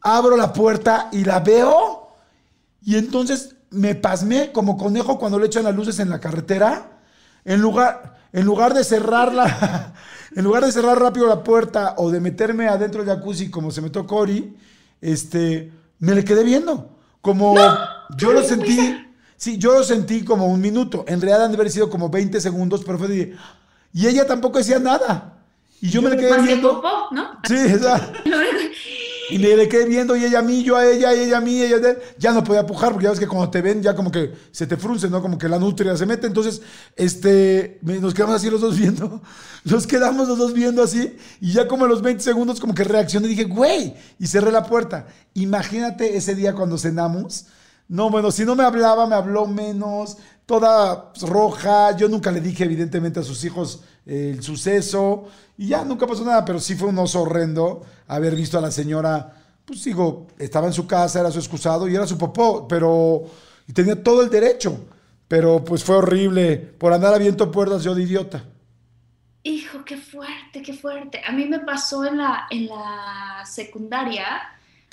abro 0.02 0.36
la 0.36 0.52
puerta 0.52 1.08
y 1.12 1.24
la 1.24 1.40
veo. 1.40 2.14
Y 2.82 2.96
entonces 2.96 3.54
me 3.70 3.94
pasmé 3.94 4.52
como 4.52 4.76
conejo 4.76 5.18
cuando 5.18 5.38
le 5.38 5.46
echan 5.46 5.64
las 5.64 5.74
luces 5.74 5.98
en 5.98 6.10
la 6.10 6.20
carretera. 6.20 7.00
En 7.44 7.60
lugar, 7.60 8.20
en 8.32 8.44
lugar 8.44 8.74
de 8.74 8.84
cerrarla, 8.84 9.94
en 10.36 10.44
lugar 10.44 10.64
de 10.64 10.72
cerrar 10.72 11.00
rápido 11.00 11.26
la 11.26 11.42
puerta 11.42 11.94
o 11.98 12.10
de 12.10 12.20
meterme 12.20 12.68
adentro 12.68 13.04
del 13.04 13.16
jacuzzi 13.16 13.50
como 13.50 13.70
se 13.70 13.80
metió 13.80 14.06
Cory, 14.06 14.56
este, 15.00 15.72
me 15.98 16.14
le 16.14 16.24
quedé 16.24 16.44
viendo. 16.44 16.90
Como 17.20 17.54
yo 18.16 18.32
lo 18.32 18.42
sentí, 18.42 19.06
sí, 19.36 19.56
yo 19.56 19.72
lo 19.74 19.84
sentí 19.84 20.24
como 20.24 20.46
un 20.46 20.60
minuto. 20.60 21.04
En 21.06 21.20
realidad 21.20 21.44
han 21.44 21.52
de 21.52 21.56
haber 21.56 21.70
sido 21.70 21.88
como 21.88 22.08
20 22.08 22.40
segundos, 22.40 22.82
pero 22.84 22.98
fue 22.98 23.08
de, 23.08 23.36
y 23.92 24.06
ella 24.06 24.26
tampoco 24.26 24.58
decía 24.58 24.80
nada. 24.80 25.38
Y 25.80 25.88
yo, 25.90 26.02
me 26.02 26.10
le 26.10 26.16
quedé 26.16 26.40
viendo. 26.42 26.82
¿no? 27.12 27.40
Sí, 27.46 27.56
exacto. 27.56 28.18
Y 29.32 29.38
le, 29.38 29.66
quedé 29.66 29.86
viendo 29.86 30.14
y 30.14 30.26
ella 30.26 30.40
a 30.40 30.42
mí, 30.42 30.62
yo 30.62 30.76
a 30.76 30.86
ella, 30.86 31.14
y 31.14 31.20
ella 31.20 31.38
a 31.38 31.40
mí, 31.40 31.62
ella 31.62 31.76
a 31.76 32.18
Ya 32.18 32.32
no 32.32 32.44
podía 32.44 32.66
pujar 32.66 32.92
porque 32.92 33.04
ya 33.04 33.10
ves 33.10 33.18
que 33.18 33.26
cuando 33.26 33.48
te 33.48 33.62
ven 33.62 33.82
ya 33.82 33.94
como 33.94 34.12
que 34.12 34.30
se 34.50 34.66
te 34.66 34.76
frunce, 34.76 35.08
¿no? 35.08 35.22
Como 35.22 35.38
que 35.38 35.48
la 35.48 35.58
nutria 35.58 35.96
se 35.96 36.04
mete. 36.04 36.26
Entonces, 36.26 36.60
este, 36.96 37.78
nos 37.80 38.12
quedamos 38.12 38.36
así 38.36 38.50
los 38.50 38.60
dos 38.60 38.78
viendo. 38.78 39.22
Nos 39.64 39.86
quedamos 39.86 40.28
los 40.28 40.36
dos 40.36 40.52
viendo 40.52 40.82
así. 40.82 41.16
Y 41.40 41.52
ya 41.52 41.66
como 41.66 41.86
a 41.86 41.88
los 41.88 42.02
20 42.02 42.22
segundos 42.22 42.60
como 42.60 42.74
que 42.74 42.84
reaccioné 42.84 43.26
y 43.26 43.30
dije, 43.30 43.44
güey. 43.44 43.94
Y 44.18 44.26
cerré 44.26 44.52
la 44.52 44.64
puerta. 44.64 45.06
Imagínate 45.32 46.14
ese 46.14 46.34
día 46.34 46.52
cuando 46.52 46.76
cenamos. 46.76 47.46
No, 47.88 48.10
bueno, 48.10 48.30
si 48.32 48.44
no 48.44 48.54
me 48.54 48.64
hablaba, 48.64 49.06
me 49.06 49.14
habló 49.14 49.46
menos, 49.46 50.18
toda 50.44 51.12
roja. 51.22 51.96
Yo 51.96 52.08
nunca 52.08 52.30
le 52.30 52.42
dije, 52.42 52.64
evidentemente, 52.64 53.20
a 53.20 53.22
sus 53.22 53.44
hijos 53.44 53.82
el 54.06 54.42
suceso 54.42 55.28
y 55.56 55.68
ya 55.68 55.84
nunca 55.84 56.06
pasó 56.06 56.24
nada, 56.24 56.44
pero 56.44 56.58
sí 56.58 56.74
fue 56.74 56.88
un 56.88 56.98
oso 56.98 57.22
horrendo 57.22 57.84
haber 58.08 58.34
visto 58.34 58.58
a 58.58 58.60
la 58.60 58.70
señora, 58.70 59.32
pues 59.64 59.84
digo, 59.84 60.26
estaba 60.38 60.66
en 60.66 60.72
su 60.72 60.86
casa, 60.86 61.20
era 61.20 61.30
su 61.30 61.38
excusado 61.38 61.88
y 61.88 61.94
era 61.94 62.06
su 62.06 62.18
popó, 62.18 62.66
pero 62.66 63.24
y 63.66 63.72
tenía 63.72 64.02
todo 64.02 64.22
el 64.22 64.30
derecho, 64.30 64.86
pero 65.28 65.64
pues 65.64 65.84
fue 65.84 65.96
horrible 65.96 66.56
por 66.56 66.92
andar 66.92 67.14
abierto 67.14 67.50
puertas 67.50 67.84
yo 67.84 67.94
de 67.94 68.02
idiota. 68.02 68.44
Hijo, 69.44 69.84
qué 69.84 69.96
fuerte, 69.96 70.62
qué 70.62 70.72
fuerte. 70.72 71.20
A 71.26 71.32
mí 71.32 71.46
me 71.46 71.58
pasó 71.60 72.04
en 72.04 72.18
la, 72.18 72.46
en 72.50 72.66
la 72.66 73.42
secundaria, 73.44 74.24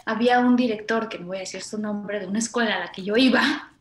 había 0.06 0.40
un 0.40 0.56
director, 0.56 1.08
que 1.08 1.20
no 1.20 1.28
voy 1.28 1.38
a 1.38 1.42
decir 1.42 1.62
su 1.62 1.78
nombre, 1.78 2.20
de 2.20 2.28
una 2.28 2.40
escuela 2.40 2.76
a 2.76 2.80
la 2.80 2.92
que 2.92 3.04
yo 3.04 3.16
iba, 3.16 3.72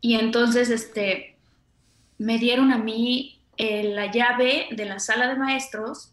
y 0.00 0.14
entonces 0.14 0.70
este, 0.70 1.36
me 2.18 2.38
dieron 2.38 2.72
a 2.72 2.78
mí 2.78 3.40
la 3.58 4.10
llave 4.10 4.68
de 4.70 4.84
la 4.84 4.98
sala 4.98 5.28
de 5.28 5.36
maestros 5.36 6.12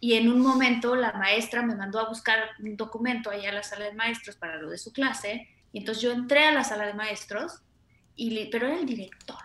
y 0.00 0.14
en 0.14 0.30
un 0.30 0.40
momento 0.40 0.96
la 0.96 1.12
maestra 1.12 1.62
me 1.62 1.74
mandó 1.74 1.98
a 1.98 2.08
buscar 2.08 2.50
un 2.58 2.76
documento 2.76 3.30
allá 3.30 3.50
a 3.50 3.54
la 3.54 3.62
sala 3.62 3.86
de 3.86 3.94
maestros 3.94 4.36
para 4.36 4.56
lo 4.56 4.68
de 4.70 4.78
su 4.78 4.92
clase 4.92 5.48
y 5.72 5.78
entonces 5.78 6.02
yo 6.02 6.12
entré 6.12 6.44
a 6.44 6.52
la 6.52 6.62
sala 6.62 6.86
de 6.86 6.94
maestros, 6.94 7.60
y, 8.16 8.46
pero 8.46 8.68
era 8.68 8.78
el 8.78 8.86
director 8.86 9.36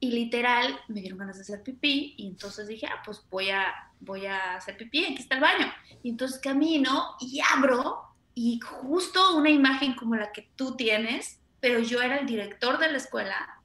y 0.00 0.10
literal 0.10 0.78
me 0.88 1.00
dieron 1.00 1.18
ganas 1.18 1.36
de 1.36 1.42
hacer 1.42 1.62
pipí 1.62 2.14
y 2.16 2.26
entonces 2.26 2.68
dije, 2.68 2.86
ah, 2.86 3.02
pues 3.04 3.22
voy 3.30 3.50
a, 3.50 3.66
voy 4.00 4.26
a 4.26 4.56
hacer 4.56 4.76
pipí, 4.76 5.04
aquí 5.04 5.16
está 5.16 5.36
el 5.36 5.40
baño. 5.40 5.72
Y 6.02 6.10
entonces 6.10 6.38
camino 6.40 7.16
y 7.20 7.40
abro 7.52 8.02
y 8.34 8.60
justo 8.60 9.36
una 9.36 9.50
imagen 9.50 9.94
como 9.94 10.16
la 10.16 10.32
que 10.32 10.48
tú 10.56 10.76
tienes, 10.76 11.40
pero 11.60 11.80
yo 11.80 12.02
era 12.02 12.18
el 12.18 12.26
director 12.26 12.78
de 12.78 12.90
la 12.90 12.98
escuela 12.98 13.55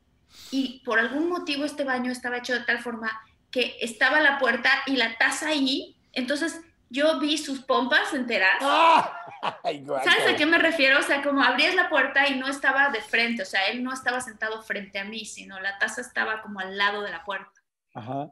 y 0.51 0.81
por 0.85 0.99
algún 0.99 1.29
motivo 1.29 1.65
este 1.65 1.83
baño 1.83 2.11
estaba 2.11 2.37
hecho 2.37 2.53
de 2.53 2.61
tal 2.61 2.79
forma 2.79 3.21
que 3.51 3.77
estaba 3.81 4.19
la 4.21 4.39
puerta 4.39 4.69
y 4.85 4.95
la 4.95 5.17
taza 5.17 5.49
ahí, 5.49 5.95
entonces 6.13 6.61
yo 6.89 7.19
vi 7.19 7.37
sus 7.37 7.61
pompas 7.61 8.13
enteras. 8.13 8.61
¿Sabes 10.03 10.27
a 10.27 10.35
qué 10.35 10.45
me 10.45 10.57
refiero? 10.57 10.99
O 10.99 11.01
sea, 11.01 11.21
como 11.23 11.41
abrías 11.41 11.73
la 11.73 11.89
puerta 11.89 12.27
y 12.27 12.37
no 12.37 12.47
estaba 12.47 12.89
de 12.89 13.01
frente, 13.01 13.43
o 13.43 13.45
sea, 13.45 13.67
él 13.67 13.83
no 13.83 13.93
estaba 13.93 14.21
sentado 14.21 14.61
frente 14.61 14.99
a 14.99 15.05
mí, 15.05 15.25
sino 15.25 15.59
la 15.59 15.77
taza 15.77 16.01
estaba 16.01 16.41
como 16.41 16.59
al 16.59 16.77
lado 16.77 17.01
de 17.01 17.11
la 17.11 17.23
puerta. 17.23 17.61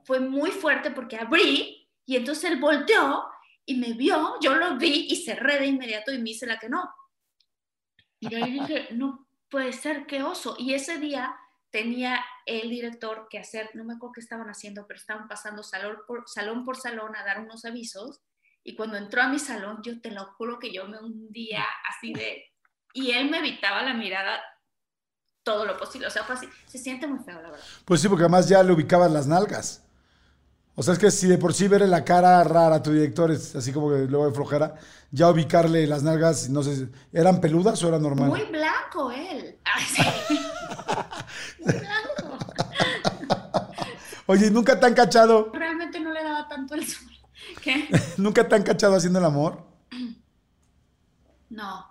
Fue 0.04 0.20
muy 0.20 0.52
fuerte 0.52 0.92
porque 0.92 1.18
abrí 1.18 1.88
y 2.06 2.16
entonces 2.16 2.52
él 2.52 2.60
volteó 2.60 3.26
y 3.66 3.76
me 3.76 3.94
vio, 3.94 4.36
yo 4.42 4.56
lo 4.56 4.78
vi 4.78 5.08
y 5.10 5.16
cerré 5.18 5.60
de 5.60 5.68
inmediato 5.68 6.12
y 6.12 6.18
me 6.18 6.32
hice 6.32 6.46
la 6.46 6.60
que 6.60 6.70
no. 6.70 6.90
Y 8.20 8.34
ahí 8.36 8.52
dije, 8.52 8.88
no 8.92 9.28
puede 9.50 9.74
ser, 9.74 10.06
qué 10.06 10.24
oso. 10.24 10.56
Y 10.58 10.74
ese 10.74 10.98
día 10.98 11.36
tenía 11.72 12.24
el 12.46 12.70
director 12.70 13.28
que 13.30 13.40
hacer, 13.40 13.70
no 13.74 13.84
me 13.84 13.94
acuerdo 13.94 14.14
qué 14.14 14.22
estaban 14.22 14.50
haciendo, 14.50 14.88
pero 14.88 15.00
estaban 15.00 15.28
pasando 15.28 15.64
salón 15.64 15.98
por 16.08 16.24
salón, 16.28 16.66
por 16.66 16.78
salón 16.78 17.16
a 17.16 17.24
dar 17.24 17.40
unos 17.40 17.66
avisos. 17.66 18.22
Y 18.64 18.76
cuando 18.76 18.98
entró 18.98 19.22
a 19.22 19.30
mi 19.30 19.40
salón, 19.40 19.80
yo 19.84 20.02
te 20.02 20.12
lo 20.12 20.26
juro 20.34 20.60
que 20.60 20.74
yo 20.74 20.88
me 20.88 21.00
hundía 21.00 21.66
así 21.88 22.14
de... 22.14 22.46
Y 22.94 23.12
él 23.12 23.30
me 23.30 23.40
evitaba 23.40 23.84
la 23.84 23.94
mirada 23.94 24.42
todo 25.44 25.66
lo 25.66 25.78
posible. 25.78 26.08
O 26.08 26.12
sea, 26.12 26.24
fue 26.24 26.36
así. 26.36 26.50
Se 26.66 26.78
siente 26.78 27.08
muy 27.08 27.24
feo, 27.24 27.42
la 27.42 27.52
verdad. 27.52 27.66
Pues 27.86 28.02
sí, 28.02 28.10
porque 28.10 28.24
además 28.24 28.50
ya 28.50 28.62
le 28.64 28.74
ubicaban 28.74 29.14
las 29.14 29.28
nalgas. 29.28 29.86
O 30.76 30.84
sea, 30.84 30.94
es 30.94 31.00
que 31.00 31.12
si 31.12 31.28
de 31.28 31.38
por 31.38 31.54
sí 31.54 31.68
verle 31.68 31.88
la 31.88 32.06
cara 32.06 32.44
rara 32.44 32.78
a 32.78 32.84
tu 32.84 32.92
director 32.92 33.32
es 33.32 33.56
así 33.56 33.74
como 33.74 33.90
que 33.90 34.06
luego 34.06 34.28
de 34.28 34.34
flojera, 34.34 34.76
ya 35.12 35.30
ubicarle 35.30 35.86
las 35.88 36.04
nalgas, 36.04 36.50
no 36.50 36.64
sé, 36.64 36.88
¿eran 37.12 37.42
peludas 37.42 37.84
o 37.84 37.88
era 37.90 38.00
normal? 38.00 38.30
Muy 38.30 38.46
blanco 38.46 39.12
él. 39.12 39.60
Ay, 39.66 39.84
sí. 39.84 40.40
Oye, 44.28 44.52
¿nunca 44.52 44.80
te 44.80 44.86
han 44.86 44.94
cachado? 44.94 45.52
Realmente 45.54 46.00
no 46.00 46.12
le 46.12 46.24
daba 46.24 46.48
tanto 46.48 46.76
el 46.76 46.88
sol. 46.88 47.10
¿Qué? 47.62 47.90
¿Nunca 48.18 48.48
te 48.48 48.56
han 48.56 48.64
cachado 48.64 48.96
haciendo 48.96 49.20
el 49.20 49.26
amor? 49.26 49.68
No, 51.50 51.86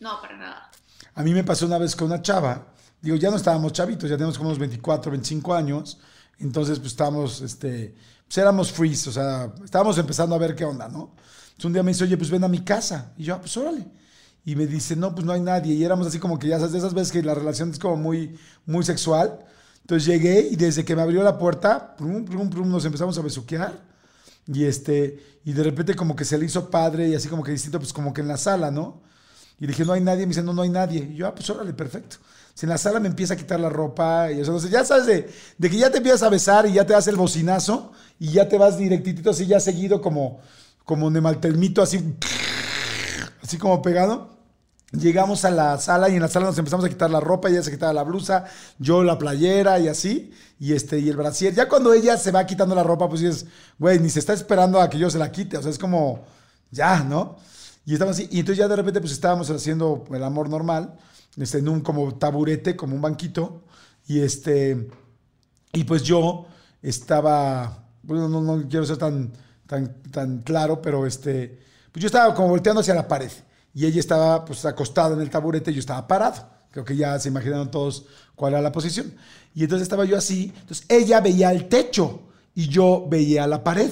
no, 0.00 0.20
para 0.20 0.36
nada. 0.36 0.70
A 1.14 1.22
mí 1.22 1.32
me 1.32 1.44
pasó 1.44 1.64
una 1.66 1.78
vez 1.78 1.94
con 1.94 2.08
una 2.08 2.20
chava 2.20 2.66
digo, 3.00 3.16
ya 3.16 3.30
no 3.30 3.36
estábamos 3.36 3.72
chavitos, 3.72 4.08
ya 4.08 4.16
tenemos 4.16 4.36
como 4.36 4.50
unos 4.50 4.58
24, 4.58 5.10
25 5.10 5.54
años, 5.54 5.98
entonces 6.40 6.78
pues 6.78 6.92
estábamos, 6.92 7.40
este, 7.40 7.94
pues 8.26 8.38
éramos 8.38 8.72
freeze, 8.72 9.08
o 9.08 9.12
sea, 9.12 9.52
estábamos 9.64 9.98
empezando 9.98 10.34
a 10.34 10.38
ver 10.38 10.54
qué 10.54 10.64
onda, 10.64 10.88
¿no? 10.88 11.14
Entonces 11.60 11.64
un 11.64 11.72
día 11.72 11.82
me 11.82 11.92
dice, 11.92 12.04
oye, 12.04 12.16
pues 12.16 12.30
ven 12.30 12.44
a 12.44 12.48
mi 12.48 12.60
casa. 12.60 13.12
Y 13.16 13.24
yo, 13.24 13.34
ah, 13.34 13.40
pues 13.40 13.56
órale. 13.56 13.86
Y 14.44 14.56
me 14.56 14.66
dice, 14.66 14.96
no, 14.96 15.14
pues 15.14 15.26
no 15.26 15.32
hay 15.32 15.40
nadie. 15.40 15.74
Y 15.74 15.84
éramos 15.84 16.06
así 16.06 16.18
como 16.18 16.38
que 16.38 16.48
ya 16.48 16.56
sabes, 16.56 16.72
de 16.72 16.78
esas 16.78 16.94
veces 16.94 17.12
que 17.12 17.22
la 17.22 17.34
relación 17.34 17.70
es 17.70 17.78
como 17.78 17.96
muy, 17.96 18.38
muy 18.66 18.84
sexual. 18.84 19.44
Entonces 19.82 20.06
llegué 20.06 20.48
y 20.50 20.56
desde 20.56 20.84
que 20.84 20.96
me 20.96 21.02
abrió 21.02 21.22
la 21.22 21.38
puerta, 21.38 21.96
prum, 21.96 22.24
prum, 22.24 22.48
prum, 22.48 22.70
nos 22.70 22.84
empezamos 22.84 23.18
a 23.18 23.22
besuquear. 23.22 23.78
Y 24.46 24.64
este, 24.64 25.40
y 25.44 25.52
de 25.52 25.62
repente 25.62 25.94
como 25.94 26.16
que 26.16 26.24
se 26.24 26.38
le 26.38 26.46
hizo 26.46 26.70
padre 26.70 27.08
y 27.08 27.14
así 27.14 27.28
como 27.28 27.42
que 27.42 27.52
distinto, 27.52 27.78
pues 27.78 27.92
como 27.92 28.14
que 28.14 28.22
en 28.22 28.28
la 28.28 28.36
sala, 28.36 28.70
¿no? 28.70 29.02
Y 29.58 29.66
dije, 29.66 29.84
no 29.84 29.92
hay 29.92 30.00
nadie. 30.00 30.22
Me 30.22 30.30
dice, 30.30 30.42
no, 30.42 30.52
no 30.52 30.62
hay 30.62 30.70
nadie. 30.70 31.10
Y 31.12 31.16
yo, 31.16 31.26
ah, 31.26 31.34
pues 31.34 31.48
órale, 31.50 31.74
perfecto. 31.74 32.16
En 32.62 32.68
la 32.68 32.78
sala 32.78 33.00
me 33.00 33.08
empieza 33.08 33.34
a 33.34 33.36
quitar 33.36 33.58
la 33.60 33.68
ropa, 33.68 34.30
y 34.30 34.40
eso, 34.40 34.50
entonces 34.50 34.70
ya 34.70 34.84
sabes 34.84 35.06
de, 35.06 35.68
que 35.68 35.76
ya 35.76 35.90
te 35.90 35.98
empiezas 35.98 36.22
a 36.22 36.28
besar 36.28 36.66
y 36.66 36.72
ya 36.72 36.86
te 36.86 36.92
das 36.92 37.06
el 37.08 37.16
bocinazo 37.16 37.92
y 38.18 38.32
ya 38.32 38.48
te 38.48 38.58
vas 38.58 38.76
directito 38.76 39.30
así, 39.30 39.46
ya 39.46 39.60
seguido 39.60 40.00
como, 40.00 40.40
como 40.84 41.10
de 41.10 41.20
maltelmito, 41.20 41.82
así, 41.82 42.16
así 43.42 43.58
como 43.58 43.82
pegado. 43.82 44.38
Llegamos 44.92 45.44
a 45.44 45.52
la 45.52 45.78
sala 45.78 46.08
y 46.08 46.16
en 46.16 46.22
la 46.22 46.28
sala 46.28 46.46
nos 46.46 46.58
empezamos 46.58 46.84
a 46.84 46.88
quitar 46.88 47.10
la 47.10 47.20
ropa, 47.20 47.48
ella 47.48 47.62
se 47.62 47.70
quitaba 47.70 47.92
la 47.92 48.02
blusa, 48.02 48.46
yo 48.78 49.04
la 49.04 49.18
playera 49.18 49.78
y 49.78 49.86
así, 49.86 50.32
y 50.58 50.72
este, 50.72 50.98
y 50.98 51.08
el 51.08 51.16
brasier. 51.16 51.54
Ya 51.54 51.68
cuando 51.68 51.92
ella 51.92 52.16
se 52.16 52.32
va 52.32 52.44
quitando 52.44 52.74
la 52.74 52.82
ropa, 52.82 53.08
pues 53.08 53.20
dices, 53.20 53.46
güey, 53.78 54.00
ni 54.00 54.10
se 54.10 54.18
está 54.18 54.32
esperando 54.32 54.80
a 54.80 54.90
que 54.90 54.98
yo 54.98 55.08
se 55.08 55.18
la 55.18 55.30
quite, 55.30 55.56
o 55.56 55.62
sea, 55.62 55.70
es 55.70 55.78
como, 55.78 56.24
ya, 56.72 57.04
¿no? 57.04 57.36
Y 57.90 57.94
estamos 57.94 58.14
así, 58.14 58.28
y 58.30 58.38
entonces 58.38 58.58
ya 58.58 58.68
de 58.68 58.76
repente 58.76 59.00
pues 59.00 59.10
estábamos 59.10 59.50
haciendo 59.50 60.04
el 60.12 60.22
amor 60.22 60.48
normal, 60.48 60.96
este, 61.36 61.58
en 61.58 61.68
un 61.68 61.80
como 61.80 62.14
taburete, 62.14 62.76
como 62.76 62.94
un 62.94 63.02
banquito, 63.02 63.64
y 64.06 64.20
este, 64.20 64.88
y 65.72 65.82
pues 65.82 66.04
yo 66.04 66.46
estaba, 66.82 67.88
bueno, 68.04 68.28
no, 68.28 68.42
no 68.42 68.68
quiero 68.68 68.86
ser 68.86 68.96
tan, 68.96 69.32
tan, 69.66 70.02
tan 70.02 70.38
claro, 70.42 70.80
pero 70.80 71.04
este, 71.04 71.58
pues 71.90 72.00
yo 72.00 72.06
estaba 72.06 72.32
como 72.32 72.50
volteando 72.50 72.80
hacia 72.80 72.94
la 72.94 73.08
pared, 73.08 73.32
y 73.74 73.84
ella 73.86 73.98
estaba 73.98 74.44
pues 74.44 74.64
acostada 74.64 75.16
en 75.16 75.20
el 75.20 75.28
taburete 75.28 75.72
y 75.72 75.74
yo 75.74 75.80
estaba 75.80 76.06
parado. 76.06 76.48
Creo 76.70 76.84
que 76.84 76.94
ya 76.94 77.18
se 77.18 77.28
imaginaron 77.28 77.72
todos 77.72 78.06
cuál 78.36 78.52
era 78.52 78.62
la 78.62 78.70
posición. 78.70 79.12
Y 79.52 79.64
entonces 79.64 79.82
estaba 79.82 80.04
yo 80.04 80.16
así, 80.16 80.52
entonces 80.60 80.86
ella 80.88 81.20
veía 81.20 81.50
el 81.50 81.68
techo 81.68 82.20
y 82.54 82.68
yo 82.68 83.08
veía 83.08 83.48
la 83.48 83.64
pared. 83.64 83.90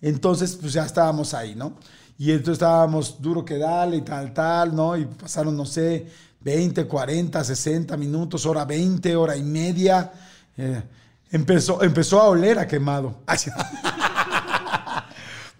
Entonces, 0.00 0.56
pues 0.60 0.72
ya 0.72 0.84
estábamos 0.84 1.32
ahí, 1.32 1.54
¿no? 1.54 1.76
Y 2.22 2.30
entonces 2.30 2.52
estábamos 2.52 3.20
duro 3.20 3.44
que 3.44 3.58
dale 3.58 3.96
y 3.96 4.02
tal, 4.02 4.32
tal, 4.32 4.76
¿no? 4.76 4.96
Y 4.96 5.06
pasaron, 5.06 5.56
no 5.56 5.66
sé, 5.66 6.06
20, 6.40 6.86
40, 6.86 7.42
60 7.42 7.96
minutos, 7.96 8.46
hora 8.46 8.64
20, 8.64 9.16
hora 9.16 9.36
y 9.36 9.42
media. 9.42 10.12
Eh, 10.56 10.84
empezó, 11.32 11.82
empezó 11.82 12.20
a 12.20 12.28
oler 12.28 12.60
a 12.60 12.68
quemado. 12.68 13.22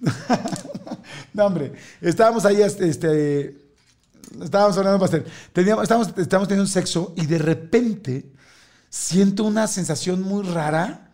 no, 1.35 1.47
hombre, 1.47 1.73
estábamos 2.01 2.45
ahí, 2.45 2.63
este, 2.63 2.89
este 2.89 3.57
estábamos 4.41 4.79
hablando 4.79 5.01
bastante. 5.01 5.29
Teníamos, 5.53 5.83
estábamos, 5.83 6.17
estábamos 6.17 6.47
teniendo 6.47 6.71
sexo 6.71 7.13
y 7.17 7.27
de 7.27 7.39
repente 7.39 8.25
siento 8.89 9.43
una 9.43 9.67
sensación 9.67 10.23
muy 10.23 10.45
rara 10.45 11.11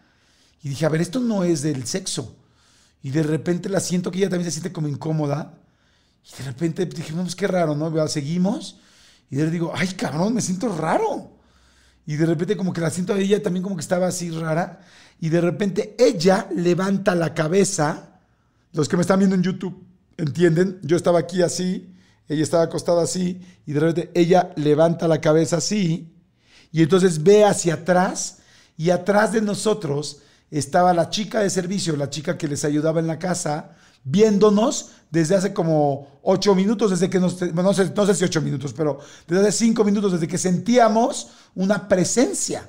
y 0.62 0.68
dije, 0.68 0.84
a 0.84 0.90
ver, 0.90 1.00
esto 1.00 1.20
no 1.20 1.42
es 1.42 1.62
del 1.62 1.86
sexo. 1.86 2.36
Y 3.02 3.10
de 3.10 3.22
repente 3.22 3.68
la 3.68 3.80
siento 3.80 4.10
que 4.10 4.18
ella 4.18 4.28
también 4.28 4.50
se 4.50 4.52
siente 4.52 4.72
como 4.72 4.88
incómoda. 4.88 5.54
Y 6.24 6.42
de 6.42 6.50
repente 6.50 6.86
dije, 6.86 7.12
pues 7.12 7.36
qué 7.36 7.46
raro, 7.46 7.74
¿no? 7.74 8.08
Seguimos. 8.08 8.80
Y 9.30 9.36
le 9.36 9.50
digo, 9.50 9.72
ay, 9.74 9.88
cabrón, 9.88 10.34
me 10.34 10.40
siento 10.40 10.74
raro. 10.76 11.38
Y 12.06 12.16
de 12.16 12.26
repente 12.26 12.56
como 12.56 12.72
que 12.72 12.80
la 12.80 12.90
siento 12.90 13.12
a 13.12 13.18
ella 13.18 13.42
también 13.42 13.62
como 13.62 13.76
que 13.76 13.82
estaba 13.82 14.06
así 14.06 14.30
rara. 14.30 14.80
Y 15.20 15.28
de 15.28 15.40
repente 15.40 15.94
ella 15.98 16.48
levanta 16.54 17.14
la 17.14 17.34
cabeza. 17.34 18.20
Los 18.72 18.88
que 18.88 18.96
me 18.96 19.02
están 19.02 19.18
viendo 19.18 19.36
en 19.36 19.42
YouTube, 19.42 19.84
¿entienden? 20.16 20.78
Yo 20.82 20.96
estaba 20.96 21.18
aquí 21.18 21.42
así, 21.42 21.94
ella 22.28 22.42
estaba 22.42 22.64
acostada 22.64 23.02
así. 23.02 23.40
Y 23.66 23.72
de 23.72 23.80
repente 23.80 24.10
ella 24.14 24.52
levanta 24.56 25.06
la 25.06 25.20
cabeza 25.20 25.58
así. 25.58 26.14
Y 26.72 26.82
entonces 26.82 27.22
ve 27.22 27.44
hacia 27.44 27.74
atrás. 27.74 28.38
Y 28.76 28.90
atrás 28.90 29.32
de 29.32 29.42
nosotros 29.42 30.22
estaba 30.50 30.94
la 30.94 31.10
chica 31.10 31.40
de 31.40 31.50
servicio, 31.50 31.96
la 31.96 32.10
chica 32.10 32.38
que 32.38 32.48
les 32.48 32.64
ayudaba 32.64 33.00
en 33.00 33.06
la 33.06 33.18
casa, 33.18 33.76
viéndonos 34.04 34.90
desde 35.10 35.34
hace 35.34 35.52
como 35.52 36.20
ocho 36.22 36.54
minutos, 36.54 36.90
desde 36.90 37.10
que 37.10 37.20
nos, 37.20 37.40
no 37.40 37.74
sé, 37.74 37.92
no 37.94 38.06
sé 38.06 38.14
si 38.14 38.24
ocho 38.24 38.40
minutos, 38.40 38.72
pero 38.72 38.98
desde 39.26 39.48
hace 39.48 39.58
cinco 39.58 39.84
minutos, 39.84 40.12
desde 40.12 40.28
que 40.28 40.38
sentíamos 40.38 41.28
una 41.54 41.88
presencia. 41.88 42.68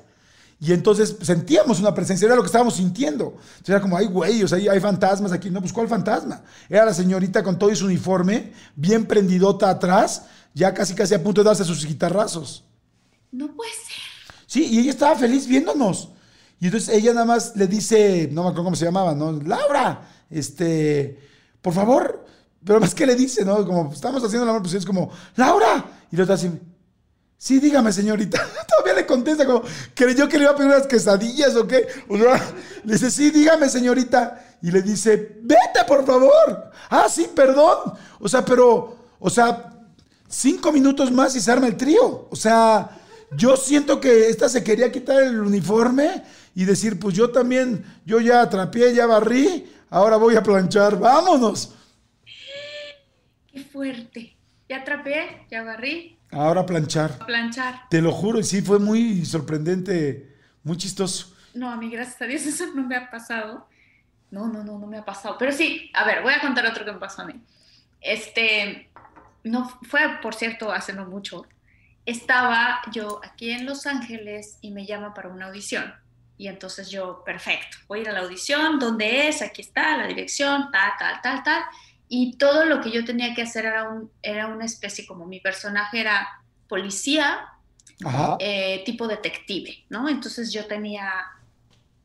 Y 0.62 0.74
entonces 0.74 1.16
sentíamos 1.22 1.80
una 1.80 1.94
presencia, 1.94 2.26
era 2.26 2.36
lo 2.36 2.42
que 2.42 2.46
estábamos 2.46 2.74
sintiendo. 2.74 3.38
era 3.66 3.80
como, 3.80 3.96
ay, 3.96 4.06
güey, 4.06 4.42
o 4.42 4.48
sea, 4.48 4.58
hay 4.58 4.78
fantasmas 4.78 5.32
aquí. 5.32 5.48
No, 5.48 5.60
pues, 5.60 5.72
¿cuál 5.72 5.88
fantasma? 5.88 6.42
Era 6.68 6.84
la 6.84 6.92
señorita 6.92 7.42
con 7.42 7.58
todo 7.58 7.74
su 7.74 7.86
uniforme, 7.86 8.52
bien 8.76 9.06
prendidota 9.06 9.70
atrás, 9.70 10.24
ya 10.52 10.74
casi 10.74 10.94
casi 10.94 11.14
a 11.14 11.22
punto 11.22 11.40
de 11.40 11.46
darse 11.46 11.64
sus 11.64 11.86
guitarrazos. 11.86 12.64
No 13.32 13.54
puede 13.54 13.70
ser. 13.70 14.36
Sí, 14.46 14.66
y 14.66 14.80
ella 14.80 14.90
estaba 14.90 15.16
feliz 15.16 15.46
viéndonos. 15.46 16.10
Y 16.60 16.66
entonces 16.66 16.94
ella 16.94 17.14
nada 17.14 17.24
más 17.24 17.56
le 17.56 17.66
dice, 17.66 18.28
no 18.30 18.42
me 18.42 18.48
acuerdo 18.50 18.64
cómo 18.64 18.76
se 18.76 18.84
llamaba, 18.84 19.14
¿no? 19.14 19.32
Laura, 19.32 20.06
este, 20.28 21.18
por 21.62 21.72
favor, 21.72 22.26
pero 22.64 22.78
más 22.78 22.94
que 22.94 23.06
le 23.06 23.14
dice, 23.14 23.44
¿no? 23.44 23.64
Como 23.66 23.92
estamos 23.92 24.22
haciendo 24.22 24.44
la 24.46 24.60
pues 24.60 24.74
es 24.74 24.84
como, 24.84 25.10
Laura. 25.36 25.84
Y 26.12 26.16
lo 26.16 26.24
está 26.24 26.34
así, 26.34 26.50
sí, 27.38 27.58
dígame, 27.58 27.90
señorita. 27.92 28.46
Todavía 28.68 29.00
le 29.00 29.06
contesta 29.06 29.46
como, 29.46 29.62
creyó 29.94 30.28
que 30.28 30.36
le 30.36 30.44
iba 30.44 30.52
a 30.52 30.56
pedir 30.56 30.70
unas 30.70 30.86
quesadillas 30.86 31.56
o 31.56 31.66
qué. 31.66 31.86
Le 32.84 32.92
dice, 32.92 33.10
sí, 33.10 33.30
dígame, 33.30 33.68
señorita. 33.68 34.58
Y 34.62 34.70
le 34.70 34.82
dice, 34.82 35.36
vete, 35.42 35.84
por 35.86 36.04
favor. 36.04 36.70
Ah, 36.90 37.06
sí, 37.08 37.30
perdón. 37.34 37.94
O 38.18 38.28
sea, 38.28 38.44
pero, 38.44 38.96
o 39.18 39.30
sea, 39.30 39.70
cinco 40.28 40.72
minutos 40.72 41.10
más 41.10 41.34
y 41.36 41.40
se 41.40 41.50
arma 41.50 41.66
el 41.66 41.76
trío. 41.76 42.28
O 42.30 42.36
sea, 42.36 42.90
yo 43.36 43.56
siento 43.56 44.00
que 44.00 44.28
esta 44.28 44.48
se 44.48 44.62
quería 44.62 44.90
quitar 44.90 45.22
el 45.22 45.40
uniforme 45.40 46.22
y 46.54 46.64
decir, 46.64 46.98
pues 46.98 47.14
yo 47.14 47.30
también, 47.30 47.84
yo 48.04 48.20
ya 48.20 48.42
atrapé, 48.42 48.94
ya 48.94 49.06
barrí, 49.06 49.70
ahora 49.88 50.16
voy 50.16 50.36
a 50.36 50.42
planchar, 50.42 50.98
vámonos. 50.98 51.74
Qué 53.52 53.64
fuerte. 53.64 54.36
Ya 54.68 54.78
atrapé, 54.78 55.46
ya 55.50 55.62
barrí. 55.62 56.16
Ahora 56.30 56.64
planchar. 56.64 57.18
planchar. 57.26 57.88
Te 57.90 58.00
lo 58.00 58.12
juro, 58.12 58.42
sí, 58.42 58.62
fue 58.62 58.78
muy 58.78 59.24
sorprendente, 59.24 60.36
muy 60.62 60.76
chistoso. 60.76 61.34
No, 61.54 61.70
a 61.70 61.76
mí, 61.76 61.90
gracias 61.90 62.22
a 62.22 62.26
Dios, 62.26 62.42
eso 62.46 62.66
no 62.74 62.86
me 62.86 62.96
ha 62.96 63.10
pasado. 63.10 63.66
No, 64.30 64.46
no, 64.46 64.62
no, 64.62 64.78
no 64.78 64.86
me 64.86 64.98
ha 64.98 65.04
pasado. 65.04 65.36
Pero 65.38 65.50
sí, 65.50 65.90
a 65.92 66.04
ver, 66.04 66.22
voy 66.22 66.32
a 66.32 66.40
contar 66.40 66.64
otro 66.66 66.84
que 66.84 66.92
me 66.92 66.98
pasó 66.98 67.22
a 67.22 67.26
mí. 67.26 67.34
Este, 68.00 68.90
no, 69.42 69.68
fue, 69.88 70.00
por 70.22 70.34
cierto, 70.34 70.70
hace 70.70 70.92
no 70.92 71.06
mucho. 71.06 71.46
Estaba 72.06 72.80
yo 72.92 73.20
aquí 73.24 73.50
en 73.50 73.66
Los 73.66 73.86
Ángeles 73.86 74.58
y 74.60 74.70
me 74.70 74.86
llama 74.86 75.14
para 75.14 75.28
una 75.28 75.46
audición. 75.46 75.92
Y 76.40 76.48
entonces 76.48 76.90
yo, 76.90 77.22
perfecto, 77.22 77.76
voy 77.86 77.98
a 77.98 78.02
ir 78.02 78.08
a 78.08 78.12
la 78.12 78.20
audición, 78.20 78.78
¿dónde 78.78 79.28
es? 79.28 79.42
Aquí 79.42 79.60
está 79.60 79.98
la 79.98 80.06
dirección, 80.06 80.70
tal, 80.72 80.92
tal, 80.98 81.20
tal, 81.20 81.42
tal. 81.42 81.62
Y 82.08 82.38
todo 82.38 82.64
lo 82.64 82.80
que 82.80 82.90
yo 82.90 83.04
tenía 83.04 83.34
que 83.34 83.42
hacer 83.42 83.66
era, 83.66 83.90
un, 83.90 84.10
era 84.22 84.46
una 84.46 84.64
especie, 84.64 85.04
como 85.06 85.26
mi 85.26 85.40
personaje 85.40 86.00
era 86.00 86.26
policía, 86.66 87.46
eh, 88.38 88.82
tipo 88.86 89.06
detective, 89.06 89.84
¿no? 89.90 90.08
Entonces 90.08 90.50
yo 90.50 90.64
tenía, 90.64 91.12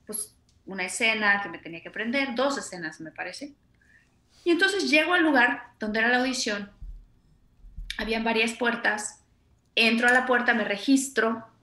pues, 0.05 0.35
una 0.65 0.83
escena 0.83 1.41
que 1.41 1.47
me 1.47 1.59
tenía 1.59 1.81
que 1.81 1.87
aprender, 1.87 2.35
dos 2.35 2.57
escenas, 2.57 2.99
me 2.99 3.11
parece. 3.11 3.53
Y 4.43 4.51
entonces 4.51 4.89
llego 4.89 5.13
al 5.13 5.23
lugar 5.23 5.69
donde 5.79 5.99
era 5.99 6.09
la 6.09 6.17
audición, 6.17 6.69
habían 7.97 8.25
varias 8.25 8.51
puertas, 8.51 9.21
entro 9.75 10.09
a 10.09 10.11
la 10.11 10.25
puerta, 10.25 10.53
me 10.53 10.65
registro, 10.65 11.54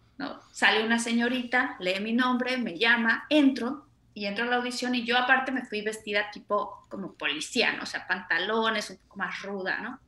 Sale 0.52 0.84
una 0.84 0.98
señorita, 0.98 1.76
lee 1.80 2.00
mi 2.00 2.12
nombre, 2.12 2.56
me 2.58 2.78
llama, 2.78 3.26
entro 3.30 3.86
y 4.14 4.26
entro 4.26 4.44
a 4.44 4.48
la 4.48 4.56
audición 4.56 4.94
y 4.94 5.04
yo 5.04 5.16
aparte 5.16 5.52
me 5.52 5.64
fui 5.64 5.82
vestida 5.82 6.30
tipo 6.30 6.86
como 6.88 7.14
policía, 7.14 7.78
O 7.82 7.86
sea, 7.86 8.06
pantalones, 8.06 8.90
un 8.90 8.98
poco 8.98 9.18
más 9.18 9.42
ruda, 9.42 9.80
¿no? 9.80 10.00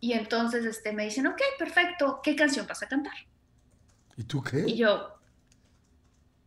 Y 0.00 0.12
entonces 0.12 0.64
este, 0.64 0.92
me 0.92 1.04
dicen, 1.04 1.26
ok, 1.26 1.40
perfecto, 1.58 2.20
¿qué 2.22 2.36
canción 2.36 2.66
vas 2.66 2.82
a 2.82 2.88
cantar? 2.88 3.14
¿Y 4.16 4.24
tú 4.24 4.42
qué? 4.42 4.64
Y 4.66 4.76
yo, 4.76 5.18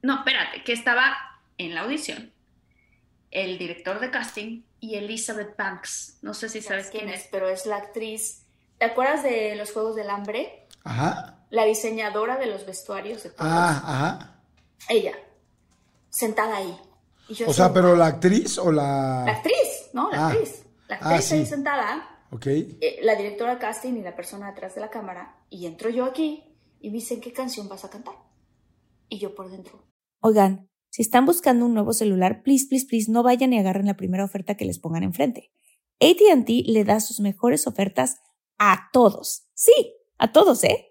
no, 0.01 0.19
espérate, 0.19 0.63
que 0.63 0.73
estaba 0.73 1.15
en 1.57 1.75
la 1.75 1.81
audición 1.81 2.31
el 3.29 3.57
director 3.57 3.99
de 3.99 4.11
casting 4.11 4.63
y 4.79 4.95
Elizabeth 4.95 5.55
Banks. 5.57 6.19
No 6.21 6.33
sé 6.33 6.49
si 6.49 6.61
sabes 6.61 6.89
quién, 6.91 7.07
es, 7.07 7.29
pero 7.31 7.49
es 7.49 7.65
la 7.65 7.77
actriz. 7.77 8.45
¿Te 8.77 8.85
acuerdas 8.85 9.23
de 9.23 9.55
los 9.55 9.71
Juegos 9.71 9.95
del 9.95 10.09
Hambre? 10.09 10.67
Ajá 10.83 11.40
la 11.51 11.65
diseñadora 11.65 12.37
de 12.37 12.47
los 12.47 12.65
vestuarios 12.65 13.23
de 13.23 13.29
todos. 13.29 13.51
Ah, 13.51 13.83
ajá. 13.85 14.43
Ella, 14.89 15.13
sentada 16.09 16.57
ahí. 16.57 16.75
o 17.45 17.53
sea, 17.53 17.71
pero 17.71 17.95
la 17.95 18.07
actriz 18.07 18.57
o 18.57 18.71
la... 18.71 19.23
La 19.25 19.33
actriz, 19.33 19.89
¿no? 19.93 20.09
La 20.09 20.17
ah. 20.17 20.27
actriz. 20.29 20.63
La 20.87 20.95
ah, 20.95 21.09
actriz 21.09 21.31
ahí 21.33 21.45
sentada. 21.45 22.25
Ok. 22.31 22.47
Eh, 22.47 22.99
la 23.03 23.15
directora 23.15 23.59
casting 23.59 23.93
y 23.93 24.01
la 24.01 24.15
persona 24.15 24.47
detrás 24.47 24.73
de 24.75 24.81
la 24.81 24.89
cámara. 24.89 25.43
Y 25.49 25.65
entro 25.65 25.89
yo 25.89 26.05
aquí, 26.05 26.43
y 26.79 26.89
me 26.89 26.95
dicen, 26.95 27.21
¿qué 27.21 27.33
canción 27.33 27.67
vas 27.67 27.83
a 27.83 27.89
cantar? 27.89 28.15
Y 29.09 29.19
yo 29.19 29.35
por 29.35 29.51
dentro. 29.51 29.83
Oigan, 30.21 30.69
si 30.89 31.01
están 31.01 31.25
buscando 31.25 31.65
un 31.65 31.73
nuevo 31.73 31.91
celular, 31.91 32.43
please, 32.43 32.65
please, 32.67 32.87
please, 32.87 33.11
no 33.11 33.23
vayan 33.23 33.51
y 33.51 33.59
agarren 33.59 33.85
la 33.85 33.97
primera 33.97 34.23
oferta 34.23 34.55
que 34.55 34.65
les 34.65 34.79
pongan 34.79 35.03
enfrente. 35.03 35.51
ATT 35.99 36.49
le 36.65 36.83
da 36.85 37.01
sus 37.01 37.19
mejores 37.19 37.67
ofertas 37.67 38.17
a 38.57 38.89
todos. 38.93 39.49
Sí, 39.53 39.95
a 40.17 40.31
todos, 40.31 40.63
¿eh? 40.63 40.90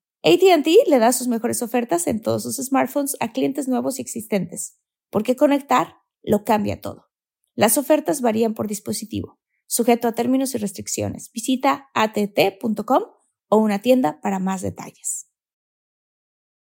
ATT 0.23 0.67
le 0.87 0.99
da 0.99 1.11
sus 1.13 1.27
mejores 1.27 1.61
ofertas 1.61 2.05
en 2.07 2.21
todos 2.21 2.43
sus 2.43 2.57
smartphones 2.57 3.17
a 3.19 3.31
clientes 3.31 3.67
nuevos 3.67 3.97
y 3.97 4.01
existentes, 4.01 4.77
porque 5.09 5.35
conectar 5.35 5.95
lo 6.21 6.43
cambia 6.43 6.79
todo. 6.79 7.07
Las 7.55 7.77
ofertas 7.77 8.21
varían 8.21 8.53
por 8.53 8.67
dispositivo, 8.67 9.39
sujeto 9.65 10.07
a 10.07 10.11
términos 10.13 10.53
y 10.53 10.59
restricciones. 10.59 11.31
Visita 11.33 11.89
att.com 11.93 13.03
o 13.49 13.57
una 13.57 13.79
tienda 13.79 14.21
para 14.21 14.39
más 14.39 14.61
detalles 14.61 15.30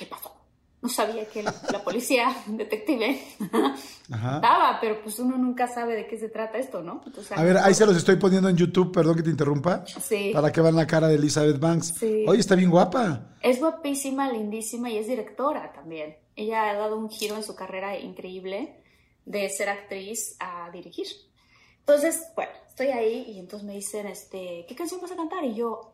¿Qué 0.00 0.06
pasó? 0.06 0.32
No 0.80 0.88
sabía 0.88 1.28
que 1.28 1.42
la, 1.42 1.52
policía, 1.84 2.34
detective, 2.46 3.20
daba, 4.08 4.78
pero 4.80 5.02
pues 5.02 5.18
uno 5.18 5.36
nunca 5.36 5.68
sabe 5.68 5.94
de 5.94 6.06
qué 6.06 6.18
se 6.18 6.30
trata 6.30 6.56
esto, 6.56 6.80
¿no? 6.80 7.02
a 7.36 7.42
ver, 7.42 7.58
ahí 7.58 7.74
se 7.74 7.84
los 7.84 7.94
estoy 7.98 8.16
poniendo 8.16 8.48
en 8.48 8.56
YouTube, 8.56 8.90
perdón 8.90 9.16
que 9.16 9.22
te 9.22 9.28
interrumpa. 9.28 9.84
Sí. 9.86 10.30
Para 10.32 10.50
que 10.50 10.62
vean 10.62 10.76
la 10.76 10.86
cara 10.86 11.08
de 11.08 11.16
Elizabeth 11.16 11.58
Banks. 11.58 11.88
Sí. 11.98 12.24
Oye, 12.26 12.40
está 12.40 12.54
bien 12.54 12.70
guapa. 12.70 13.36
Es 13.42 13.60
guapísima, 13.60 14.32
lindísima 14.32 14.88
y 14.88 14.96
es 14.96 15.06
directora 15.06 15.70
también. 15.74 16.16
Ella 16.34 16.70
ha 16.70 16.74
dado 16.74 16.96
un 16.96 17.10
giro 17.10 17.36
en 17.36 17.42
su 17.42 17.54
carrera 17.54 17.98
increíble 17.98 18.82
de 19.26 19.50
ser 19.50 19.68
actriz 19.68 20.36
a 20.40 20.70
dirigir. 20.72 21.08
Entonces, 21.80 22.22
bueno, 22.34 22.52
estoy 22.66 22.86
ahí 22.86 23.24
y 23.28 23.38
entonces 23.38 23.66
me 23.66 23.74
dicen, 23.74 24.06
este, 24.06 24.64
¿qué 24.66 24.74
canción 24.74 25.02
vas 25.02 25.12
a 25.12 25.16
cantar? 25.16 25.44
Y 25.44 25.56
yo, 25.56 25.92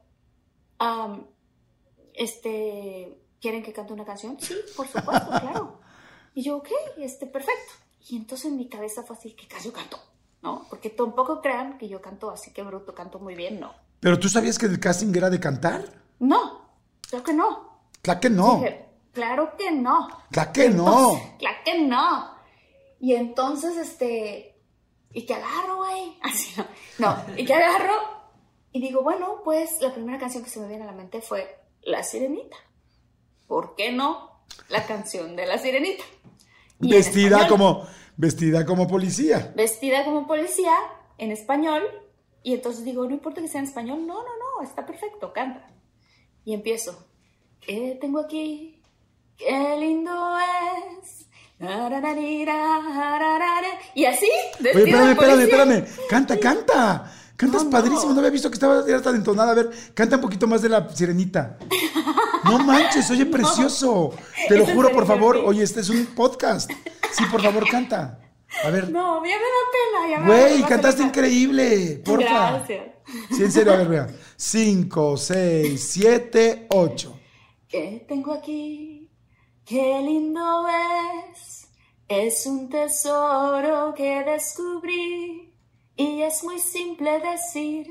este, 2.14 3.25
¿quieren 3.40 3.62
que 3.62 3.72
cante 3.72 3.92
una 3.92 4.04
canción? 4.04 4.36
Sí, 4.40 4.54
por 4.76 4.86
supuesto, 4.86 5.28
claro. 5.40 5.80
Y 6.34 6.42
yo, 6.42 6.56
ok, 6.58 6.68
este, 6.98 7.26
perfecto. 7.26 7.72
Y 8.08 8.16
entonces 8.16 8.46
en 8.46 8.56
mi 8.56 8.68
cabeza 8.68 9.02
fue 9.02 9.16
así, 9.16 9.32
¿qué 9.32 9.48
canción 9.48 9.74
canto? 9.74 9.98
¿No? 10.42 10.66
Porque 10.68 10.90
tampoco 10.90 11.40
crean 11.40 11.78
que 11.78 11.88
yo 11.88 12.00
canto 12.00 12.30
así 12.30 12.52
que 12.52 12.62
bruto, 12.62 12.94
canto 12.94 13.18
muy 13.18 13.34
bien, 13.34 13.58
no. 13.58 13.74
¿Pero 14.00 14.18
tú 14.18 14.28
sabías 14.28 14.58
que 14.58 14.66
el 14.66 14.78
casting 14.78 15.14
era 15.16 15.30
de 15.30 15.40
cantar? 15.40 15.84
No, 16.18 16.70
claro 17.08 17.24
que 17.24 17.32
no. 17.32 17.80
Claro 18.02 18.20
que 18.20 18.30
no. 18.30 18.62
claro 19.12 19.56
que 19.56 19.70
no. 19.70 20.08
Claro 20.30 20.52
que 20.52 20.68
no. 20.68 21.20
Claro 21.38 21.56
que 21.64 21.82
no. 21.82 22.30
Y 23.00 23.14
entonces, 23.14 23.76
este, 23.76 24.60
y 25.12 25.26
que 25.26 25.34
agarro, 25.34 25.78
güey. 25.78 26.18
Así 26.22 26.54
no. 26.56 26.66
No, 26.98 27.16
y 27.36 27.44
que 27.44 27.54
agarro 27.54 28.16
y 28.76 28.80
digo, 28.80 29.02
bueno, 29.02 29.40
pues 29.42 29.80
la 29.80 29.94
primera 29.94 30.18
canción 30.18 30.44
que 30.44 30.50
se 30.50 30.60
me 30.60 30.68
viene 30.68 30.84
a 30.84 30.86
la 30.88 30.92
mente 30.92 31.22
fue 31.22 31.62
La 31.82 32.02
Sirenita. 32.02 32.58
¿Por 33.46 33.74
qué 33.76 33.92
no? 33.92 34.44
La 34.68 34.86
canción 34.86 35.36
de 35.36 35.46
la 35.46 35.58
sirenita. 35.58 36.04
vestida 36.78 37.48
como 37.48 37.86
vestida 38.16 38.64
como 38.64 38.86
policía. 38.86 39.52
Vestida 39.56 40.04
como 40.04 40.26
policía 40.26 40.74
en 41.18 41.32
español 41.32 41.82
y 42.42 42.54
entonces 42.54 42.84
digo, 42.84 43.04
no 43.04 43.10
importa 43.10 43.40
que 43.40 43.48
sea 43.48 43.60
en 43.60 43.66
español, 43.66 44.06
no, 44.06 44.14
no, 44.14 44.22
no, 44.22 44.62
está 44.62 44.86
perfecto, 44.86 45.32
canta. 45.32 45.68
Y 46.44 46.54
empiezo. 46.54 47.08
¿Qué 47.60 47.98
tengo 48.00 48.20
aquí? 48.20 48.80
Qué 49.36 49.76
lindo 49.80 50.38
es. 50.38 51.26
Y 53.94 54.04
así, 54.04 54.28
Oye, 54.60 54.70
espérame, 54.70 55.10
espérame, 55.10 55.40
espérame. 55.40 55.84
Canta, 56.08 56.38
canta. 56.38 57.12
Cantas 57.36 57.64
padrísimo, 57.64 58.12
no. 58.12 58.18
había 58.18 58.30
visto 58.30 58.48
que 58.50 58.54
estaba 58.54 58.84
tan 59.02 59.14
entonada. 59.14 59.52
A 59.52 59.54
ver, 59.54 59.70
canta 59.94 60.16
un 60.16 60.22
poquito 60.22 60.46
más 60.46 60.62
de 60.62 60.70
la 60.70 60.88
sirenita. 60.88 61.58
No 62.44 62.58
manches, 62.58 63.10
oye, 63.10 63.26
precioso. 63.26 64.14
Te 64.48 64.56
lo 64.56 64.66
juro, 64.66 64.90
por 64.92 65.06
favor. 65.06 65.36
Oye, 65.36 65.62
este 65.62 65.80
es 65.80 65.90
un 65.90 66.06
podcast. 66.06 66.70
Sí, 67.12 67.24
por 67.30 67.42
favor, 67.42 67.68
canta. 67.68 68.20
A 68.64 68.70
ver. 68.70 68.90
No, 68.90 69.24
ya 69.24 69.36
me 69.36 70.16
da 70.16 70.18
pena. 70.18 70.26
Güey, 70.26 70.62
cantaste 70.62 71.02
increíble. 71.02 72.00
Porfa. 72.04 72.50
Gracias. 72.52 72.86
Sí, 73.30 73.44
en 73.44 73.52
serio, 73.52 73.72
a 73.72 73.76
ver, 73.76 73.88
vea. 73.88 74.06
Cinco, 74.36 75.16
seis, 75.16 75.82
siete, 75.88 76.66
ocho. 76.70 77.18
¿Qué 77.68 78.04
tengo 78.08 78.32
aquí? 78.32 79.10
Qué 79.64 80.00
lindo 80.02 80.66
es. 80.68 81.68
Es 82.08 82.46
un 82.46 82.68
tesoro 82.68 83.92
que 83.94 84.22
descubrí. 84.24 85.45
Y 85.96 86.22
es 86.22 86.44
muy 86.44 86.58
simple 86.58 87.20
decir 87.20 87.86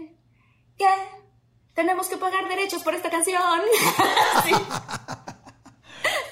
que 0.78 0.88
tenemos 1.74 2.08
que 2.08 2.18
pagar 2.18 2.48
derechos 2.48 2.84
por 2.84 2.94
esta 2.94 3.10
canción. 3.10 3.42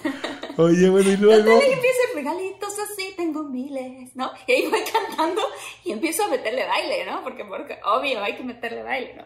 Oye, 0.58 0.90
bueno, 0.90 1.10
y 1.12 1.18
luego. 1.18 1.52
Y 1.52 1.72
empiezo 1.72 2.00
regalitos 2.16 2.78
así, 2.80 3.14
tengo 3.16 3.44
miles, 3.44 4.16
¿no? 4.16 4.32
Y 4.48 4.52
ahí 4.52 4.68
voy 4.68 4.82
cantando 4.92 5.42
y 5.84 5.92
empiezo 5.92 6.26
a 6.26 6.28
meterle 6.28 6.66
baile, 6.66 7.06
¿no? 7.06 7.24
Porque, 7.24 7.44
porque 7.46 7.80
obvio, 7.84 8.24
hay 8.24 8.36
que 8.36 8.44
meterle 8.44 8.84
baile, 8.84 9.16
¿no? 9.16 9.26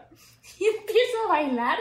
Y 0.58 0.66
empiezo 0.66 1.24
a 1.26 1.28
bailar. 1.28 1.78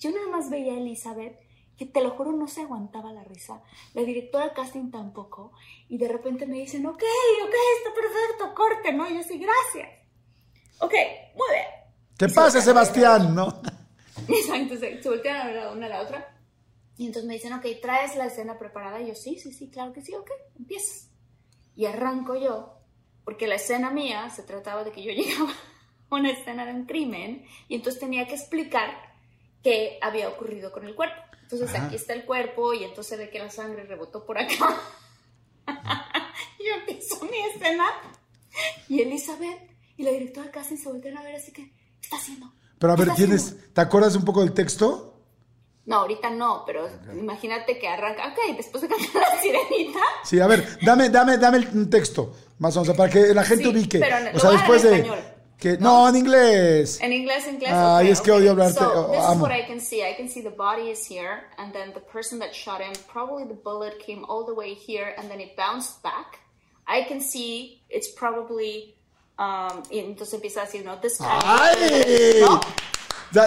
Yo 0.00 0.10
nada 0.10 0.26
más 0.28 0.50
veía 0.50 0.72
a 0.72 0.78
Elizabeth, 0.78 1.38
que 1.86 1.92
te 1.92 2.02
lo 2.02 2.10
juro 2.10 2.32
no 2.32 2.46
se 2.46 2.62
aguantaba 2.62 3.12
la 3.12 3.24
risa. 3.24 3.60
La 3.94 4.02
directora 4.02 4.46
de 4.46 4.52
casting 4.52 4.90
tampoco. 4.90 5.52
Y 5.88 5.98
de 5.98 6.08
repente 6.08 6.46
me 6.46 6.58
dicen, 6.58 6.86
ok, 6.86 6.94
ok, 6.94 7.54
está 7.78 7.94
perfecto, 7.94 8.54
corte, 8.54 8.92
¿no? 8.92 9.08
Y 9.08 9.14
yo 9.14 9.20
así, 9.20 9.38
gracias. 9.38 10.00
Ok, 10.78 10.92
muy 11.34 11.48
bien. 11.50 11.66
¿Qué 12.18 12.28
pasa, 12.28 12.60
Sebastián? 12.60 13.34
¿No? 13.34 13.48
Exacto, 14.28 14.76
se, 14.76 15.08
voltean 15.08 15.40
a 15.40 15.46
ver 15.46 15.76
una 15.76 15.86
a 15.86 15.88
la 15.88 16.02
otra. 16.02 16.38
Y 16.96 17.06
entonces 17.06 17.26
me 17.26 17.34
dicen, 17.34 17.52
ok, 17.52 17.66
¿traes 17.80 18.14
la 18.16 18.26
escena 18.26 18.58
preparada? 18.58 19.00
Y 19.00 19.08
yo, 19.08 19.14
sí, 19.14 19.38
sí, 19.38 19.52
sí, 19.52 19.70
claro 19.70 19.92
que 19.92 20.02
sí, 20.02 20.14
ok, 20.14 20.30
empiezas. 20.56 21.08
Y 21.74 21.86
arranco 21.86 22.36
yo, 22.36 22.74
porque 23.24 23.46
la 23.46 23.56
escena 23.56 23.90
mía 23.90 24.28
se 24.30 24.42
trataba 24.42 24.84
de 24.84 24.92
que 24.92 25.02
yo 25.02 25.10
llegaba 25.12 25.52
a 26.10 26.14
una 26.14 26.30
escena 26.30 26.64
de 26.64 26.74
un 26.74 26.84
crimen 26.84 27.44
y 27.66 27.74
entonces 27.74 28.00
tenía 28.00 28.28
que 28.28 28.34
explicar 28.34 28.90
qué 29.62 29.98
había 30.00 30.28
ocurrido 30.28 30.70
con 30.70 30.84
el 30.86 30.94
cuerpo. 30.94 31.21
Entonces 31.52 31.78
aquí 31.78 31.96
está 31.96 32.14
el 32.14 32.24
cuerpo 32.24 32.72
y 32.72 32.84
entonces 32.84 33.18
ve 33.18 33.28
que 33.28 33.38
la 33.38 33.50
sangre 33.50 33.84
rebotó 33.84 34.24
por 34.24 34.38
acá. 34.38 34.80
yo 36.58 36.74
empiezo 36.80 37.22
mi 37.24 37.38
escena 37.54 37.84
y 38.88 39.02
Elizabeth 39.02 39.70
y 39.96 40.02
la 40.02 40.12
directora 40.12 40.50
casi 40.50 40.76
se 40.76 40.88
voltean 40.88 41.18
a 41.18 41.22
ver 41.22 41.36
así 41.36 41.52
que 41.52 41.72
está 42.00 42.16
haciendo? 42.16 42.52
Pero 42.78 42.92
a 42.92 42.96
ver, 42.96 43.10
¿tienes, 43.14 43.72
¿te 43.72 43.80
acuerdas 43.80 44.16
un 44.16 44.24
poco 44.24 44.40
del 44.40 44.52
texto? 44.54 45.20
No, 45.84 45.96
ahorita 45.96 46.30
no, 46.30 46.62
pero 46.64 46.88
imagínate 47.12 47.78
que 47.78 47.88
arranca, 47.88 48.28
ok, 48.28 48.56
después 48.56 48.82
de 48.82 48.88
cantar 48.88 49.22
la 49.22 49.40
sirenita. 49.40 50.00
Sí, 50.24 50.40
a 50.40 50.46
ver, 50.46 50.78
dame, 50.82 51.10
dame, 51.10 51.38
dame 51.38 51.58
el 51.58 51.90
texto, 51.90 52.34
más 52.58 52.76
o 52.76 52.82
menos, 52.82 52.96
para 52.96 53.10
que 53.12 53.34
la 53.34 53.44
gente 53.44 53.68
ubique. 53.68 54.00
o 54.34 54.38
sea, 54.38 54.50
después 54.52 54.82
de... 54.82 55.31
Que, 55.62 55.78
no, 55.78 56.08
en 56.08 56.16
inglés. 56.16 56.98
En 57.00 57.12
inglés, 57.12 57.46
en 57.46 57.54
inglés. 57.54 57.70
Ay, 57.72 58.10
es 58.10 58.20
que 58.20 58.32
odio 58.32 58.50
hablarte. 58.50 58.80
So, 58.80 59.12
this 59.12 59.22
is 59.22 59.40
what 59.40 59.52
I 59.52 59.64
can 59.64 59.78
see. 59.78 60.02
I 60.02 60.14
can 60.16 60.28
see 60.28 60.42
the 60.42 60.50
body 60.50 60.90
is 60.90 61.06
here, 61.06 61.44
and 61.56 61.72
then 61.72 61.92
the 61.94 62.00
person 62.00 62.40
that 62.40 62.52
shot 62.52 62.80
him, 62.80 62.92
probably 63.06 63.44
the 63.44 63.54
bullet 63.54 64.00
came 64.00 64.24
all 64.28 64.44
the 64.44 64.54
way 64.54 64.74
here, 64.74 65.14
and 65.16 65.30
then 65.30 65.40
it 65.40 65.56
bounced 65.56 66.02
back. 66.02 66.40
I 66.88 67.04
can 67.04 67.20
see 67.20 67.80
it's 67.88 68.08
probably 68.10 68.96
Um, 69.38 69.82
y 69.90 69.98
entonces 69.98 70.34
empieza 70.34 70.62
a 70.62 70.64
decir, 70.66 70.84
no, 70.84 70.98
this 71.00 71.18
¡Ay! 71.20 72.40
¿No? 72.40 72.60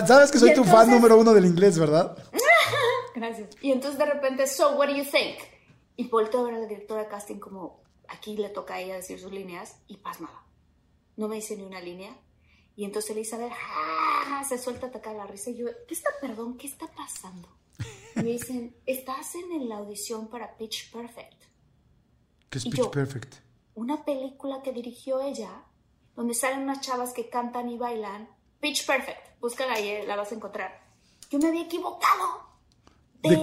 Sabes 0.06 0.32
que 0.32 0.40
soy 0.40 0.54
tu 0.54 0.64
fan 0.64 0.90
número 0.90 1.18
uno 1.18 1.34
del 1.34 1.46
inglés, 1.46 1.78
¿verdad? 1.78 2.18
Gracias. 3.16 3.50
Y 3.62 3.72
entonces 3.72 4.00
de 4.00 4.06
repente, 4.06 4.48
so, 4.48 4.76
what 4.76 4.88
do 4.88 4.96
you 4.96 5.04
think? 5.04 5.38
Y 5.96 6.08
volteo 6.08 6.42
a 6.42 6.44
ver 6.46 6.56
a 6.56 6.60
la 6.60 6.66
directora 6.66 7.02
de 7.04 7.08
casting 7.08 7.40
como, 7.40 7.84
aquí 8.08 8.36
le 8.36 8.50
toca 8.50 8.76
a 8.76 8.82
ella 8.82 8.96
decir 8.96 9.20
sus 9.20 9.32
líneas 9.32 9.78
y 9.88 9.98
pasmaba. 9.98 10.45
No 11.18 11.28
me 11.28 11.36
dice 11.36 11.56
ni 11.56 11.64
una 11.64 11.82
línea. 11.82 12.16
Y 12.76 12.84
entonces 12.84 13.12
Elizabeth 13.12 13.54
¡ah! 13.54 14.44
se 14.48 14.58
suelta 14.58 14.88
a 14.88 14.90
atacar 14.90 15.16
la 15.16 15.26
risa. 15.26 15.50
Y 15.50 15.58
yo, 15.58 15.68
¿qué 15.88 15.94
está, 15.94 16.10
perdón, 16.20 16.58
qué 16.58 16.68
está 16.68 16.88
pasando? 16.88 17.48
Y 18.16 18.20
me 18.20 18.32
dicen, 18.32 18.76
estás 18.86 19.36
en 19.36 19.68
la 19.70 19.78
audición 19.78 20.28
para 20.28 20.58
Pitch 20.58 20.92
Perfect. 20.92 21.44
¿Qué 22.50 22.58
es 22.58 22.64
Pitch 22.66 22.90
Perfect? 22.90 23.36
Una 23.76 24.04
película 24.06 24.62
que 24.62 24.72
dirigió 24.72 25.22
ella, 25.22 25.64
donde 26.16 26.34
salen 26.34 26.62
unas 26.62 26.82
chavas 26.82 27.14
que 27.14 27.30
cantan 27.30 27.70
y 27.70 27.78
bailan. 27.78 28.30
Pitch 28.60 28.86
Perfect. 28.86 29.40
Búscala 29.40 29.74
ahí, 29.74 29.88
eh, 29.90 30.06
la 30.06 30.16
vas 30.16 30.32
a 30.32 30.36
encontrar. 30.36 30.86
Yo 31.30 31.40
me 31.40 31.48
había 31.48 31.64
equivocado. 31.64 32.46
De, 33.22 33.30
de, 33.30 33.42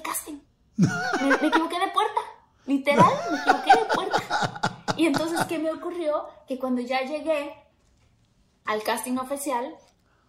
casting. 0.00 0.38
me, 0.76 0.88
me 1.40 1.48
equivoqué 1.48 1.78
de 1.78 1.88
puerta. 1.92 2.20
Literal, 2.66 3.12
me 3.30 3.38
equivoqué 3.38 3.70
de 3.78 3.94
puerta. 3.94 4.60
Y 4.96 5.06
entonces, 5.06 5.44
¿qué 5.46 5.58
me 5.58 5.72
ocurrió? 5.72 6.26
Que 6.46 6.58
cuando 6.58 6.80
ya 6.80 7.02
llegué 7.02 7.54
al 8.64 8.82
casting 8.82 9.16
oficial, 9.16 9.74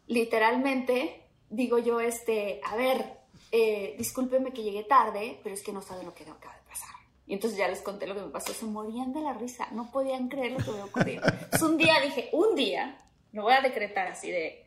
literalmente 0.07 1.25
digo 1.49 1.77
yo, 1.77 1.99
este, 1.99 2.61
a 2.65 2.75
ver, 2.75 3.19
eh, 3.51 3.95
discúlpeme 3.97 4.51
que 4.51 4.63
llegué 4.63 4.83
tarde, 4.83 5.39
pero 5.43 5.55
es 5.55 5.63
que 5.63 5.71
no 5.71 5.81
saben 5.81 6.05
lo 6.05 6.13
que 6.13 6.23
acaba 6.23 6.55
de 6.55 6.63
pasar. 6.63 6.89
Y 7.27 7.33
entonces 7.33 7.57
ya 7.57 7.67
les 7.67 7.81
conté 7.81 8.07
lo 8.07 8.15
que 8.15 8.21
me 8.21 8.29
pasó, 8.29 8.53
se 8.53 8.65
morían 8.65 9.13
de 9.13 9.21
la 9.21 9.33
risa, 9.33 9.67
no 9.71 9.91
podían 9.91 10.27
creer 10.27 10.51
lo 10.51 10.57
que 10.59 10.71
había 10.71 10.85
ocurrido. 10.85 11.23
Entonces 11.25 11.61
un 11.61 11.77
día 11.77 11.99
dije, 12.01 12.29
un 12.33 12.55
día, 12.55 12.97
me 13.31 13.41
voy 13.41 13.53
a 13.53 13.61
decretar 13.61 14.07
así 14.07 14.29
de, 14.29 14.65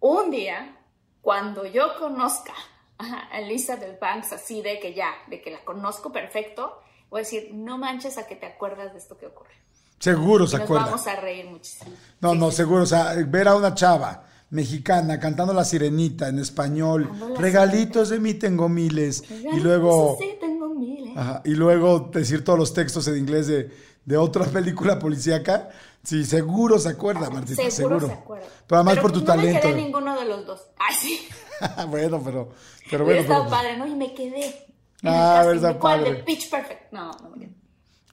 un 0.00 0.30
día, 0.30 0.76
cuando 1.20 1.66
yo 1.66 1.98
conozca 1.98 2.54
a 2.98 3.40
Elizabeth 3.40 4.00
Banks 4.00 4.32
así 4.32 4.62
de 4.62 4.80
que 4.80 4.94
ya, 4.94 5.12
de 5.26 5.40
que 5.40 5.50
la 5.50 5.64
conozco 5.64 6.12
perfecto, 6.12 6.80
voy 7.10 7.20
a 7.20 7.24
decir, 7.24 7.50
no 7.54 7.78
manches 7.78 8.18
a 8.18 8.26
que 8.26 8.36
te 8.36 8.46
acuerdas 8.46 8.92
de 8.92 8.98
esto 8.98 9.16
que 9.16 9.26
ocurre. 9.26 9.52
Seguro 9.98 10.46
se 10.46 10.56
acuerda. 10.56 10.82
Nos 10.82 10.90
vamos 10.92 11.06
a 11.06 11.20
reír 11.20 11.46
muchísimo. 11.46 11.90
No, 12.20 12.34
no, 12.34 12.50
seguro. 12.50 12.84
O 12.84 12.86
sea, 12.86 13.14
ver 13.26 13.48
a 13.48 13.56
una 13.56 13.74
chava 13.74 14.24
mexicana 14.50 15.18
cantando 15.18 15.52
la 15.52 15.64
sirenita 15.64 16.28
en 16.28 16.38
español, 16.38 17.10
regalitos 17.36 18.08
de 18.08 18.20
mí 18.20 18.34
tengo 18.34 18.68
miles. 18.68 19.24
y 19.30 19.60
luego. 19.60 20.16
Sí, 20.20 20.36
tengo 20.40 20.68
miles. 20.68 21.14
y 21.44 21.50
luego 21.50 22.10
decir 22.12 22.44
todos 22.44 22.58
los 22.58 22.72
textos 22.72 23.08
en 23.08 23.18
inglés 23.18 23.48
de, 23.48 23.70
de 24.04 24.16
otra 24.16 24.44
película 24.52 24.98
policíaca. 24.98 25.68
Sí, 26.04 26.24
seguro 26.24 26.78
se 26.78 26.90
acuerda, 26.90 27.28
Martita, 27.28 27.70
seguro. 27.70 28.06
Se 28.06 28.12
acuerda. 28.12 28.46
Pero 28.66 28.80
además 28.80 28.98
por 29.00 29.12
tu 29.12 29.24
talento. 29.24 29.58
No 29.58 29.68
me 29.68 29.72
quedé 29.74 29.82
ninguno 29.82 30.18
de 30.18 30.24
los 30.26 30.46
dos. 30.46 30.62
Ay, 30.78 30.94
sí. 30.94 31.28
bueno, 31.88 32.22
pero, 32.24 32.50
pero 32.88 33.04
bueno. 33.04 33.20
Estaba 33.20 33.48
padre, 33.48 33.76
¿no? 33.76 33.86
Y 33.86 33.94
me 33.94 34.14
quedé. 34.14 34.67
Ah, 35.02 35.44
verdad, 35.46 35.78
padre. 35.78 36.14
de 36.14 36.22
Pitch 36.24 36.50
Perfect. 36.50 36.92
No, 36.92 37.10
no 37.22 37.30
me 37.30 37.38
quedé. 37.38 37.54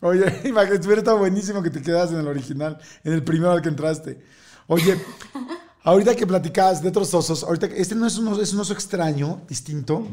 Oye, 0.01 0.41
imagínate, 0.45 0.85
hubiera 0.85 1.01
estado 1.01 1.17
buenísimo 1.17 1.63
que 1.63 1.69
te 1.69 1.81
quedas 1.81 2.11
en 2.11 2.19
el 2.19 2.27
original, 2.27 2.77
en 3.03 3.13
el 3.13 3.23
primero 3.23 3.51
al 3.51 3.61
que 3.61 3.69
entraste. 3.69 4.21
Oye, 4.67 4.99
ahorita 5.83 6.15
que 6.15 6.27
platicabas 6.27 6.81
de 6.81 6.89
otros 6.89 7.13
osos, 7.13 7.43
ahorita 7.43 7.67
este 7.67 7.95
no 7.95 8.05
es 8.05 8.17
un, 8.17 8.39
es 8.41 8.53
un 8.53 8.59
oso 8.59 8.73
extraño, 8.73 9.41
distinto, 9.47 10.07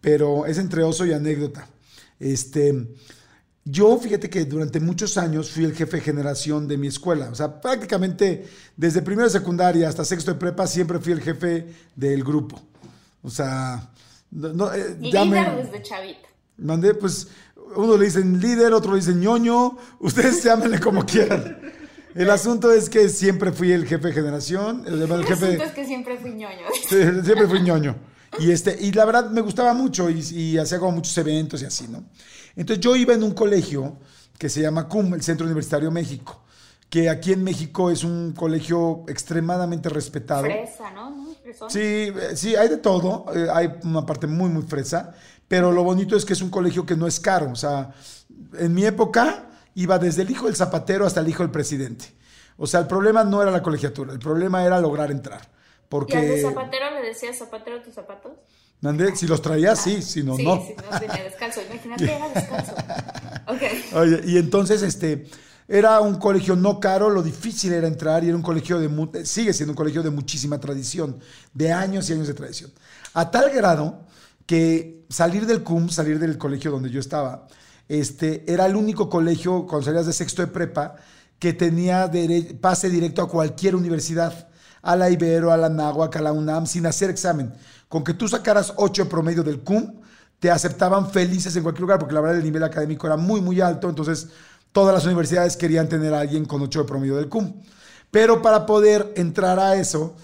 pero 0.00 0.46
es 0.46 0.58
entre 0.58 0.82
oso 0.82 1.04
y 1.04 1.12
anécdota. 1.12 1.66
Este, 2.20 2.86
yo, 3.64 3.98
fíjate 3.98 4.28
que 4.28 4.44
durante 4.44 4.78
muchos 4.78 5.16
años 5.16 5.50
fui 5.50 5.64
el 5.64 5.74
jefe 5.74 5.96
de 5.96 6.02
generación 6.02 6.68
de 6.68 6.76
mi 6.76 6.88
escuela. 6.88 7.30
O 7.30 7.34
sea, 7.34 7.60
prácticamente 7.60 8.46
desde 8.76 9.00
primero 9.02 9.26
de 9.26 9.38
secundaria 9.38 9.88
hasta 9.88 10.04
sexto 10.04 10.32
de 10.32 10.38
prepa 10.38 10.66
siempre 10.66 10.98
fui 10.98 11.12
el 11.12 11.22
jefe 11.22 11.74
del 11.96 12.22
grupo. 12.22 12.60
O 13.22 13.30
sea, 13.30 13.90
no, 14.34 14.72
eh, 14.72 14.96
líder 15.00 15.56
desde 15.56 15.82
chavita. 15.82 16.28
Mandé, 16.58 16.94
pues, 16.94 17.28
uno 17.76 17.96
le 17.96 18.06
dicen 18.06 18.40
líder, 18.40 18.72
otro 18.72 18.92
le 18.92 18.98
dicen 18.98 19.20
ñoño. 19.20 19.76
Ustedes 20.00 20.42
llámenle 20.44 20.80
como 20.80 21.04
quieran. 21.04 21.58
El 22.14 22.30
asunto 22.30 22.70
es 22.70 22.88
que 22.88 23.08
siempre 23.08 23.50
fui 23.52 23.72
el 23.72 23.86
jefe 23.86 24.08
de 24.08 24.12
generación. 24.12 24.84
El, 24.86 25.02
el 25.02 25.24
jefe 25.24 25.46
asunto 25.46 25.64
es 25.64 25.72
que 25.72 25.84
siempre 25.86 26.18
fui 26.18 26.32
ñoño. 26.32 26.66
siempre 26.88 27.46
fui 27.48 27.60
ñoño. 27.60 27.96
Y, 28.38 28.50
este, 28.50 28.76
y 28.80 28.92
la 28.92 29.04
verdad 29.04 29.30
me 29.30 29.40
gustaba 29.40 29.74
mucho 29.74 30.10
y, 30.10 30.20
y 30.20 30.58
hacía 30.58 30.78
como 30.78 30.92
muchos 30.92 31.16
eventos 31.18 31.62
y 31.62 31.66
así, 31.66 31.86
¿no? 31.88 32.04
Entonces 32.56 32.84
yo 32.84 32.96
iba 32.96 33.14
en 33.14 33.22
un 33.22 33.32
colegio 33.32 33.98
que 34.38 34.48
se 34.48 34.60
llama 34.60 34.88
CUM, 34.88 35.14
el 35.14 35.22
Centro 35.22 35.46
Universitario 35.46 35.90
México, 35.90 36.43
que 36.94 37.10
aquí 37.10 37.32
en 37.32 37.42
México 37.42 37.90
es 37.90 38.04
un 38.04 38.34
colegio 38.34 39.02
extremadamente 39.08 39.88
respetado. 39.88 40.42
Fresa, 40.42 40.92
¿no? 40.92 41.26
Sí, 41.68 41.80
eh, 41.80 42.36
sí, 42.36 42.54
hay 42.54 42.68
de 42.68 42.76
todo, 42.76 43.26
eh, 43.34 43.48
hay 43.52 43.68
una 43.82 44.06
parte 44.06 44.28
muy, 44.28 44.48
muy 44.48 44.62
fresa, 44.62 45.12
pero 45.48 45.72
lo 45.72 45.82
bonito 45.82 46.16
es 46.16 46.24
que 46.24 46.34
es 46.34 46.40
un 46.40 46.50
colegio 46.50 46.86
que 46.86 46.94
no 46.94 47.08
es 47.08 47.18
caro, 47.18 47.50
o 47.50 47.56
sea, 47.56 47.90
en 48.56 48.72
mi 48.72 48.84
época 48.84 49.46
iba 49.74 49.98
desde 49.98 50.22
el 50.22 50.30
hijo 50.30 50.46
del 50.46 50.54
zapatero 50.54 51.04
hasta 51.04 51.18
el 51.18 51.26
hijo 51.26 51.42
del 51.42 51.50
presidente. 51.50 52.04
O 52.58 52.68
sea, 52.68 52.78
el 52.78 52.86
problema 52.86 53.24
no 53.24 53.42
era 53.42 53.50
la 53.50 53.60
colegiatura, 53.60 54.12
el 54.12 54.20
problema 54.20 54.64
era 54.64 54.78
lograr 54.78 55.10
entrar. 55.10 55.48
Porque... 55.88 56.14
¿Y 56.14 56.44
al 56.44 56.52
zapatero 56.52 56.92
le 56.92 57.08
decías 57.08 57.36
zapatero 57.36 57.82
tus 57.82 57.94
zapatos? 57.94 58.34
si 59.16 59.26
los 59.26 59.42
traías, 59.42 59.80
sí, 59.80 60.00
si 60.00 60.22
no, 60.22 60.36
sí, 60.36 60.44
no. 60.44 60.62
Si 60.64 60.74
no, 60.74 61.00
tenía 61.00 61.24
descalzo. 61.24 61.60
Imagínate, 61.62 62.04
era 62.04 62.28
descalzo. 62.28 62.74
Ok. 63.46 63.62
Oye, 63.96 64.20
y 64.24 64.38
entonces, 64.38 64.80
este, 64.80 65.26
era 65.66 66.00
un 66.00 66.16
colegio 66.16 66.56
no 66.56 66.78
caro, 66.78 67.08
lo 67.08 67.22
difícil 67.22 67.72
era 67.72 67.86
entrar 67.86 68.22
y 68.22 68.28
era 68.28 68.36
un 68.36 68.42
colegio 68.42 68.78
de, 68.78 69.24
sigue 69.24 69.52
siendo 69.52 69.72
un 69.72 69.76
colegio 69.76 70.02
de 70.02 70.10
muchísima 70.10 70.60
tradición, 70.60 71.18
de 71.52 71.72
años 71.72 72.08
y 72.08 72.12
años 72.12 72.26
de 72.26 72.34
tradición. 72.34 72.70
A 73.14 73.30
tal 73.30 73.50
grado 73.50 74.06
que 74.46 75.06
salir 75.08 75.46
del 75.46 75.62
CUM, 75.62 75.88
salir 75.88 76.18
del 76.18 76.36
colegio 76.36 76.70
donde 76.70 76.90
yo 76.90 77.00
estaba, 77.00 77.46
este, 77.88 78.50
era 78.50 78.66
el 78.66 78.76
único 78.76 79.08
colegio, 79.08 79.66
cuando 79.66 79.86
salías 79.86 80.06
de 80.06 80.12
sexto 80.12 80.42
de 80.42 80.48
prepa, 80.48 80.96
que 81.38 81.52
tenía 81.52 82.10
pase 82.60 82.88
directo 82.88 83.22
a 83.22 83.28
cualquier 83.28 83.74
universidad, 83.74 84.48
a 84.82 84.96
la 84.96 85.08
Ibero, 85.10 85.50
a 85.50 85.56
la 85.56 85.70
Náhuac, 85.70 86.14
a 86.16 86.20
la 86.20 86.32
UNAM, 86.32 86.66
sin 86.66 86.86
hacer 86.86 87.08
examen. 87.08 87.52
Con 87.88 88.04
que 88.04 88.14
tú 88.14 88.28
sacaras 88.28 88.74
8 88.76 89.08
promedio 89.08 89.42
del 89.42 89.60
CUM, 89.60 90.00
te 90.38 90.50
aceptaban 90.50 91.10
felices 91.10 91.56
en 91.56 91.62
cualquier 91.62 91.82
lugar, 91.82 91.98
porque 91.98 92.14
la 92.14 92.20
verdad 92.20 92.36
el 92.36 92.44
nivel 92.44 92.62
académico 92.62 93.06
era 93.06 93.16
muy, 93.16 93.40
muy 93.40 93.62
alto, 93.62 93.88
entonces 93.88 94.28
todas 94.74 94.92
las 94.92 95.06
universidades 95.06 95.56
querían 95.56 95.88
tener 95.88 96.12
a 96.12 96.20
alguien 96.20 96.44
con 96.44 96.60
8 96.60 96.80
de 96.80 96.84
promedio 96.84 97.16
del 97.16 97.28
CUM. 97.28 97.54
Pero 98.10 98.42
para 98.42 98.66
poder 98.66 99.14
entrar 99.16 99.60
a 99.60 99.76
eso, 99.76 100.16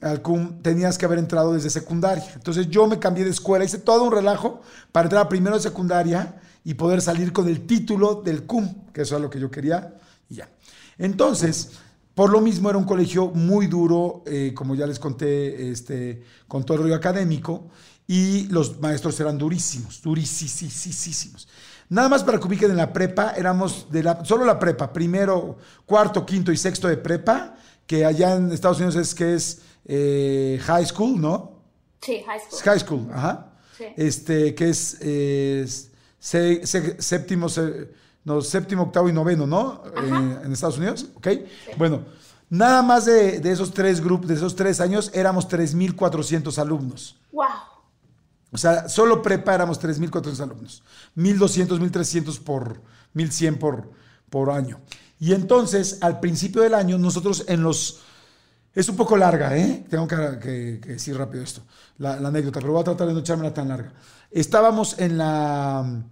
al 0.00 0.20
CUM, 0.20 0.60
tenías 0.60 0.98
que 0.98 1.04
haber 1.04 1.20
entrado 1.20 1.52
desde 1.52 1.70
secundaria. 1.70 2.28
Entonces 2.34 2.68
yo 2.68 2.88
me 2.88 2.98
cambié 2.98 3.24
de 3.24 3.30
escuela, 3.30 3.64
hice 3.64 3.78
todo 3.78 4.02
un 4.02 4.12
relajo 4.12 4.60
para 4.90 5.06
entrar 5.06 5.28
primero 5.28 5.54
de 5.54 5.62
secundaria 5.62 6.34
y 6.64 6.74
poder 6.74 7.00
salir 7.00 7.32
con 7.32 7.46
el 7.46 7.64
título 7.64 8.22
del 8.24 8.42
CUM, 8.42 8.90
que 8.92 9.02
eso 9.02 9.14
es 9.14 9.22
lo 9.22 9.30
que 9.30 9.38
yo 9.38 9.52
quería, 9.52 9.94
y 10.28 10.34
ya. 10.34 10.50
Entonces, 10.98 11.70
por 12.16 12.28
lo 12.30 12.40
mismo 12.40 12.70
era 12.70 12.78
un 12.78 12.84
colegio 12.84 13.28
muy 13.28 13.68
duro, 13.68 14.24
eh, 14.26 14.52
como 14.52 14.74
ya 14.74 14.88
les 14.88 14.98
conté, 14.98 15.70
este, 15.70 16.24
con 16.48 16.64
todo 16.64 16.78
el 16.78 16.82
rollo 16.82 16.96
académico, 16.96 17.68
y 18.08 18.48
los 18.48 18.80
maestros 18.80 19.18
eran 19.20 19.38
durísimos, 19.38 20.02
durísimos. 20.02 21.48
Nada 21.88 22.08
más 22.08 22.24
para 22.24 22.38
que 22.38 22.46
ubiquen 22.46 22.70
en 22.70 22.76
la 22.76 22.92
prepa, 22.92 23.32
éramos 23.36 23.86
de 23.90 24.02
la, 24.02 24.24
solo 24.24 24.44
la 24.44 24.58
prepa, 24.58 24.92
primero, 24.92 25.58
cuarto, 25.84 26.24
quinto 26.24 26.50
y 26.52 26.56
sexto 26.56 26.88
de 26.88 26.96
prepa, 26.96 27.54
que 27.86 28.04
allá 28.04 28.34
en 28.36 28.50
Estados 28.52 28.78
Unidos 28.78 28.96
es 28.96 29.14
que 29.14 29.34
es 29.34 29.62
eh, 29.84 30.58
high 30.62 30.86
school, 30.86 31.20
¿no? 31.20 31.52
Sí, 32.00 32.22
high 32.26 32.40
school. 32.40 32.60
High 32.64 32.80
school, 32.80 33.08
ajá. 33.12 33.46
Sí. 33.76 33.84
Este, 33.96 34.54
que 34.54 34.70
es, 34.70 35.90
séptimo, 36.18 37.46
no, 38.24 38.40
séptimo, 38.40 38.84
octavo 38.84 39.08
y 39.08 39.12
noveno, 39.12 39.46
¿no? 39.46 39.82
Eh, 39.96 40.38
en 40.44 40.52
Estados 40.52 40.78
Unidos, 40.78 41.06
¿ok? 41.14 41.28
Bueno, 41.76 42.04
nada 42.48 42.82
más 42.82 43.06
de, 43.06 43.40
esos 43.50 43.72
tres 43.72 44.00
grupos, 44.00 44.28
de 44.28 44.34
esos 44.34 44.54
tres 44.54 44.80
años, 44.80 45.10
éramos 45.14 45.48
3.400 45.48 46.58
alumnos. 46.58 47.16
¡Wow! 47.32 47.71
O 48.52 48.58
sea, 48.58 48.88
solo 48.88 49.22
prepa 49.22 49.54
éramos 49.54 49.80
3.400 49.80 50.40
alumnos. 50.40 50.82
1.200, 51.16 51.78
1.300 51.80 52.38
por 52.40 52.80
1.100 53.14 53.58
por, 53.58 53.90
por 54.30 54.50
año. 54.50 54.80
Y 55.18 55.32
entonces, 55.32 55.98
al 56.00 56.20
principio 56.20 56.62
del 56.62 56.74
año, 56.74 56.98
nosotros 56.98 57.44
en 57.48 57.62
los... 57.62 58.00
Es 58.74 58.88
un 58.88 58.96
poco 58.96 59.16
larga, 59.16 59.56
¿eh? 59.56 59.84
Tengo 59.88 60.06
que, 60.06 60.16
decir 60.16 61.16
rápido 61.16 61.42
esto, 61.44 61.62
la, 61.98 62.18
la, 62.18 62.28
anécdota, 62.28 62.60
pero 62.60 62.72
voy 62.72 62.80
a 62.80 62.84
tratar 62.84 63.06
de 63.08 63.12
no 63.12 63.20
echármela 63.20 63.52
tan 63.52 63.68
larga. 63.68 63.92
Estábamos 64.30 64.98
en 64.98 65.18
la 65.18 66.02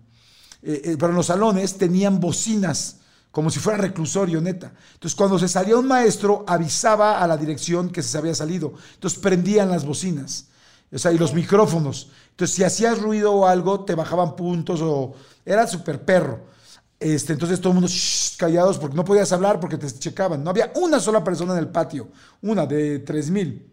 eh, 0.62 0.82
eh, 0.84 0.96
pero 0.98 1.10
en 1.10 1.16
los 1.16 1.26
salones 1.26 1.78
tenían 1.78 2.20
bocinas, 2.20 2.96
como 3.30 3.50
si 3.50 3.60
fuera 3.60 3.78
reclusorio, 3.78 4.40
neta. 4.40 4.72
Entonces, 4.94 5.14
cuando 5.14 5.38
se 5.38 5.48
salía 5.48 5.76
un 5.76 5.86
maestro, 5.86 6.44
avisaba 6.46 7.20
a 7.20 7.26
la 7.26 7.36
dirección 7.36 7.90
que 7.90 8.02
se 8.02 8.18
había 8.18 8.34
salido. 8.34 8.74
Entonces, 8.94 9.18
prendían 9.18 9.70
las 9.70 9.84
bocinas, 9.84 10.48
o 10.92 10.98
sea, 10.98 11.12
y 11.12 11.18
los 11.18 11.32
micrófonos. 11.32 12.10
Entonces, 12.40 12.56
si 12.56 12.64
hacías 12.64 12.98
ruido 12.98 13.34
o 13.34 13.46
algo, 13.46 13.84
te 13.84 13.94
bajaban 13.94 14.34
puntos 14.34 14.80
o... 14.82 15.12
Era 15.44 15.66
súper 15.66 16.02
perro. 16.06 16.46
Este, 16.98 17.34
entonces 17.34 17.60
todo 17.60 17.74
el 17.74 17.80
mundo 17.80 17.92
callados 18.38 18.78
porque 18.78 18.96
no 18.96 19.04
podías 19.04 19.30
hablar 19.32 19.60
porque 19.60 19.76
te 19.76 19.86
checaban. 19.90 20.42
No 20.42 20.48
había 20.48 20.72
una 20.76 21.00
sola 21.00 21.22
persona 21.22 21.52
en 21.52 21.58
el 21.58 21.68
patio, 21.68 22.08
una 22.40 22.64
de 22.64 23.00
tres 23.00 23.30
mil. 23.30 23.70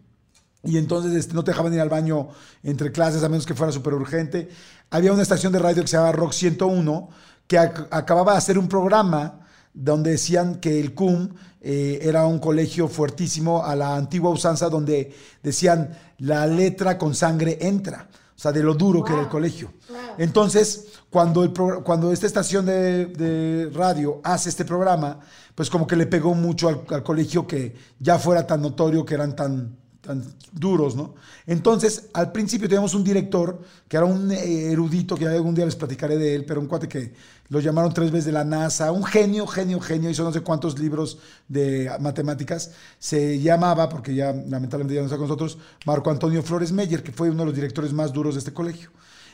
y 0.64 0.76
entonces 0.76 1.14
este, 1.14 1.32
no 1.32 1.42
te 1.42 1.52
dejaban 1.52 1.72
ir 1.72 1.80
al 1.80 1.88
baño 1.88 2.28
entre 2.62 2.92
clases 2.92 3.22
a 3.22 3.30
menos 3.30 3.46
que 3.46 3.54
fuera 3.54 3.72
súper 3.72 3.94
urgente. 3.94 4.50
Había 4.90 5.14
una 5.14 5.22
estación 5.22 5.50
de 5.50 5.60
radio 5.60 5.80
que 5.80 5.88
se 5.88 5.96
llamaba 5.96 6.12
Rock 6.12 6.32
101 6.32 7.08
que 7.46 7.58
acababa 7.58 8.32
de 8.32 8.38
hacer 8.38 8.58
un 8.58 8.68
programa 8.68 9.46
donde 9.72 10.10
decían 10.10 10.56
que 10.56 10.78
el 10.78 10.92
CUM 10.92 11.30
eh, 11.62 12.00
era 12.02 12.26
un 12.26 12.38
colegio 12.38 12.86
fuertísimo 12.88 13.64
a 13.64 13.74
la 13.74 13.96
antigua 13.96 14.30
usanza 14.30 14.68
donde 14.68 15.14
decían 15.42 15.96
la 16.18 16.46
letra 16.46 16.98
con 16.98 17.14
sangre 17.14 17.58
entra, 17.62 18.08
o 18.38 18.40
sea, 18.40 18.52
de 18.52 18.62
lo 18.62 18.74
duro 18.74 19.02
que 19.02 19.12
era 19.12 19.22
el 19.22 19.28
colegio. 19.28 19.72
Entonces, 20.16 21.00
cuando, 21.10 21.42
el 21.42 21.52
cuando 21.82 22.12
esta 22.12 22.28
estación 22.28 22.66
de, 22.66 23.68
radio 23.74 24.20
hace 24.22 24.48
este 24.48 24.64
programa, 24.64 25.18
pues 25.56 25.68
como 25.68 25.88
que 25.88 25.96
le 25.96 26.06
pegó 26.06 26.34
mucho 26.34 26.68
al 26.68 27.02
colegio 27.02 27.48
que 27.48 27.74
ya 27.98 28.16
fuera 28.16 28.46
tan 28.46 28.62
notorio, 28.62 29.04
que 29.04 29.14
eran 29.14 29.34
tan 29.34 29.76
tan 30.00 30.24
duros, 30.52 30.94
¿no? 30.94 31.14
Entonces, 31.46 32.08
al 32.12 32.32
principio 32.32 32.68
teníamos 32.68 32.94
un 32.94 33.04
director 33.04 33.60
que 33.88 33.96
era 33.96 34.06
un 34.06 34.30
erudito, 34.30 35.16
que 35.16 35.26
algún 35.26 35.54
día 35.54 35.64
les 35.64 35.76
platicaré 35.76 36.16
de 36.16 36.34
él, 36.34 36.44
pero 36.44 36.60
un 36.60 36.66
cuate 36.66 36.88
que 36.88 37.12
lo 37.48 37.60
llamaron 37.60 37.92
tres 37.92 38.10
veces 38.10 38.26
de 38.26 38.32
la 38.32 38.44
NASA, 38.44 38.92
un 38.92 39.04
genio, 39.04 39.46
genio, 39.46 39.80
genio, 39.80 40.10
hizo 40.10 40.22
no 40.22 40.32
sé 40.32 40.40
cuántos 40.42 40.78
libros 40.78 41.18
de 41.48 41.90
matemáticas. 42.00 42.72
Se 42.98 43.40
llamaba, 43.40 43.88
porque 43.88 44.14
ya 44.14 44.32
lamentablemente 44.32 44.94
ya 44.94 45.00
no 45.00 45.06
está 45.06 45.16
con 45.16 45.26
nosotros, 45.26 45.58
Marco 45.84 46.10
Antonio 46.10 46.42
Flores 46.42 46.72
Meyer, 46.72 47.02
que 47.02 47.12
fue 47.12 47.30
uno 47.30 47.40
de 47.40 47.46
los 47.46 47.54
directores 47.54 47.92
más 47.92 48.12
duros 48.12 48.34
de 48.34 48.40
este 48.40 48.52
colegio. 48.52 48.90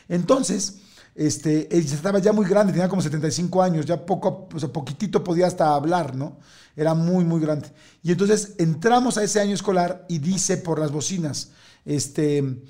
Entonces, 0.07 0.79
este, 1.15 1.73
él 1.75 1.85
estaba 1.85 2.19
ya 2.19 2.33
muy 2.33 2.45
grande, 2.45 2.73
tenía 2.73 2.89
como 2.89 3.01
75 3.01 3.63
años, 3.63 3.85
ya 3.85 4.05
poco, 4.05 4.49
o 4.53 4.59
sea, 4.59 4.69
poquitito 4.69 5.23
podía 5.23 5.47
hasta 5.47 5.73
hablar, 5.73 6.13
¿no? 6.13 6.37
Era 6.75 6.93
muy, 6.93 7.23
muy 7.23 7.39
grande. 7.39 7.71
Y 8.03 8.11
entonces 8.11 8.55
entramos 8.57 9.17
a 9.17 9.23
ese 9.23 9.39
año 9.39 9.53
escolar 9.53 10.05
y 10.09 10.19
dice 10.19 10.57
por 10.57 10.77
las 10.77 10.91
bocinas, 10.91 11.51
este, 11.85 12.61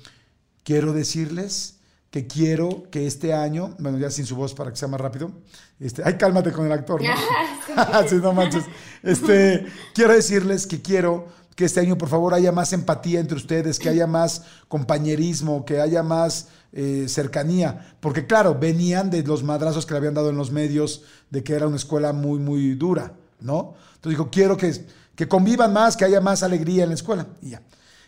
quiero 0.62 0.92
decirles 0.92 1.78
que 2.10 2.28
quiero 2.28 2.88
que 2.90 3.08
este 3.08 3.34
año, 3.34 3.74
bueno, 3.80 3.98
ya 3.98 4.10
sin 4.10 4.26
su 4.26 4.36
voz 4.36 4.54
para 4.54 4.70
que 4.70 4.76
sea 4.76 4.86
más 4.86 5.00
rápido, 5.00 5.32
este, 5.80 6.02
ay, 6.04 6.16
cálmate 6.16 6.52
con 6.52 6.66
el 6.66 6.72
actor, 6.72 7.02
¿no? 7.02 7.10
sí, 8.08 8.14
no 8.16 8.32
manches. 8.32 8.64
Este, 9.02 9.66
quiero 9.92 10.14
decirles 10.14 10.68
que 10.68 10.80
quiero 10.80 11.26
que 11.56 11.64
este 11.64 11.80
año, 11.80 11.96
por 11.98 12.10
favor, 12.10 12.34
haya 12.34 12.52
más 12.52 12.72
empatía 12.74 13.18
entre 13.18 13.36
ustedes, 13.36 13.78
que 13.78 13.88
haya 13.88 14.06
más 14.06 14.42
compañerismo, 14.68 15.64
que 15.64 15.80
haya 15.80 16.02
más 16.02 16.48
eh, 16.72 17.06
cercanía, 17.08 17.96
porque 18.00 18.26
claro, 18.26 18.54
venían 18.54 19.08
de 19.08 19.22
los 19.22 19.42
madrazos 19.42 19.86
que 19.86 19.94
le 19.94 19.98
habían 19.98 20.12
dado 20.14 20.28
en 20.28 20.36
los 20.36 20.52
medios, 20.52 21.04
de 21.30 21.42
que 21.42 21.54
era 21.54 21.66
una 21.66 21.76
escuela 21.76 22.12
muy, 22.12 22.38
muy 22.38 22.74
dura, 22.74 23.14
¿no? 23.40 23.74
Entonces 23.94 24.18
dijo, 24.18 24.30
quiero 24.30 24.58
que, 24.58 24.86
que 25.14 25.26
convivan 25.26 25.72
más, 25.72 25.96
que 25.96 26.04
haya 26.04 26.20
más 26.20 26.42
alegría 26.42 26.82
en 26.82 26.90
la 26.90 26.94
escuela. 26.94 27.26
Y 27.40 27.50
ya. 27.50 27.62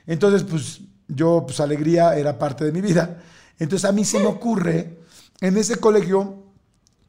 Entonces, 0.06 0.44
pues 0.44 0.82
yo, 1.08 1.44
pues 1.46 1.58
alegría 1.58 2.18
era 2.18 2.38
parte 2.38 2.66
de 2.66 2.72
mi 2.72 2.82
vida. 2.82 3.22
Entonces 3.58 3.88
a 3.88 3.92
mí 3.92 4.04
se 4.04 4.18
me 4.18 4.26
ocurre, 4.26 5.00
en 5.40 5.56
ese 5.56 5.76
colegio, 5.76 6.44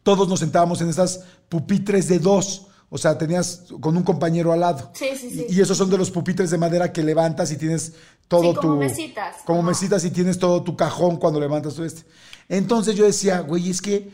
todos 0.04 0.30
nos 0.30 0.40
sentábamos 0.40 0.80
en 0.80 0.88
esas 0.88 1.26
pupitres 1.50 2.08
de 2.08 2.20
dos. 2.20 2.68
O 2.90 2.98
sea, 2.98 3.18
tenías 3.18 3.66
con 3.80 3.96
un 3.96 4.04
compañero 4.04 4.52
al 4.52 4.62
lado. 4.62 4.92
Sí, 4.94 5.10
sí, 5.16 5.30
sí. 5.30 5.46
Y, 5.50 5.62
esos 5.62 5.78
son 5.78 5.90
de 5.90 5.98
los 5.98 6.10
pupitres 6.10 6.50
de 6.50 6.58
madera 6.58 6.92
que 6.92 7.04
levantas 7.04 7.52
y 7.52 7.58
tienes 7.58 7.94
todo 8.28 8.56
como 8.56 8.62
tu. 8.62 8.76
mesitas. 8.78 9.38
Como 9.46 9.62
mesitas 9.62 10.04
y 10.06 10.12
tienes 10.12 10.40
todo 10.40 10.64
tu 10.64 10.76
cajón 10.76 11.18
cuando 11.18 11.40
levantas 11.40 11.76
todo 11.76 11.86
este. 11.86 12.04
Entonces 12.48 12.96
yo 12.96 13.06
decía, 13.06 13.42
güey, 13.42 13.70
es 13.70 13.82
que 13.82 14.10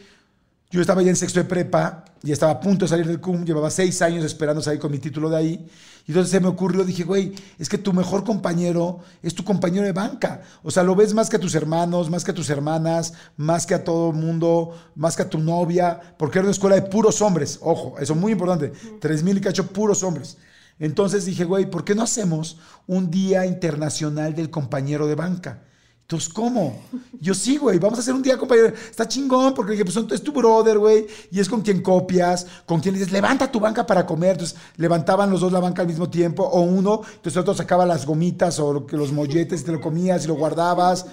yo 0.71 0.81
estaba 0.81 1.01
ya 1.01 1.09
en 1.09 1.15
sexto 1.15 1.39
de 1.39 1.45
prepa 1.45 2.05
y 2.23 2.31
estaba 2.31 2.53
a 2.53 2.59
punto 2.59 2.85
de 2.85 2.89
salir 2.89 3.05
del 3.05 3.21
CUM, 3.21 3.45
llevaba 3.45 3.69
seis 3.69 4.01
años 4.01 4.25
esperando 4.25 4.61
salir 4.61 4.79
con 4.79 4.91
mi 4.91 4.97
título 4.97 5.29
de 5.29 5.37
ahí. 5.37 5.67
Y 6.07 6.11
entonces 6.11 6.31
se 6.31 6.39
me 6.39 6.47
ocurrió, 6.47 6.83
dije, 6.83 7.03
güey, 7.03 7.33
es 7.57 7.69
que 7.69 7.77
tu 7.77 7.93
mejor 7.93 8.23
compañero 8.23 8.99
es 9.23 9.33
tu 9.33 9.43
compañero 9.43 9.85
de 9.85 9.91
banca. 9.91 10.41
O 10.63 10.71
sea, 10.71 10.83
lo 10.83 10.95
ves 10.95 11.13
más 11.13 11.29
que 11.29 11.37
a 11.37 11.39
tus 11.39 11.55
hermanos, 11.55 12.09
más 12.09 12.23
que 12.23 12.31
a 12.31 12.35
tus 12.35 12.49
hermanas, 12.49 13.13
más 13.37 13.65
que 13.65 13.75
a 13.75 13.83
todo 13.83 14.09
el 14.09 14.15
mundo, 14.15 14.75
más 14.95 15.15
que 15.15 15.23
a 15.23 15.29
tu 15.29 15.39
novia, 15.39 15.99
porque 16.17 16.39
era 16.39 16.45
una 16.45 16.51
escuela 16.51 16.75
de 16.75 16.83
puros 16.83 17.21
hombres. 17.21 17.59
Ojo, 17.61 17.95
eso 17.99 18.13
es 18.13 18.19
muy 18.19 18.31
importante. 18.31 18.71
Tres 18.99 19.23
mil 19.23 19.37
y 19.37 19.41
cacho 19.41 19.67
puros 19.67 20.03
hombres. 20.03 20.37
Entonces 20.79 21.25
dije, 21.25 21.45
güey, 21.45 21.69
¿por 21.69 21.85
qué 21.85 21.95
no 21.95 22.03
hacemos 22.03 22.57
un 22.85 23.09
día 23.09 23.45
internacional 23.45 24.35
del 24.35 24.49
compañero 24.49 25.07
de 25.07 25.15
banca? 25.15 25.63
Entonces, 26.05 26.29
¿cómo? 26.31 26.79
Yo 27.19 27.33
sí, 27.33 27.57
güey, 27.57 27.79
vamos 27.79 27.97
a 27.97 28.01
hacer 28.03 28.13
un 28.13 28.21
día, 28.21 28.37
compañero. 28.37 28.67
Está 28.67 29.07
chingón, 29.07 29.55
porque 29.55 29.83
pues, 29.83 29.97
es 29.97 30.21
tu 30.21 30.31
brother, 30.31 30.77
güey, 30.77 31.07
y 31.31 31.39
es 31.39 31.49
con 31.49 31.63
quien 31.63 31.81
copias, 31.81 32.45
con 32.67 32.79
quien 32.79 32.93
dices, 32.93 33.11
levanta 33.11 33.51
tu 33.51 33.59
banca 33.59 33.87
para 33.87 34.05
comer. 34.05 34.33
Entonces, 34.33 34.55
levantaban 34.77 35.31
los 35.31 35.41
dos 35.41 35.51
la 35.51 35.59
banca 35.59 35.81
al 35.81 35.87
mismo 35.87 36.07
tiempo, 36.07 36.43
o 36.43 36.61
uno, 36.61 37.01
entonces 37.15 37.37
otro 37.37 37.55
sacaba 37.55 37.87
las 37.87 38.05
gomitas 38.05 38.59
o 38.59 38.85
los 38.87 39.11
molletes 39.11 39.61
y 39.61 39.63
te 39.63 39.71
lo 39.71 39.81
comías 39.81 40.25
y 40.25 40.27
lo 40.27 40.35
guardabas. 40.35 41.07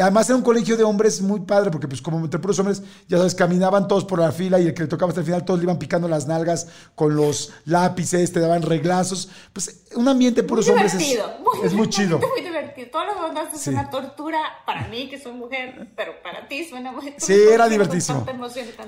Además 0.00 0.28
era 0.28 0.36
un 0.36 0.42
colegio 0.42 0.76
de 0.76 0.82
hombres 0.82 1.20
muy 1.20 1.40
padre, 1.40 1.70
porque 1.70 1.86
pues 1.86 2.02
como 2.02 2.18
entre 2.18 2.40
puros 2.40 2.58
hombres, 2.58 2.82
ya 3.06 3.16
sabes, 3.16 3.34
caminaban 3.34 3.86
todos 3.86 4.04
por 4.04 4.18
la 4.18 4.32
fila 4.32 4.58
y 4.58 4.66
el 4.66 4.74
que 4.74 4.82
le 4.82 4.88
tocaba 4.88 5.10
hasta 5.10 5.20
el 5.20 5.26
final, 5.26 5.44
todos 5.44 5.60
le 5.60 5.64
iban 5.64 5.78
picando 5.78 6.08
las 6.08 6.26
nalgas 6.26 6.66
con 6.94 7.14
los 7.14 7.52
lápices, 7.64 8.32
te 8.32 8.40
daban 8.40 8.62
reglazos. 8.62 9.28
Pues 9.52 9.84
un 9.94 10.08
ambiente 10.08 10.42
puros 10.42 10.68
hombres 10.68 10.94
es, 10.94 11.18
muy, 11.38 11.66
es 11.66 11.72
muy 11.74 11.88
chido. 11.88 12.18
Muy 12.18 12.42
divertido. 12.42 12.88
Todos 12.90 13.06
los 13.06 13.28
demás 13.28 13.54
es 13.54 13.66
una 13.68 13.88
tortura 13.88 14.38
para 14.66 14.88
mí, 14.88 15.08
que 15.08 15.20
soy 15.20 15.32
mujer, 15.32 15.92
pero 15.96 16.12
para 16.22 16.48
ti 16.48 16.64
suena 16.68 16.90
muy... 16.90 17.14
Sí, 17.18 17.34
era 17.52 17.68
divertísimo. 17.68 18.26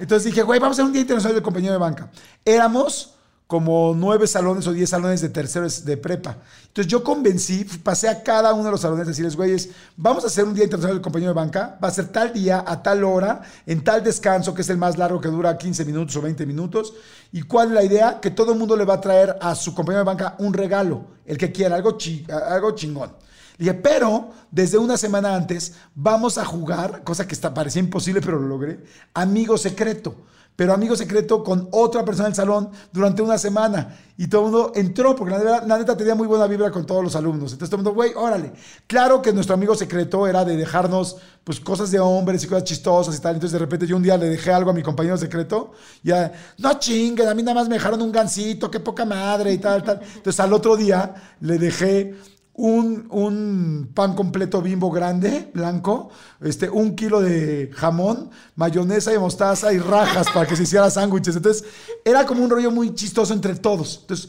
Entonces 0.01 0.25
dije, 0.25 0.43
güey, 0.43 0.59
vamos 0.59 0.77
a 0.77 0.83
hacer 0.83 0.85
un 0.87 0.93
día 0.93 1.03
internacional 1.03 1.37
de 1.37 1.43
compañero 1.43 1.73
de 1.73 1.79
banca. 1.79 2.11
Éramos 2.45 3.15
como 3.51 3.95
nueve 3.97 4.29
salones 4.29 4.65
o 4.69 4.73
diez 4.73 4.91
salones 4.91 5.21
de 5.21 5.29
terceros 5.29 5.85
de 5.85 5.97
prepa. 5.97 6.37
Entonces 6.69 6.87
yo 6.87 7.03
convencí, 7.03 7.65
pasé 7.83 8.09
a 8.09 8.23
cada 8.23 8.55
uno 8.55 8.67
de 8.67 8.71
los 8.71 8.81
salones 8.81 9.07
a 9.07 9.09
decirles, 9.09 9.35
güeyes, 9.35 9.71
vamos 9.97 10.23
a 10.23 10.29
hacer 10.29 10.45
un 10.45 10.55
día 10.55 10.63
internacional 10.63 10.95
del 10.95 11.03
compañero 11.03 11.33
de 11.33 11.35
banca, 11.35 11.77
va 11.83 11.89
a 11.89 11.91
ser 11.91 12.07
tal 12.07 12.33
día, 12.33 12.63
a 12.65 12.81
tal 12.81 13.03
hora, 13.03 13.43
en 13.67 13.83
tal 13.83 14.05
descanso, 14.05 14.55
que 14.55 14.63
es 14.63 14.71
el 14.71 14.79
más 14.79 14.97
largo 14.97 15.21
que 15.21 15.27
dura 15.27 15.59
15 15.59 15.85
minutos 15.85 16.15
o 16.15 16.23
20 16.23 16.47
minutos. 16.47 16.95
¿Y 17.33 17.43
cuál 17.43 17.71
es 17.71 17.75
la 17.75 17.83
idea? 17.83 18.21
Que 18.21 18.31
todo 18.31 18.53
el 18.53 18.59
mundo 18.61 18.77
le 18.77 18.85
va 18.85 18.95
a 18.95 19.01
traer 19.01 19.37
a 19.41 19.57
su 19.57 19.75
compañero 19.75 20.05
de 20.05 20.07
banca 20.07 20.37
un 20.39 20.55
regalo, 20.55 21.07
el 21.27 21.37
que 21.37 21.51
quiera, 21.51 21.75
algo, 21.75 21.99
algo 22.47 22.71
chingón. 22.77 23.11
dije, 23.59 23.75
pero 23.75 24.31
desde 24.53 24.79
una 24.79 24.97
semana 24.97 25.35
antes 25.35 25.73
vamos 25.97 26.39
a 26.39 26.45
jugar, 26.45 27.03
cosa 27.03 27.27
que 27.27 27.35
está, 27.35 27.53
parecía 27.53 27.83
imposible, 27.83 28.21
pero 28.21 28.39
lo 28.39 28.47
logré, 28.47 28.85
amigo 29.13 29.59
secreto 29.59 30.15
pero 30.61 30.75
amigo 30.75 30.95
secreto 30.95 31.43
con 31.43 31.69
otra 31.71 32.05
persona 32.05 32.27
del 32.29 32.35
salón 32.35 32.69
durante 32.93 33.23
una 33.23 33.39
semana. 33.39 33.97
Y 34.19 34.27
todo 34.29 34.45
el 34.45 34.53
mundo 34.53 34.73
entró, 34.75 35.17
porque 35.17 35.35
la, 35.43 35.79
neta 35.79 35.97
tenía 35.97 36.15
muy 36.15 36.27
buena 36.27 36.47
vibra 36.47 36.71
con 36.71 36.85
todos 36.85 37.03
los 37.03 37.17
alumnos. 37.17 37.53
Entonces 37.53 37.71
todo 37.71 37.81
el 37.81 37.85
mundo, 37.85 37.95
güey, 37.95 38.13
órale. 38.15 38.53
Claro 38.87 39.23
que 39.23 39.33
nuestro 39.33 39.55
amigo 39.55 39.75
secreto 39.75 40.27
era 40.27 40.45
de 40.45 40.59
dejarnos 40.59 41.17
pues 41.45 41.61
cosas 41.61 41.91
de 41.91 41.99
hombres 41.99 42.45
y 42.45 42.47
cosas 42.47 42.65
chistosas 42.65 43.17
y 43.17 43.21
tal. 43.23 43.37
Entonces 43.37 43.55
de 43.55 43.59
repente 43.59 43.87
yo 43.87 43.97
un 43.97 44.03
día 44.03 44.19
le 44.19 44.29
dejé 44.29 44.53
algo 44.53 44.71
a 44.71 44.75
mi 44.75 44.83
compañero 44.83 45.17
secreto. 45.17 45.73
Ya, 46.03 46.31
no 46.59 46.79
chinguen, 46.79 47.29
a 47.29 47.35
mí 47.35 47.43
nada 47.43 47.55
más 47.55 47.67
me 47.67 47.77
dejaron 47.77 48.03
un 48.03 48.13
gancito, 48.13 48.71
qué 48.71 48.81
poca 48.81 49.07
madre 49.07 49.55
y 49.55 49.59
tal, 49.59 49.83
tal. 49.83 50.03
Entonces 50.03 50.39
al 50.41 50.53
otro 50.53 50.77
día 50.77 51.15
le 51.41 51.57
dejé 51.57 52.19
un, 52.61 53.91
pan 53.95 54.15
completo 54.15 54.61
bimbo 54.61 54.91
grande, 54.91 55.51
blanco, 55.55 56.11
este, 56.41 56.69
un 56.69 56.95
kilo 56.95 57.21
de 57.21 57.71
jamón, 57.73 58.31
mayonesa 58.55 59.15
y 59.15 59.19
mostaza 59.19 59.73
y 59.73 59.79
rajas 59.79 60.27
para 60.33 60.47
que 60.47 60.57
se 60.57 60.65
hiciera 60.65 60.91
sándwiches. 60.91 61.37
Entonces, 61.37 61.65
era 62.05 62.27
como 62.27 62.45
un 62.45 62.51
rollo 62.51 62.71
muy 62.71 62.95
chistoso 62.95 63.33
entre 63.33 63.55
todos. 63.55 64.01
Entonces, 64.03 64.29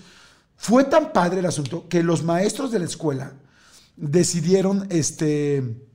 fue 0.55 0.85
tan 0.85 1.11
padre 1.11 1.39
el 1.39 1.45
asunto 1.45 1.87
que 1.89 2.03
los 2.03 2.23
maestros 2.23 2.71
de 2.71 2.79
la 2.79 2.85
escuela 2.85 3.33
decidieron, 3.97 4.87
este, 4.89 5.90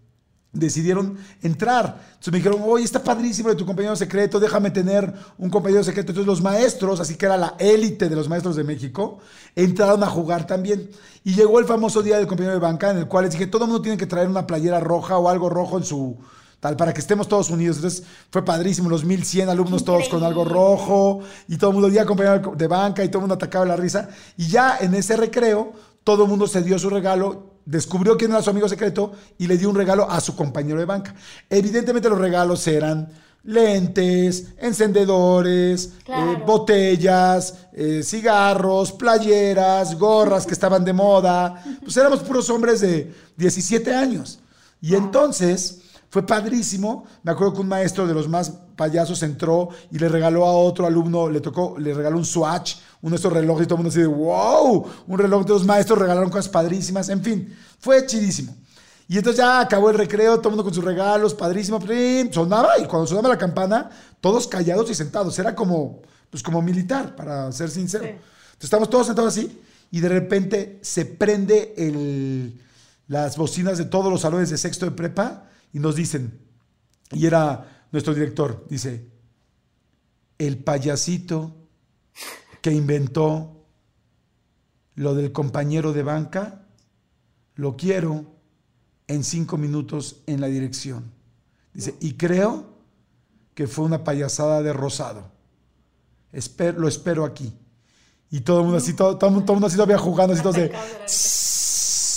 decidieron 0.59 1.19
entrar. 1.43 2.01
Entonces 2.07 2.33
me 2.33 2.39
dijeron, 2.39 2.61
oye, 2.65 2.85
está 2.85 3.03
padrísimo 3.03 3.49
de 3.49 3.55
tu 3.55 3.67
compañero 3.67 3.97
secreto, 3.97 4.41
déjame 4.41 4.71
tener 4.71 5.13
un 5.39 5.51
compañero 5.51 5.85
secreto. 5.85 6.13
Entonces 6.13 6.27
los 6.27 6.43
maestros, 6.43 7.01
así 7.01 7.17
que 7.17 7.27
era 7.27 7.37
la 7.37 7.55
élite 7.59 8.09
de 8.09 8.17
los 8.17 8.29
maestros 8.29 8.57
de 8.57 8.65
México, 8.65 9.19
entraron 9.55 10.03
a 10.03 10.07
jugar 10.07 10.47
también. 10.47 10.91
Y 11.25 11.35
llegó 11.35 11.59
el 11.59 11.67
famoso 11.67 12.03
día 12.03 12.19
del 12.19 12.27
compañero 12.27 12.55
de 12.55 12.61
banca, 12.61 12.91
en 12.91 12.99
el 12.99 13.09
cual 13.09 13.25
les 13.25 13.33
dije, 13.33 13.47
todo 13.47 13.65
el 13.65 13.71
mundo 13.71 13.83
tiene 13.83 13.99
que 13.99 14.07
traer 14.07 14.29
una 14.29 14.47
playera 14.47 14.81
roja 14.81 15.19
o 15.19 15.29
algo 15.29 15.49
rojo 15.49 15.79
en 15.79 15.85
su 15.85 16.17
tal, 16.61 16.77
para 16.77 16.93
que 16.95 17.01
estemos 17.01 17.29
todos 17.29 17.51
unidos. 17.51 17.77
Entonces 17.77 18.05
fue 18.31 18.45
padrísimo, 18.45 18.89
los 18.89 19.05
1100 19.05 19.49
alumnos 19.49 19.85
todos 19.85 20.09
con 20.09 20.23
algo 20.25 20.45
rojo, 20.45 21.21
y 21.49 21.57
todo 21.57 21.71
el 21.71 21.75
mundo, 21.75 21.91
día 21.91 22.07
compañero 22.07 22.55
de 22.57 22.67
banca, 22.67 23.05
y 23.05 23.09
todo 23.09 23.19
el 23.19 23.23
mundo 23.23 23.35
atacaba 23.35 23.65
la 23.65 23.77
risa. 23.77 24.09
Y 24.37 24.49
ya 24.49 24.79
en 24.81 24.95
ese 24.95 25.17
recreo, 25.17 25.73
todo 26.05 26.25
el 26.25 26.29
mundo 26.29 26.47
se 26.47 26.63
dio 26.63 26.79
su 26.79 26.89
regalo 26.89 27.56
descubrió 27.67 28.17
quién 28.17 28.31
era 28.31 28.41
su 28.41 28.49
amigo 28.49 28.69
secreto 28.69 29.13
y 29.37 29.47
le 29.47 29.59
dio 29.59 29.69
un 29.69 29.77
regalo 29.77 30.11
a 30.11 30.21
su 30.21 30.35
compañero 30.35 30.79
de 30.79 30.87
banca. 30.87 31.15
Evidentemente 31.51 32.09
los 32.09 32.19
regalos 32.19 32.67
eran 32.67 33.09
lentes, 33.45 34.49
encendedores, 34.59 35.93
eh, 36.07 36.43
botellas, 36.45 37.55
eh, 37.73 38.03
cigarros, 38.03 38.93
playeras, 38.93 39.99
gorras 39.99 40.47
que 40.47 40.55
estaban 40.55 40.85
de 40.85 40.93
moda. 40.93 41.63
Pues 41.83 41.97
éramos 41.97 42.21
puros 42.21 42.49
hombres 42.51 42.81
de 42.81 43.13
17 43.37 43.95
años. 43.95 44.41
Y 44.81 44.95
entonces, 44.95 45.83
Fue 46.09 46.25
padrísimo. 46.25 47.05
Me 47.25 47.33
acuerdo 47.33 47.55
que 47.55 47.61
un 47.61 47.69
maestro 47.69 48.07
de 48.07 48.15
los 48.15 48.29
más 48.29 48.51
payasos 48.77 49.23
entró 49.23 49.71
y 49.91 49.99
le 49.99 50.09
regaló 50.09 50.47
a 50.47 50.53
otro 50.53 50.87
alumno, 50.87 51.29
le 51.29 51.41
tocó, 51.41 51.77
le 51.79 51.93
regaló 51.93 52.17
un 52.17 52.25
Swatch, 52.25 52.77
uno 53.07 53.13
de 53.13 53.17
estos 53.19 53.33
relojes 53.33 53.67
y 53.67 53.69
todo 53.69 53.77
el 53.77 53.85
mundo 53.85 53.91
así 53.91 54.01
de 54.01 54.07
wow, 54.09 54.85
un 55.07 55.17
reloj 55.17 55.45
de 55.47 55.51
los 55.51 55.65
maestros 55.65 55.97
regalaron 55.97 56.29
cosas 56.29 56.49
padrísimas. 56.49 57.09
En 57.09 57.23
fin, 57.23 57.57
fue 57.79 58.05
chidísimo. 58.05 58.53
Y 59.07 59.17
entonces 59.17 59.39
ya 59.39 59.61
acabó 59.61 59.91
el 59.91 59.97
recreo, 59.97 60.39
todo 60.39 60.49
el 60.49 60.57
mundo 60.57 60.65
con 60.65 60.75
sus 60.75 60.83
regalos, 60.83 61.33
padrísimo. 61.33 61.79
Sonaba 62.33 62.77
y 62.81 62.87
cuando 62.87 63.07
sonaba 63.07 63.29
la 63.29 63.39
campana, 63.39 63.91
todos 64.21 64.49
callados 64.49 64.91
y 64.91 64.95
sentados. 64.97 65.39
Era 65.39 65.55
como, 65.55 66.03
pues 66.31 66.43
como 66.43 66.61
militar, 66.61 67.15
para 67.15 67.53
ser 67.53 67.71
sincero. 67.71 68.07
Entonces 68.07 68.65
estamos 68.65 68.91
todos 68.91 69.07
sentados 69.07 69.39
así 69.39 69.57
y 69.93 70.01
de 70.01 70.09
repente 70.09 70.81
se 70.83 71.07
prende 71.07 71.75
el, 71.77 72.61
las 73.07 73.37
bocinas 73.37 73.79
de 73.79 73.85
todos 73.85 74.11
los 74.11 74.23
salones 74.23 74.51
de 74.51 74.59
sexto 74.59 74.85
de 74.85 74.91
prepa 74.91 75.45
y 75.73 75.79
nos 75.79 75.95
dicen, 75.95 76.41
y 77.13 77.25
era 77.25 77.87
nuestro 77.93 78.15
director, 78.15 78.67
dice, 78.69 79.09
el 80.39 80.59
payasito 80.59 81.66
que 82.67 82.73
inventó 82.73 83.65
lo 84.97 85.15
del 85.15 85.31
compañero 85.31 85.93
de 85.93 86.03
banca, 86.03 86.67
lo 87.55 87.77
quiero 87.77 88.25
en 89.07 89.23
cinco 89.23 89.57
minutos 89.57 90.25
en 90.27 90.41
la 90.41 90.49
dirección. 90.49 91.13
Dice, 91.73 91.95
y 92.01 92.15
creo 92.15 92.75
que 93.55 93.69
fue 93.69 93.85
una 93.85 94.03
payasada 94.03 94.65
de 94.65 94.73
Rosado. 94.73 95.31
lo 96.77 96.89
espero 96.89 97.25
aquí. 97.25 97.57
Y 98.33 98.41
todo 98.41 98.59
el 98.59 98.63
mundo 98.65 98.79
así, 98.79 98.95
todo, 98.95 99.17
todo, 99.17 99.31
el 99.31 99.37
mundo 99.37 99.69
así 99.69 99.77
todavía 99.77 99.99
jugando, 99.99 100.35
así 100.35 100.43
todo 100.43 100.55
de... 100.55 100.73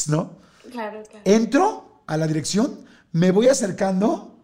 ¿No? 0.07 0.31
Claro, 0.71 1.03
claro. 1.03 1.23
Entro 1.25 2.01
a 2.07 2.17
la 2.17 2.25
dirección, 2.25 2.79
me 3.11 3.29
voy 3.29 3.49
acercando 3.49 4.35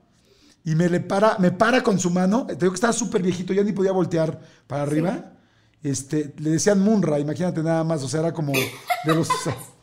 y 0.63 0.75
me 0.75 0.87
le 0.87 0.99
para, 0.99 1.39
me 1.39 1.49
para 1.49 1.81
con 1.81 1.97
su 1.97 2.11
mano. 2.11 2.45
Te 2.45 2.57
digo 2.57 2.73
que 2.73 2.75
estaba 2.75 2.93
súper 2.93 3.23
viejito, 3.23 3.53
ya 3.53 3.63
ni 3.63 3.73
podía 3.73 3.91
voltear 3.91 4.39
para 4.67 4.83
arriba. 4.83 5.31
Este, 5.85 6.33
le 6.39 6.49
decían 6.49 6.79
Munra, 6.79 7.19
imagínate 7.19 7.61
nada 7.61 7.83
más, 7.83 8.01
o 8.03 8.07
sea, 8.07 8.21
era 8.21 8.33
como 8.33 8.53
de 8.53 9.15
los... 9.15 9.29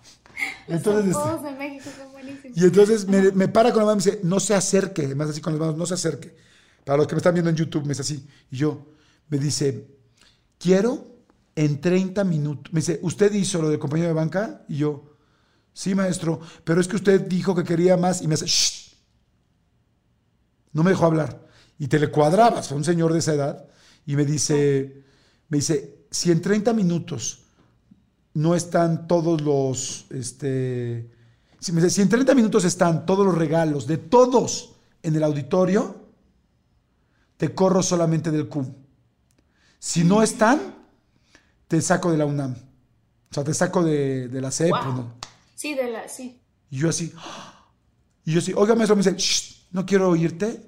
entonces, 0.69 1.17
este, 1.17 1.45
de 1.45 1.53
México 1.53 1.91
son 1.97 2.13
buenísimos. 2.13 2.57
Y 2.57 2.65
entonces 2.65 3.07
me, 3.07 3.31
me, 3.31 3.49
para 3.49 3.71
con 3.71 3.81
la 3.81 3.87
mano 3.87 4.01
y 4.01 4.05
me 4.05 4.11
dice, 4.11 4.21
no 4.25 4.41
se 4.41 4.55
acerque, 4.55 5.15
más 5.15 5.31
así 5.31 5.41
con 5.41 5.53
las 5.53 5.61
manos, 5.61 5.77
no 5.77 5.87
se 5.87 5.95
acerque. 5.95 6.35
Para 6.85 6.99
los 6.99 7.07
que 7.07 7.15
me 7.15 7.19
están 7.19 7.35
viendo 7.35 7.51
en 7.51 7.57
YouTube, 7.57 7.83
me 7.83 7.91
dice 7.91 8.03
así. 8.03 8.27
Y 8.51 8.57
yo, 8.57 8.87
me 9.29 9.39
dice, 9.39 9.87
quiero 10.59 11.07
en 11.55 11.81
30 11.81 12.25
minutos. 12.25 12.73
Me 12.73 12.81
dice, 12.81 12.99
¿usted 13.03 13.33
hizo 13.33 13.63
lo 13.63 13.71
de 13.71 13.79
compañero 13.79 14.09
de 14.09 14.15
banca? 14.15 14.65
Y 14.69 14.79
yo, 14.79 15.13
Sí, 15.75 15.95
maestro, 15.95 16.41
pero 16.65 16.81
es 16.81 16.89
que 16.89 16.97
usted 16.97 17.21
dijo 17.23 17.55
que 17.55 17.65
quería 17.65 17.97
más 17.97 18.21
y 18.21 18.29
me 18.29 18.35
hace, 18.35 18.47
Shh. 18.47 18.95
no 20.73 20.83
me 20.83 20.91
dejó 20.91 21.07
hablar. 21.07 21.47
Y 21.79 21.89
te 21.89 21.99
le 21.99 22.09
cuadrabas, 22.09 22.69
fue 22.69 22.77
un 22.77 22.85
señor 22.85 23.13
de 23.13 23.21
esa 23.21 23.35
edad, 23.35 23.67
y 24.05 24.17
me 24.17 24.25
dice, 24.25 25.03
me 25.53 25.59
dice, 25.59 26.07
si 26.11 26.31
en 26.31 26.41
30 26.41 26.73
minutos 26.73 27.45
no 28.33 28.55
están 28.55 29.07
todos 29.07 29.43
los, 29.43 30.07
este, 30.09 31.11
si, 31.61 31.73
me 31.73 31.83
dice, 31.83 31.95
si 31.95 32.01
en 32.01 32.09
30 32.09 32.35
minutos 32.35 32.65
están 32.65 33.05
todos 33.05 33.27
los 33.27 33.37
regalos 33.37 33.87
de 33.87 33.99
todos 33.99 34.77
en 35.03 35.15
el 35.15 35.23
auditorio, 35.23 36.07
te 37.37 37.55
corro 37.55 37.83
solamente 37.83 38.31
del 38.31 38.49
CUM. 38.49 38.73
Si 39.79 40.05
no 40.05 40.23
están, 40.23 40.75
te 41.69 41.83
saco 41.83 42.11
de 42.11 42.17
la 42.17 42.25
UNAM. 42.25 42.53
O 42.53 43.35
sea, 43.35 43.45
te 43.45 43.53
saco 43.53 43.85
de, 43.85 44.31
la 44.33 44.51
CEP. 44.51 44.73
¿no? 44.73 45.17
Sí, 45.55 45.75
de 45.75 45.91
la, 45.91 46.09
sí. 46.09 46.41
Y 46.71 46.79
yo 46.79 46.89
así, 46.89 47.13
y 48.25 48.33
yo 48.33 48.39
así, 48.39 48.55
oiga 48.57 48.75
maestro, 48.75 48.97
me 48.97 49.03
dice, 49.03 49.67
no 49.71 49.85
quiero 49.85 50.09
oírte. 50.09 50.67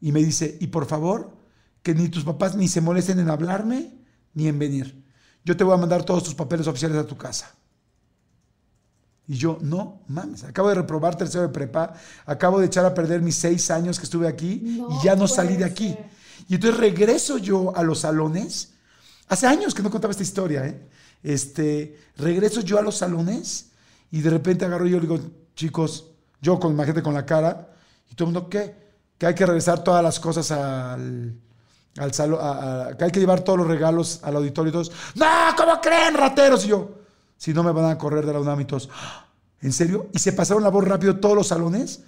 Y 0.00 0.12
me 0.12 0.22
dice, 0.22 0.56
y 0.60 0.68
por 0.68 0.86
favor, 0.86 1.36
que 1.82 1.96
ni 1.96 2.08
tus 2.08 2.22
papás 2.22 2.54
ni 2.54 2.68
se 2.68 2.80
molesten 2.80 3.18
en 3.18 3.28
hablarme 3.28 3.98
ni 4.34 4.48
en 4.48 4.58
venir. 4.58 5.04
Yo 5.44 5.56
te 5.56 5.64
voy 5.64 5.74
a 5.74 5.78
mandar 5.78 6.04
todos 6.04 6.24
tus 6.24 6.34
papeles 6.34 6.66
oficiales 6.66 6.98
a 6.98 7.06
tu 7.06 7.16
casa. 7.16 7.54
Y 9.26 9.36
yo, 9.36 9.58
no 9.60 10.02
mames, 10.08 10.42
acabo 10.44 10.68
de 10.68 10.74
reprobar 10.74 11.16
tercero 11.16 11.42
de 11.42 11.50
prepa, 11.50 11.94
acabo 12.26 12.58
de 12.58 12.66
echar 12.66 12.84
a 12.84 12.92
perder 12.92 13.22
mis 13.22 13.36
seis 13.36 13.70
años 13.70 13.98
que 13.98 14.04
estuve 14.04 14.26
aquí 14.26 14.82
y 14.90 15.04
ya 15.04 15.14
no 15.14 15.28
salí 15.28 15.56
de 15.56 15.64
aquí. 15.64 15.96
Y 16.48 16.56
entonces 16.56 16.80
regreso 16.80 17.38
yo 17.38 17.76
a 17.76 17.82
los 17.84 18.00
salones. 18.00 18.72
Hace 19.28 19.46
años 19.46 19.72
que 19.72 19.82
no 19.82 19.90
contaba 19.90 20.10
esta 20.10 20.24
historia, 20.24 20.66
¿eh? 20.66 20.88
Este, 21.22 21.96
regreso 22.16 22.60
yo 22.60 22.78
a 22.78 22.82
los 22.82 22.96
salones 22.96 23.70
y 24.10 24.20
de 24.20 24.30
repente 24.30 24.64
agarro 24.64 24.86
yo 24.86 24.96
y 24.96 25.00
digo, 25.00 25.20
chicos, 25.54 26.06
yo 26.42 26.58
con 26.58 26.76
la 26.76 26.84
gente 26.84 27.02
con 27.02 27.14
la 27.14 27.24
cara, 27.24 27.68
y 28.10 28.14
todo 28.14 28.28
el 28.28 28.34
mundo, 28.34 28.48
¿qué? 28.48 28.74
Que 29.16 29.26
hay 29.26 29.34
que 29.34 29.46
regresar 29.46 29.84
todas 29.84 30.02
las 30.02 30.18
cosas 30.18 30.50
al, 30.50 31.38
al 31.96 32.14
salón, 32.14 32.38
que 32.96 33.04
hay 33.04 33.10
que 33.10 33.20
llevar 33.20 33.40
todos 33.42 33.58
los 33.58 33.68
regalos 33.68 34.20
al 34.22 34.36
auditorio 34.36 34.70
y 34.70 34.72
todos, 34.72 34.92
no, 35.14 35.26
¿cómo 35.56 35.80
creen, 35.80 36.14
rateros? 36.14 36.64
Y 36.64 36.68
yo, 36.68 36.90
si 37.36 37.52
no 37.52 37.62
me 37.62 37.72
van 37.72 37.86
a 37.86 37.98
correr 37.98 38.24
de 38.26 38.32
la 38.32 38.40
UNAM 38.40 38.60
y 38.60 38.64
todos, 38.64 38.88
ah, 38.92 39.26
¿en 39.60 39.72
serio? 39.72 40.08
Y 40.12 40.18
se 40.18 40.32
pasaron 40.32 40.62
la 40.62 40.70
voz 40.70 40.84
rápido 40.84 41.18
todos 41.18 41.34
los 41.34 41.48
salones 41.48 42.02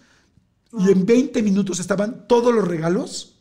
y 0.78 0.91
en 0.91 1.05
20 1.05 1.43
minutos 1.43 1.80
estaban 1.80 2.26
todos 2.26 2.55
los 2.55 2.66
regalos, 2.66 3.37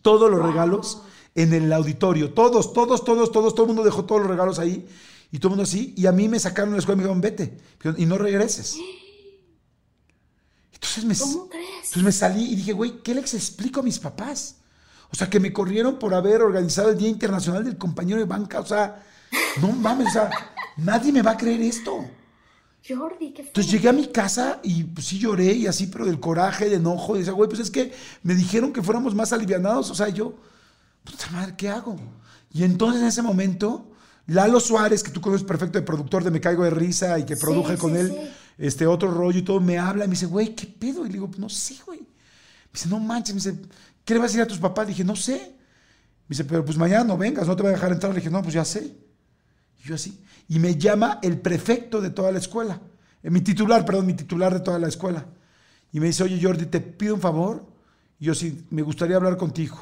todos 0.00 0.30
los 0.30 0.42
regalos 0.42 1.02
en 1.34 1.52
el 1.52 1.72
auditorio, 1.72 2.32
todos, 2.32 2.72
todos, 2.72 3.04
todos, 3.04 3.30
todos, 3.30 3.54
todo 3.54 3.64
el 3.64 3.68
mundo 3.68 3.84
dejó 3.84 4.04
todos 4.04 4.22
los 4.22 4.30
regalos 4.30 4.58
ahí 4.58 4.88
y 5.30 5.38
todo 5.38 5.48
el 5.48 5.50
mundo 5.50 5.64
así. 5.64 5.94
Y 5.96 6.06
a 6.06 6.12
mí 6.12 6.28
me 6.28 6.40
sacaron 6.40 6.70
de 6.70 6.76
la 6.76 6.80
escuela 6.80 7.02
y 7.02 7.04
me 7.04 7.04
dijeron, 7.04 7.20
vete. 7.20 7.58
Y 8.00 8.06
no 8.06 8.16
regreses. 8.16 8.76
Entonces 10.72 11.04
me, 11.04 11.16
¿Cómo 11.16 11.48
crees? 11.48 11.68
Entonces 11.76 12.02
me 12.02 12.12
salí 12.12 12.52
y 12.52 12.56
dije, 12.56 12.72
güey, 12.72 13.02
¿qué 13.02 13.14
les 13.14 13.34
explico 13.34 13.80
a 13.80 13.82
mis 13.82 13.98
papás? 13.98 14.57
O 15.10 15.16
sea, 15.16 15.30
que 15.30 15.40
me 15.40 15.52
corrieron 15.52 15.98
por 15.98 16.14
haber 16.14 16.42
organizado 16.42 16.90
el 16.90 16.98
Día 16.98 17.08
Internacional 17.08 17.64
del 17.64 17.78
Compañero 17.78 18.18
de 18.18 18.26
Banca. 18.26 18.60
O 18.60 18.66
sea, 18.66 19.02
no 19.60 19.72
mames, 19.72 20.08
o 20.08 20.10
sea, 20.10 20.30
nadie 20.76 21.12
me 21.12 21.22
va 21.22 21.32
a 21.32 21.36
creer 21.36 21.60
esto. 21.62 22.04
Jordi, 22.86 23.32
¿qué 23.32 23.42
Entonces 23.42 23.70
llegué 23.70 23.88
a 23.88 23.92
mi 23.92 24.06
casa 24.06 24.60
y 24.62 24.84
pues 24.84 25.06
sí 25.06 25.18
lloré 25.18 25.52
y 25.52 25.66
así, 25.66 25.88
pero 25.88 26.06
del 26.06 26.20
coraje, 26.20 26.70
de 26.70 26.76
enojo. 26.76 27.16
Y 27.16 27.20
decía, 27.20 27.34
güey, 27.34 27.48
pues 27.48 27.60
es 27.60 27.70
que 27.70 27.92
me 28.22 28.34
dijeron 28.34 28.72
que 28.72 28.82
fuéramos 28.82 29.14
más 29.14 29.32
alivianados. 29.32 29.90
O 29.90 29.94
sea, 29.94 30.08
yo, 30.08 30.34
puta 31.04 31.28
madre, 31.32 31.54
¿qué 31.56 31.68
hago? 31.68 31.96
Y 32.52 32.64
entonces 32.64 33.02
en 33.02 33.08
ese 33.08 33.22
momento 33.22 33.88
Lalo 34.28 34.60
Suárez, 34.60 35.02
que 35.02 35.10
tú 35.10 35.22
conoces 35.22 35.46
perfecto, 35.46 35.78
el 35.78 35.84
productor 35.84 36.22
de 36.22 36.30
Me 36.30 36.40
Caigo 36.40 36.62
de 36.62 36.70
Risa 36.70 37.18
y 37.18 37.24
que 37.24 37.36
produje 37.36 37.78
con 37.78 37.96
él 37.96 38.14
este 38.58 38.86
otro 38.86 39.10
rollo 39.10 39.38
y 39.38 39.42
todo, 39.42 39.58
me 39.58 39.78
habla 39.78 40.04
y 40.04 40.08
me 40.08 40.12
dice, 40.12 40.26
güey, 40.26 40.54
¿qué 40.54 40.66
pedo? 40.66 41.06
Y 41.06 41.08
le 41.08 41.14
digo, 41.14 41.30
no 41.38 41.48
sé, 41.48 41.76
güey. 41.86 42.00
Me 42.00 42.72
dice, 42.74 42.88
no 42.90 43.00
manches, 43.00 43.34
me 43.34 43.40
dice, 43.40 43.62
¿qué 44.08 44.14
le 44.14 44.20
vas 44.20 44.30
a 44.30 44.32
decir 44.32 44.40
a 44.40 44.46
tus 44.46 44.56
papás? 44.56 44.86
Le 44.86 44.92
dije, 44.92 45.04
no 45.04 45.14
sé. 45.14 45.34
Me 45.34 46.30
dice, 46.30 46.44
pero 46.44 46.64
pues 46.64 46.78
mañana 46.78 47.04
no 47.04 47.18
vengas, 47.18 47.46
no 47.46 47.54
te 47.54 47.62
voy 47.62 47.72
a 47.72 47.74
dejar 47.74 47.92
entrar. 47.92 48.10
Le 48.10 48.20
dije, 48.20 48.30
no, 48.30 48.40
pues 48.40 48.54
ya 48.54 48.64
sé. 48.64 48.96
Y 49.84 49.86
yo 49.86 49.96
así. 49.96 50.18
Y 50.48 50.58
me 50.58 50.76
llama 50.76 51.18
el 51.22 51.38
prefecto 51.38 52.00
de 52.00 52.08
toda 52.08 52.32
la 52.32 52.38
escuela, 52.38 52.80
eh, 53.22 53.28
mi 53.28 53.42
titular, 53.42 53.84
perdón, 53.84 54.06
mi 54.06 54.14
titular 54.14 54.54
de 54.54 54.60
toda 54.60 54.78
la 54.78 54.88
escuela. 54.88 55.26
Y 55.92 56.00
me 56.00 56.06
dice, 56.06 56.22
oye 56.22 56.40
Jordi, 56.42 56.64
te 56.64 56.80
pido 56.80 57.14
un 57.16 57.20
favor. 57.20 57.66
Y 58.18 58.24
yo 58.24 58.34
sí, 58.34 58.64
me 58.70 58.80
gustaría 58.80 59.16
hablar 59.16 59.36
contigo. 59.36 59.76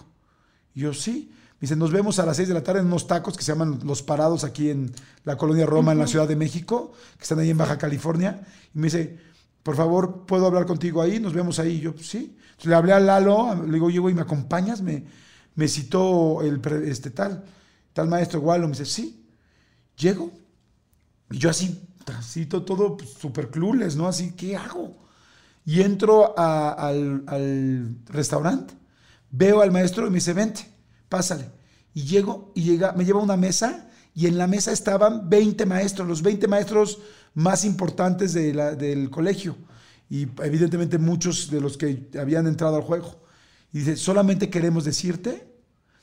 Y 0.74 0.80
yo 0.80 0.92
sí. 0.92 1.30
Me 1.32 1.60
dice, 1.60 1.76
nos 1.76 1.92
vemos 1.92 2.18
a 2.18 2.26
las 2.26 2.36
6 2.36 2.48
de 2.48 2.54
la 2.54 2.64
tarde 2.64 2.80
en 2.80 2.86
unos 2.86 3.06
tacos 3.06 3.36
que 3.36 3.44
se 3.44 3.52
llaman 3.52 3.78
Los 3.84 4.02
Parados 4.02 4.42
aquí 4.42 4.70
en 4.70 4.92
la 5.22 5.36
colonia 5.36 5.66
Roma, 5.66 5.92
en 5.92 5.98
la 5.98 6.08
Ciudad 6.08 6.26
de 6.26 6.34
México, 6.34 6.92
que 7.16 7.22
están 7.22 7.38
ahí 7.38 7.50
en 7.50 7.58
Baja 7.58 7.78
California. 7.78 8.44
Y 8.74 8.78
me 8.80 8.86
dice, 8.88 9.20
por 9.66 9.74
favor, 9.74 10.26
¿puedo 10.26 10.46
hablar 10.46 10.64
contigo 10.64 11.02
ahí? 11.02 11.18
Nos 11.18 11.32
vemos 11.32 11.58
ahí. 11.58 11.80
Yo, 11.80 11.92
sí. 11.98 12.36
le 12.62 12.72
hablé 12.72 12.92
a 12.92 13.00
Lalo, 13.00 13.64
le 13.66 13.72
digo, 13.72 13.86
oye, 13.86 13.98
güey, 13.98 14.14
¿me 14.14 14.20
acompañas? 14.20 14.80
Me, 14.80 15.04
me 15.56 15.66
citó 15.66 16.40
el, 16.42 16.62
este 16.84 17.10
tal, 17.10 17.44
tal 17.92 18.06
maestro 18.06 18.38
Wallo. 18.38 18.66
Me 18.66 18.74
dice, 18.74 18.84
sí. 18.84 19.26
Llego. 19.96 20.30
Y 21.32 21.38
yo 21.38 21.50
así, 21.50 21.82
así 22.16 22.46
todo, 22.46 22.96
súper 23.18 23.50
clules, 23.50 23.96
¿no? 23.96 24.06
Así, 24.06 24.34
¿qué 24.36 24.54
hago? 24.54 24.96
Y 25.64 25.82
entro 25.82 26.38
al, 26.38 27.24
al 27.26 27.96
restaurante, 28.06 28.72
veo 29.32 29.62
al 29.62 29.72
maestro 29.72 30.06
y 30.06 30.10
me 30.10 30.18
dice, 30.18 30.32
vente 30.32 30.64
pásale. 31.08 31.50
Y 31.92 32.04
llego 32.04 32.52
y 32.54 32.62
llega, 32.62 32.92
me 32.92 33.04
lleva 33.04 33.18
a 33.18 33.24
una 33.24 33.36
mesa 33.36 33.88
y 34.14 34.28
en 34.28 34.38
la 34.38 34.46
mesa 34.46 34.70
estaban 34.70 35.28
20 35.28 35.66
maestros, 35.66 36.06
los 36.06 36.22
20 36.22 36.46
maestros 36.46 37.00
más 37.36 37.64
importantes 37.64 38.32
de 38.32 38.52
del 38.76 39.10
colegio. 39.10 39.56
Y 40.08 40.22
evidentemente 40.42 40.98
muchos 40.98 41.50
de 41.50 41.60
los 41.60 41.76
que 41.76 42.08
habían 42.18 42.46
entrado 42.46 42.76
al 42.76 42.82
juego. 42.82 43.20
Y 43.72 43.80
dice, 43.80 43.96
solamente 43.96 44.48
queremos 44.50 44.84
decirte 44.84 45.46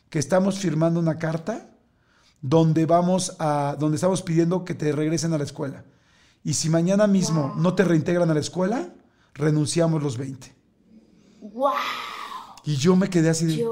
que 0.09 0.19
estamos 0.19 0.59
firmando 0.59 0.99
una 0.99 1.17
carta 1.17 1.69
donde 2.41 2.85
vamos 2.85 3.35
a, 3.39 3.75
donde 3.79 3.95
estamos 3.95 4.21
pidiendo 4.21 4.63
que 4.63 4.75
te 4.75 4.91
regresen 4.91 5.33
a 5.33 5.37
la 5.37 5.43
escuela. 5.43 5.83
Y 6.43 6.53
si 6.53 6.69
mañana 6.69 7.07
mismo 7.07 7.55
no 7.57 7.73
te 7.73 7.83
reintegran 7.83 8.29
a 8.29 8.33
la 8.33 8.39
escuela, 8.39 8.93
renunciamos 9.33 10.03
los 10.03 10.17
20. 10.17 10.53
¡Wow! 11.41 11.71
Y 12.65 12.75
yo 12.75 12.95
me 12.95 13.09
quedé 13.09 13.29
así 13.29 13.45
de 13.47 13.65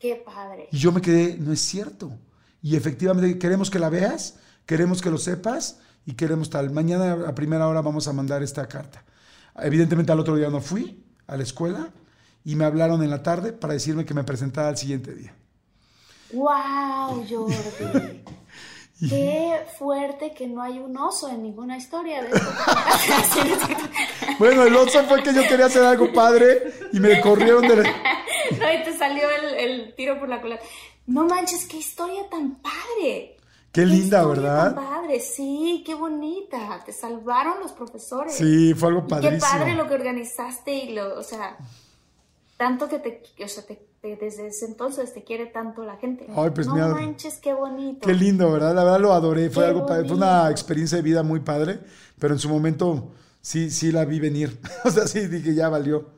qué 0.00 0.22
padre. 0.24 0.68
Y 0.72 0.78
yo 0.78 0.90
me 0.92 1.02
quedé, 1.02 1.36
no 1.36 1.52
es 1.52 1.60
cierto. 1.60 2.10
Y 2.62 2.76
efectivamente 2.76 3.38
queremos 3.38 3.68
que 3.68 3.78
la 3.78 3.90
veas, 3.90 4.36
queremos 4.64 5.02
que 5.02 5.10
lo 5.10 5.18
sepas 5.18 5.80
y 6.08 6.14
queremos 6.14 6.48
tal. 6.48 6.70
Mañana 6.70 7.18
a 7.28 7.34
primera 7.34 7.68
hora 7.68 7.82
vamos 7.82 8.08
a 8.08 8.14
mandar 8.14 8.42
esta 8.42 8.66
carta. 8.66 9.04
Evidentemente 9.60 10.10
al 10.10 10.18
otro 10.18 10.36
día 10.36 10.48
no 10.48 10.62
fui, 10.62 11.04
a 11.26 11.36
la 11.36 11.42
escuela 11.42 11.90
y 12.46 12.56
me 12.56 12.64
hablaron 12.64 13.02
en 13.02 13.10
la 13.10 13.22
tarde 13.22 13.52
para 13.52 13.74
decirme 13.74 14.06
que 14.06 14.14
me 14.14 14.24
presentara 14.24 14.68
al 14.68 14.78
siguiente 14.78 15.14
día. 15.14 15.34
¡Wow, 16.32 17.26
Jordi! 17.28 18.24
Qué 19.06 19.66
fuerte 19.78 20.32
que 20.32 20.46
no 20.46 20.62
hay 20.62 20.78
un 20.78 20.96
oso 20.96 21.28
en 21.28 21.42
ninguna 21.42 21.76
historia 21.76 22.22
de 22.22 22.30
esto. 22.30 22.50
bueno, 24.38 24.62
el 24.64 24.74
oso 24.76 25.04
fue 25.04 25.22
que 25.22 25.34
yo 25.34 25.42
quería 25.46 25.66
hacer 25.66 25.84
algo 25.84 26.10
padre 26.10 26.72
y 26.90 27.00
me 27.00 27.20
corrieron 27.20 27.68
de 27.68 27.76
la... 27.76 27.82
No, 28.58 28.72
y 28.72 28.82
te 28.82 28.96
salió 28.96 29.28
el, 29.58 29.94
tiro 29.94 30.18
por 30.18 30.30
la 30.30 30.40
cola. 30.40 30.58
No 31.06 31.26
manches, 31.26 31.66
qué 31.66 31.76
historia 31.76 32.22
tan 32.30 32.54
padre. 32.56 33.36
Qué 33.78 33.86
linda, 33.86 34.26
¿verdad? 34.26 34.74
Tan 34.74 34.84
padre, 34.84 35.20
sí, 35.20 35.84
qué 35.86 35.94
bonita. 35.94 36.82
Te 36.84 36.92
salvaron 36.92 37.60
los 37.60 37.70
profesores. 37.70 38.34
Sí, 38.34 38.74
fue 38.74 38.88
algo 38.88 39.06
padrísimo. 39.06 39.38
qué 39.38 39.40
padre 39.40 39.74
lo 39.74 39.86
que 39.86 39.94
organizaste 39.94 40.74
y 40.74 40.94
lo, 40.94 41.16
o 41.16 41.22
sea, 41.22 41.56
tanto 42.56 42.88
que 42.88 42.98
te, 42.98 43.22
o 43.44 43.46
sea, 43.46 43.64
te 43.64 43.86
desde 44.02 44.48
ese 44.48 44.66
entonces 44.66 45.14
te 45.14 45.22
quiere 45.22 45.46
tanto 45.46 45.84
la 45.84 45.96
gente. 45.96 46.26
Ay, 46.34 46.50
pues 46.50 46.66
no 46.66 46.74
manches, 46.74 47.38
qué 47.38 47.52
bonito. 47.52 48.06
Qué 48.06 48.14
lindo, 48.14 48.50
¿verdad? 48.50 48.74
La 48.74 48.82
verdad 48.82 49.00
lo 49.00 49.12
adoré. 49.12 49.48
Fue 49.48 49.66
algo 49.66 49.86
fue 49.86 50.02
una 50.12 50.50
experiencia 50.50 50.96
de 50.96 51.02
vida 51.02 51.22
muy 51.22 51.40
padre, 51.40 51.78
pero 52.18 52.34
en 52.34 52.40
su 52.40 52.48
momento 52.48 53.12
sí, 53.40 53.70
sí 53.70 53.92
la 53.92 54.04
vi 54.04 54.18
venir. 54.18 54.60
o 54.84 54.90
sea, 54.90 55.06
sí 55.06 55.28
dije, 55.28 55.54
ya 55.54 55.68
valió. 55.68 56.17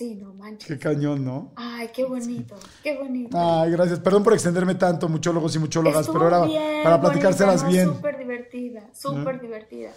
Sí, 0.00 0.14
no 0.14 0.32
manches. 0.32 0.66
Qué 0.66 0.78
cañón, 0.78 1.26
¿no? 1.26 1.52
Ay, 1.56 1.90
qué 1.92 2.06
bonito, 2.06 2.56
qué 2.82 2.96
bonito. 2.96 3.36
Ay, 3.38 3.70
gracias. 3.72 4.00
Perdón 4.00 4.24
por 4.24 4.32
extenderme 4.32 4.74
tanto, 4.74 5.10
muchólogos 5.10 5.54
y 5.56 5.58
muchólogas, 5.58 6.08
pero 6.08 6.24
ahora 6.24 6.48
para 6.82 6.98
platicárselas 7.02 7.68
bien. 7.68 7.84
Súper 7.96 8.16
divertida, 8.16 8.88
súper 8.94 9.38
divertida. 9.42 9.92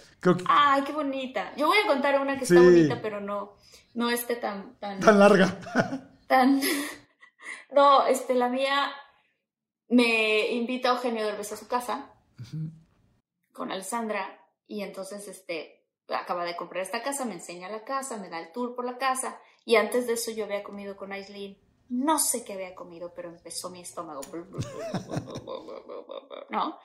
Ay, 0.46 0.82
qué 0.84 0.92
bonita. 0.92 1.54
Yo 1.56 1.68
voy 1.68 1.78
a 1.82 1.86
contar 1.86 2.20
una 2.20 2.36
que 2.36 2.44
está 2.44 2.60
bonita, 2.60 3.00
pero 3.00 3.22
no, 3.22 3.56
no 3.94 4.10
esté 4.10 4.36
tan... 4.36 4.78
Tan, 4.78 5.00
tan 5.00 5.18
larga. 5.18 5.58
tan... 6.26 6.60
no, 7.72 8.06
este, 8.06 8.34
la 8.34 8.50
mía 8.50 8.92
me 9.88 10.52
invita 10.52 10.90
a 10.90 10.96
Eugenio 10.96 11.24
Derbez 11.24 11.50
a 11.52 11.56
su 11.56 11.66
casa 11.66 12.12
con 13.54 13.72
Alessandra 13.72 14.38
y 14.66 14.82
entonces, 14.82 15.26
este, 15.28 15.86
acaba 16.08 16.44
de 16.44 16.56
comprar 16.56 16.82
esta 16.82 17.02
casa, 17.02 17.24
me 17.24 17.32
enseña 17.32 17.70
la 17.70 17.84
casa, 17.84 18.18
me 18.18 18.28
da 18.28 18.38
el 18.38 18.52
tour 18.52 18.74
por 18.74 18.84
la 18.84 18.98
casa 18.98 19.38
y 19.64 19.76
antes 19.76 20.06
de 20.06 20.14
eso 20.14 20.30
yo 20.30 20.44
había 20.44 20.62
comido 20.62 20.96
con 20.96 21.12
Aislinn. 21.12 21.58
No 21.88 22.18
sé 22.18 22.44
qué 22.44 22.54
había 22.54 22.74
comido, 22.74 23.12
pero 23.14 23.28
empezó 23.28 23.70
mi 23.70 23.80
estómago. 23.80 24.22
¿No? 26.50 26.78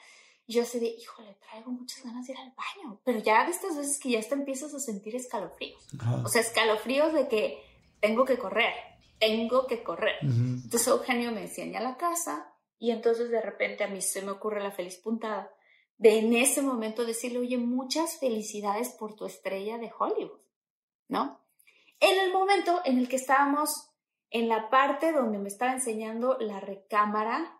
Y 0.45 0.53
yo 0.53 0.63
así 0.63 0.79
de, 0.79 0.87
híjole, 0.87 1.35
traigo 1.35 1.71
muchas 1.71 2.03
ganas 2.03 2.27
de 2.27 2.33
ir 2.33 2.39
al 2.39 2.53
baño. 2.55 2.99
Pero 3.05 3.19
ya 3.19 3.45
de 3.45 3.51
estas 3.51 3.77
veces 3.77 3.99
que 3.99 4.11
ya 4.11 4.21
te 4.21 4.33
empiezas 4.33 4.73
a 4.73 4.79
sentir 4.79 5.15
escalofríos. 5.15 5.87
O 6.23 6.27
sea, 6.27 6.41
escalofríos 6.41 7.13
de 7.13 7.27
que 7.27 7.63
tengo 8.01 8.25
que 8.25 8.37
correr 8.37 8.73
tengo 9.19 9.67
que 9.67 9.83
correr. 9.83 10.15
Entonces 10.21 10.87
Eugenio 10.87 11.31
me 11.31 11.41
enseña 11.41 11.81
la 11.81 11.97
casa 11.97 12.53
y 12.79 12.91
entonces 12.91 13.29
de 13.29 13.41
repente 13.41 13.83
a 13.83 13.87
mí 13.87 14.01
se 14.01 14.21
me 14.21 14.31
ocurre 14.31 14.63
la 14.63 14.71
feliz 14.71 14.97
puntada 14.97 15.51
de 15.97 16.19
en 16.19 16.33
ese 16.33 16.61
momento 16.61 17.05
decirle, 17.05 17.39
oye, 17.39 17.57
muchas 17.57 18.19
felicidades 18.19 18.89
por 18.89 19.15
tu 19.15 19.25
estrella 19.25 19.77
de 19.77 19.91
Hollywood, 19.97 20.39
¿no? 21.09 21.41
En 21.99 22.19
el 22.19 22.31
momento 22.31 22.81
en 22.85 22.97
el 22.97 23.09
que 23.09 23.17
estábamos 23.17 23.89
en 24.31 24.47
la 24.47 24.69
parte 24.69 25.11
donde 25.11 25.39
me 25.39 25.49
estaba 25.49 25.73
enseñando 25.73 26.37
la 26.39 26.59
recámara, 26.59 27.59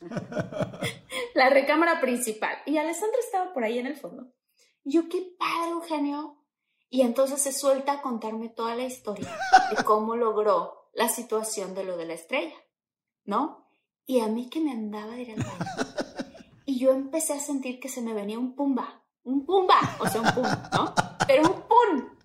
la 1.34 1.50
recámara 1.50 2.00
principal, 2.00 2.56
y 2.66 2.78
Alessandra 2.78 3.18
estaba 3.20 3.52
por 3.52 3.64
ahí 3.64 3.78
en 3.78 3.86
el 3.86 3.96
fondo. 3.96 4.32
Yo, 4.84 5.08
qué 5.08 5.34
padre, 5.38 5.70
Eugenio. 5.70 6.36
Y 6.88 7.02
entonces 7.02 7.40
se 7.40 7.52
suelta 7.52 7.92
a 7.92 8.02
contarme 8.02 8.48
toda 8.48 8.74
la 8.74 8.82
historia 8.82 9.30
de 9.70 9.84
cómo 9.84 10.16
logró 10.16 10.90
la 10.92 11.08
situación 11.08 11.74
de 11.74 11.84
lo 11.84 11.96
de 11.96 12.06
la 12.06 12.14
estrella, 12.14 12.56
¿no? 13.24 13.68
Y 14.06 14.20
a 14.20 14.26
mí 14.26 14.48
que 14.48 14.60
me 14.60 14.72
andaba 14.72 15.12
de 15.12 15.22
ir 15.22 15.30
al 15.30 15.44
baño. 15.44 16.30
Y 16.66 16.80
yo 16.80 16.90
empecé 16.90 17.34
a 17.34 17.40
sentir 17.40 17.78
que 17.78 17.88
se 17.88 18.02
me 18.02 18.12
venía 18.12 18.38
un 18.38 18.56
pumba, 18.56 19.04
un 19.22 19.46
pumba, 19.46 19.78
o 20.00 20.08
sea, 20.08 20.20
un 20.20 20.32
pum, 20.34 20.46
¿no? 20.72 20.94
Pero 21.26 21.42
un 21.42 21.62
pum. 21.62 22.19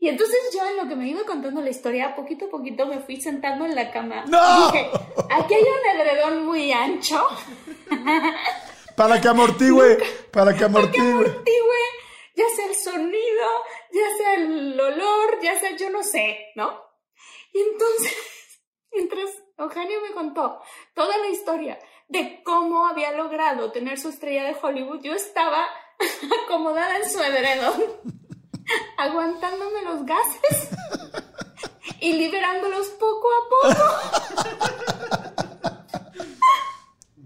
Y 0.00 0.08
entonces 0.08 0.38
yo 0.54 0.64
en 0.64 0.76
lo 0.76 0.88
que 0.88 0.94
me 0.94 1.08
iba 1.08 1.24
contando 1.24 1.60
la 1.60 1.70
historia, 1.70 2.14
poquito 2.14 2.46
a 2.46 2.50
poquito 2.50 2.86
me 2.86 3.00
fui 3.00 3.20
sentando 3.20 3.64
en 3.64 3.74
la 3.74 3.90
cama. 3.90 4.24
¡No! 4.26 4.70
Dije, 4.70 4.90
aquí 5.30 5.54
hay 5.54 5.62
un 5.62 6.00
edredón 6.00 6.46
muy 6.46 6.72
ancho. 6.72 7.26
Para 8.96 9.20
que 9.20 9.28
amortigüe, 9.28 9.96
para 10.32 10.56
que 10.56 10.64
amortigüe. 10.64 11.12
Para 11.12 11.24
que 11.24 11.30
amortigüe, 11.30 11.84
ya 12.34 12.44
sea 12.56 12.66
el 12.66 12.74
sonido, 12.74 13.46
ya 13.92 14.16
sea 14.16 14.34
el 14.34 14.80
olor, 14.80 15.38
ya 15.40 15.58
sea 15.60 15.76
yo 15.76 15.88
no 15.90 16.02
sé, 16.02 16.48
¿no? 16.56 16.82
Y 17.52 17.60
entonces, 17.60 18.16
mientras 18.92 19.30
Eugenio 19.56 20.00
me 20.00 20.14
contó 20.14 20.60
toda 20.94 21.16
la 21.18 21.28
historia 21.28 21.78
de 22.08 22.42
cómo 22.42 22.88
había 22.88 23.12
logrado 23.12 23.70
tener 23.70 24.00
su 24.00 24.08
estrella 24.08 24.42
de 24.42 24.56
Hollywood, 24.60 25.00
yo 25.02 25.14
estaba 25.14 25.68
acomodada 26.44 26.96
en 26.96 27.08
su 27.08 27.22
edredón, 27.22 27.84
aguantándome 28.96 29.82
los 29.82 30.04
gases 30.04 30.68
y 32.00 32.12
liberándolos 32.12 32.88
poco 32.88 33.28
a 33.28 33.48
poco. 33.48 33.74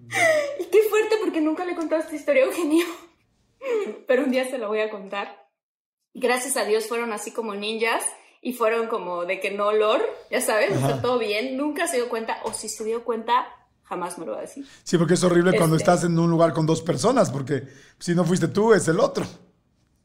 y 0.60 0.64
qué 0.64 0.82
fuerte 0.88 1.16
porque 1.22 1.40
nunca 1.40 1.64
le 1.64 1.72
he 1.72 1.76
contado 1.76 2.02
esta 2.02 2.14
historia 2.14 2.42
a 2.44 2.46
Eugenio, 2.46 2.86
pero 4.06 4.24
un 4.24 4.30
día 4.30 4.48
se 4.48 4.58
la 4.58 4.68
voy 4.68 4.80
a 4.80 4.90
contar. 4.90 5.48
Gracias 6.14 6.56
a 6.56 6.64
Dios 6.64 6.86
fueron 6.86 7.12
así 7.12 7.32
como 7.32 7.54
ninjas 7.54 8.04
y 8.42 8.52
fueron 8.52 8.88
como 8.88 9.24
de 9.24 9.40
que 9.40 9.50
no 9.50 9.68
olor, 9.68 10.04
ya 10.30 10.40
sabes, 10.40 10.72
está 10.72 11.00
todo 11.00 11.18
bien, 11.18 11.56
nunca 11.56 11.86
se 11.86 11.96
dio 11.96 12.08
cuenta, 12.08 12.38
o 12.42 12.52
si 12.52 12.68
se 12.68 12.84
dio 12.84 13.04
cuenta, 13.04 13.46
jamás 13.84 14.18
me 14.18 14.26
lo 14.26 14.32
va 14.32 14.38
a 14.38 14.42
decir. 14.42 14.66
Sí, 14.82 14.98
porque 14.98 15.14
es 15.14 15.22
horrible 15.22 15.56
cuando 15.56 15.76
este 15.76 15.90
estás 15.90 16.04
en 16.04 16.18
un 16.18 16.28
lugar 16.28 16.52
con 16.52 16.66
dos 16.66 16.82
personas, 16.82 17.30
porque 17.30 17.68
si 17.98 18.14
no 18.14 18.24
fuiste 18.24 18.48
tú, 18.48 18.74
es 18.74 18.88
el 18.88 18.98
otro. 18.98 19.24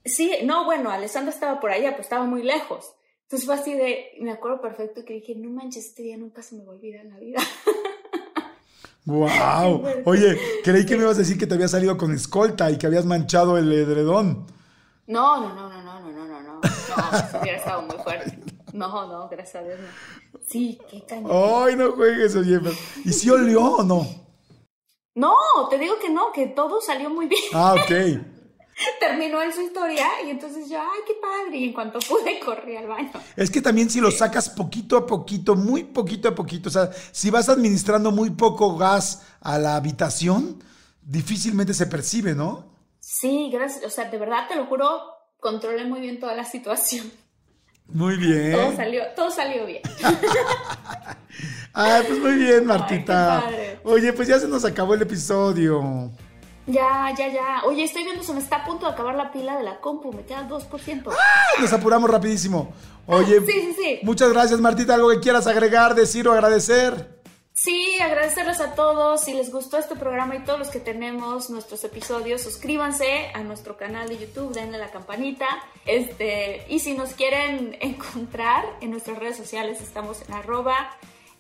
Sí, 0.08 0.32
no, 0.44 0.66
bueno, 0.66 0.90
Alessandra 0.90 1.34
estaba 1.34 1.60
por 1.60 1.72
allá, 1.72 1.92
pues 1.92 2.06
estaba 2.06 2.26
muy 2.26 2.44
lejos. 2.44 2.94
Entonces 3.24 3.46
fue 3.46 3.56
así 3.56 3.74
de, 3.74 4.12
me 4.22 4.32
acuerdo 4.32 4.62
perfecto 4.62 5.04
que 5.04 5.16
dije, 5.16 5.36
no 5.36 5.50
manches, 5.50 5.88
este 5.88 6.04
día 6.04 6.18
nunca 6.18 6.42
se 6.42 6.56
me 6.56 6.64
va 6.64 6.72
a 6.72 6.76
olvidar 6.76 7.06
en 7.06 7.12
la 7.12 7.20
vida. 7.20 7.40
¡Wow! 9.06 9.84
Oye, 10.06 10.38
creí 10.64 10.86
que 10.86 10.96
me 10.96 11.04
ibas 11.04 11.16
a 11.16 11.20
decir 11.20 11.38
que 11.38 11.48
te 11.48 11.54
había 11.54 11.68
salido 11.68 11.98
con 11.98 12.14
escolta 12.14 12.72
y 12.72 12.78
que 12.78 12.88
habías 12.88 13.06
manchado 13.06 13.58
el 13.58 13.72
edredón. 13.72 14.48
No, 15.08 15.42
no, 15.42 15.54
no, 15.54 15.70
no, 15.70 15.82
no, 15.82 16.00
no, 16.00 16.12
no, 16.12 16.28
no, 16.28 16.42
no. 16.42 16.62
No, 16.62 17.40
hubiera 17.42 17.58
estado 17.58 17.82
muy 17.82 17.98
fuerte. 17.98 18.38
No, 18.74 19.08
no, 19.08 19.30
gracias 19.30 19.56
a 19.56 19.66
Dios 19.66 19.80
no. 19.80 20.40
Sí, 20.46 20.78
qué 20.90 21.04
cañón. 21.06 21.32
Ay, 21.32 21.76
no 21.76 21.94
juegues, 21.94 22.36
oye. 22.36 22.60
¿Y 23.04 23.12
si 23.12 23.30
olió 23.30 23.64
o 23.64 23.84
no? 23.84 24.06
No, 25.16 25.36
te 25.70 25.78
digo 25.78 25.96
que 26.00 26.10
no, 26.10 26.32
que 26.32 26.48
todo 26.48 26.80
salió 26.80 27.10
muy 27.10 27.28
bien. 27.28 27.42
Ah, 27.54 27.76
ok. 27.76 28.37
Terminó 29.00 29.42
en 29.42 29.54
su 29.54 29.62
historia 29.62 30.06
y 30.26 30.30
entonces 30.30 30.70
yo, 30.70 30.80
ay, 30.80 31.00
qué 31.06 31.14
padre. 31.22 31.58
Y 31.58 31.66
en 31.66 31.74
cuanto 31.74 32.00
pude, 32.00 32.40
corrí 32.40 32.76
al 32.76 32.88
baño. 32.88 33.12
Es 33.36 33.50
que 33.50 33.62
también 33.62 33.90
si 33.90 34.00
lo 34.00 34.12
sacas 34.12 34.50
poquito 34.50 34.98
a 34.98 35.06
poquito, 35.06 35.56
muy 35.56 35.84
poquito 35.84 36.30
a 36.30 36.36
poquito, 36.36 36.70
o 36.70 36.72
sea, 36.72 36.92
si 37.12 37.30
vas 37.30 37.50
administrando 37.50 38.12
muy 38.12 38.32
poco 38.32 38.78
gas 38.78 39.24
a 39.42 39.58
la 39.58 39.76
habitación, 39.76 40.64
difícilmente 41.02 41.74
se 41.74 41.88
percibe, 41.88 42.36
¿no? 42.36 42.72
Sí, 43.00 43.50
gracias. 43.52 43.86
O 43.86 43.90
sea, 43.90 44.10
de 44.10 44.18
verdad 44.18 44.48
te 44.48 44.56
lo 44.56 44.66
juro, 44.66 45.02
controlé 45.40 45.86
muy 45.86 46.02
bien 46.02 46.20
toda 46.20 46.36
la 46.36 46.44
situación. 46.44 47.12
Muy 47.88 48.18
bien. 48.18 48.52
Todo 48.52 48.76
salió, 48.76 49.04
todo 49.16 49.32
salió 49.32 49.66
bien. 49.66 49.82
Ay, 51.74 52.04
pues 52.08 52.20
muy 52.20 52.34
bien, 52.34 52.66
Martita. 52.66 53.50
Oye, 53.84 54.12
pues 54.12 54.28
ya 54.28 54.40
se 54.40 54.48
nos 54.48 54.66
acabó 54.66 54.94
el 54.96 55.04
episodio. 55.04 56.12
Ya, 56.68 57.14
ya, 57.18 57.30
ya. 57.30 57.62
Oye, 57.66 57.86
estoy 57.86 58.04
viendo, 58.04 58.24
se 58.24 58.34
me 58.34 58.40
está 58.40 58.58
a 58.58 58.66
punto 58.66 58.86
de 58.86 58.92
acabar 58.92 59.16
la 59.16 59.32
pila 59.32 59.58
de 59.58 59.64
la 59.64 59.80
compu, 59.80 60.12
me 60.12 60.24
queda 60.24 60.48
2%. 60.48 61.04
¡Ah! 61.10 61.62
Nos 61.62 61.72
apuramos 61.72 62.10
rapidísimo. 62.10 62.74
Oye, 63.06 63.40
sí, 63.46 63.52
sí, 63.52 63.76
sí. 63.78 64.00
muchas 64.04 64.32
gracias, 64.32 64.60
Martita. 64.60 64.94
¿Algo 64.94 65.10
que 65.10 65.22
quieras 65.22 65.48
agregar, 65.48 65.96
decir 65.96 66.28
o 66.28 66.34
agradecer? 66.34 67.18
Sí, 67.54 67.98
agradecerles 68.00 68.60
a 68.60 68.76
todos. 68.76 69.22
Si 69.22 69.34
les 69.34 69.52
gustó 69.52 69.78
este 69.78 69.96
programa 69.96 70.36
y 70.36 70.44
todos 70.44 70.60
los 70.60 70.70
que 70.70 70.80
tenemos 70.80 71.50
nuestros 71.50 71.84
episodios, 71.86 72.42
suscríbanse 72.42 73.32
a 73.34 73.42
nuestro 73.42 73.78
canal 73.78 74.08
de 74.10 74.20
YouTube, 74.20 74.54
denle 74.54 74.78
la 74.78 74.92
campanita. 74.92 75.48
Este, 75.86 76.66
y 76.70 76.80
si 76.80 76.94
nos 76.94 77.14
quieren 77.14 77.76
encontrar 77.82 78.64
en 78.82 78.92
nuestras 78.92 79.18
redes 79.18 79.38
sociales, 79.38 79.82
estamos 79.82 80.22
en 80.28 80.36
arroba 80.36 80.92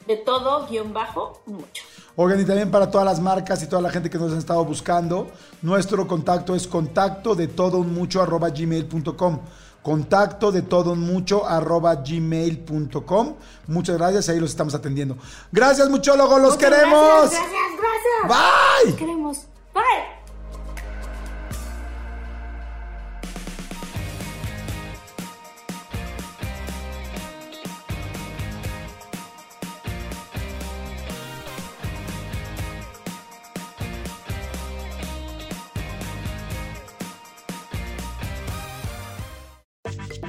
de 0.07 0.17
todo 0.17 0.65
guion 0.67 0.93
bajo 0.93 1.41
mucho. 1.45 1.83
Oigan, 2.15 2.41
y 2.41 2.45
también 2.45 2.71
para 2.71 2.89
todas 2.89 3.05
las 3.05 3.19
marcas 3.19 3.61
y 3.61 3.67
toda 3.67 3.81
la 3.81 3.91
gente 3.91 4.09
que 4.09 4.17
nos 4.17 4.33
ha 4.33 4.37
estado 4.37 4.65
buscando, 4.65 5.27
nuestro 5.61 6.07
contacto 6.07 6.55
es 6.55 6.67
contacto 6.67 7.35
de 7.35 7.47
todo 7.47 7.83
mucho 7.83 8.21
arroba 8.21 8.49
gmail.com 8.49 9.39
contacto 9.87 10.51
de 10.51 10.63
todo 10.63 10.95
mucho 10.95 11.47
arroba 11.47 11.95
gmail.com. 11.95 13.35
Muchas 13.67 13.97
gracias, 13.97 14.27
ahí 14.27 14.37
los 14.37 14.49
estamos 14.49 14.75
atendiendo. 14.75 15.17
Gracias, 15.49 15.89
muchólogos, 15.89 16.41
los 16.41 16.57
queremos. 16.57 17.29
Gracias, 17.29 17.41
gracias, 17.41 18.27
Bye. 18.27 18.91
Los 18.91 18.99
queremos. 18.99 19.37
Bye. 19.73 20.16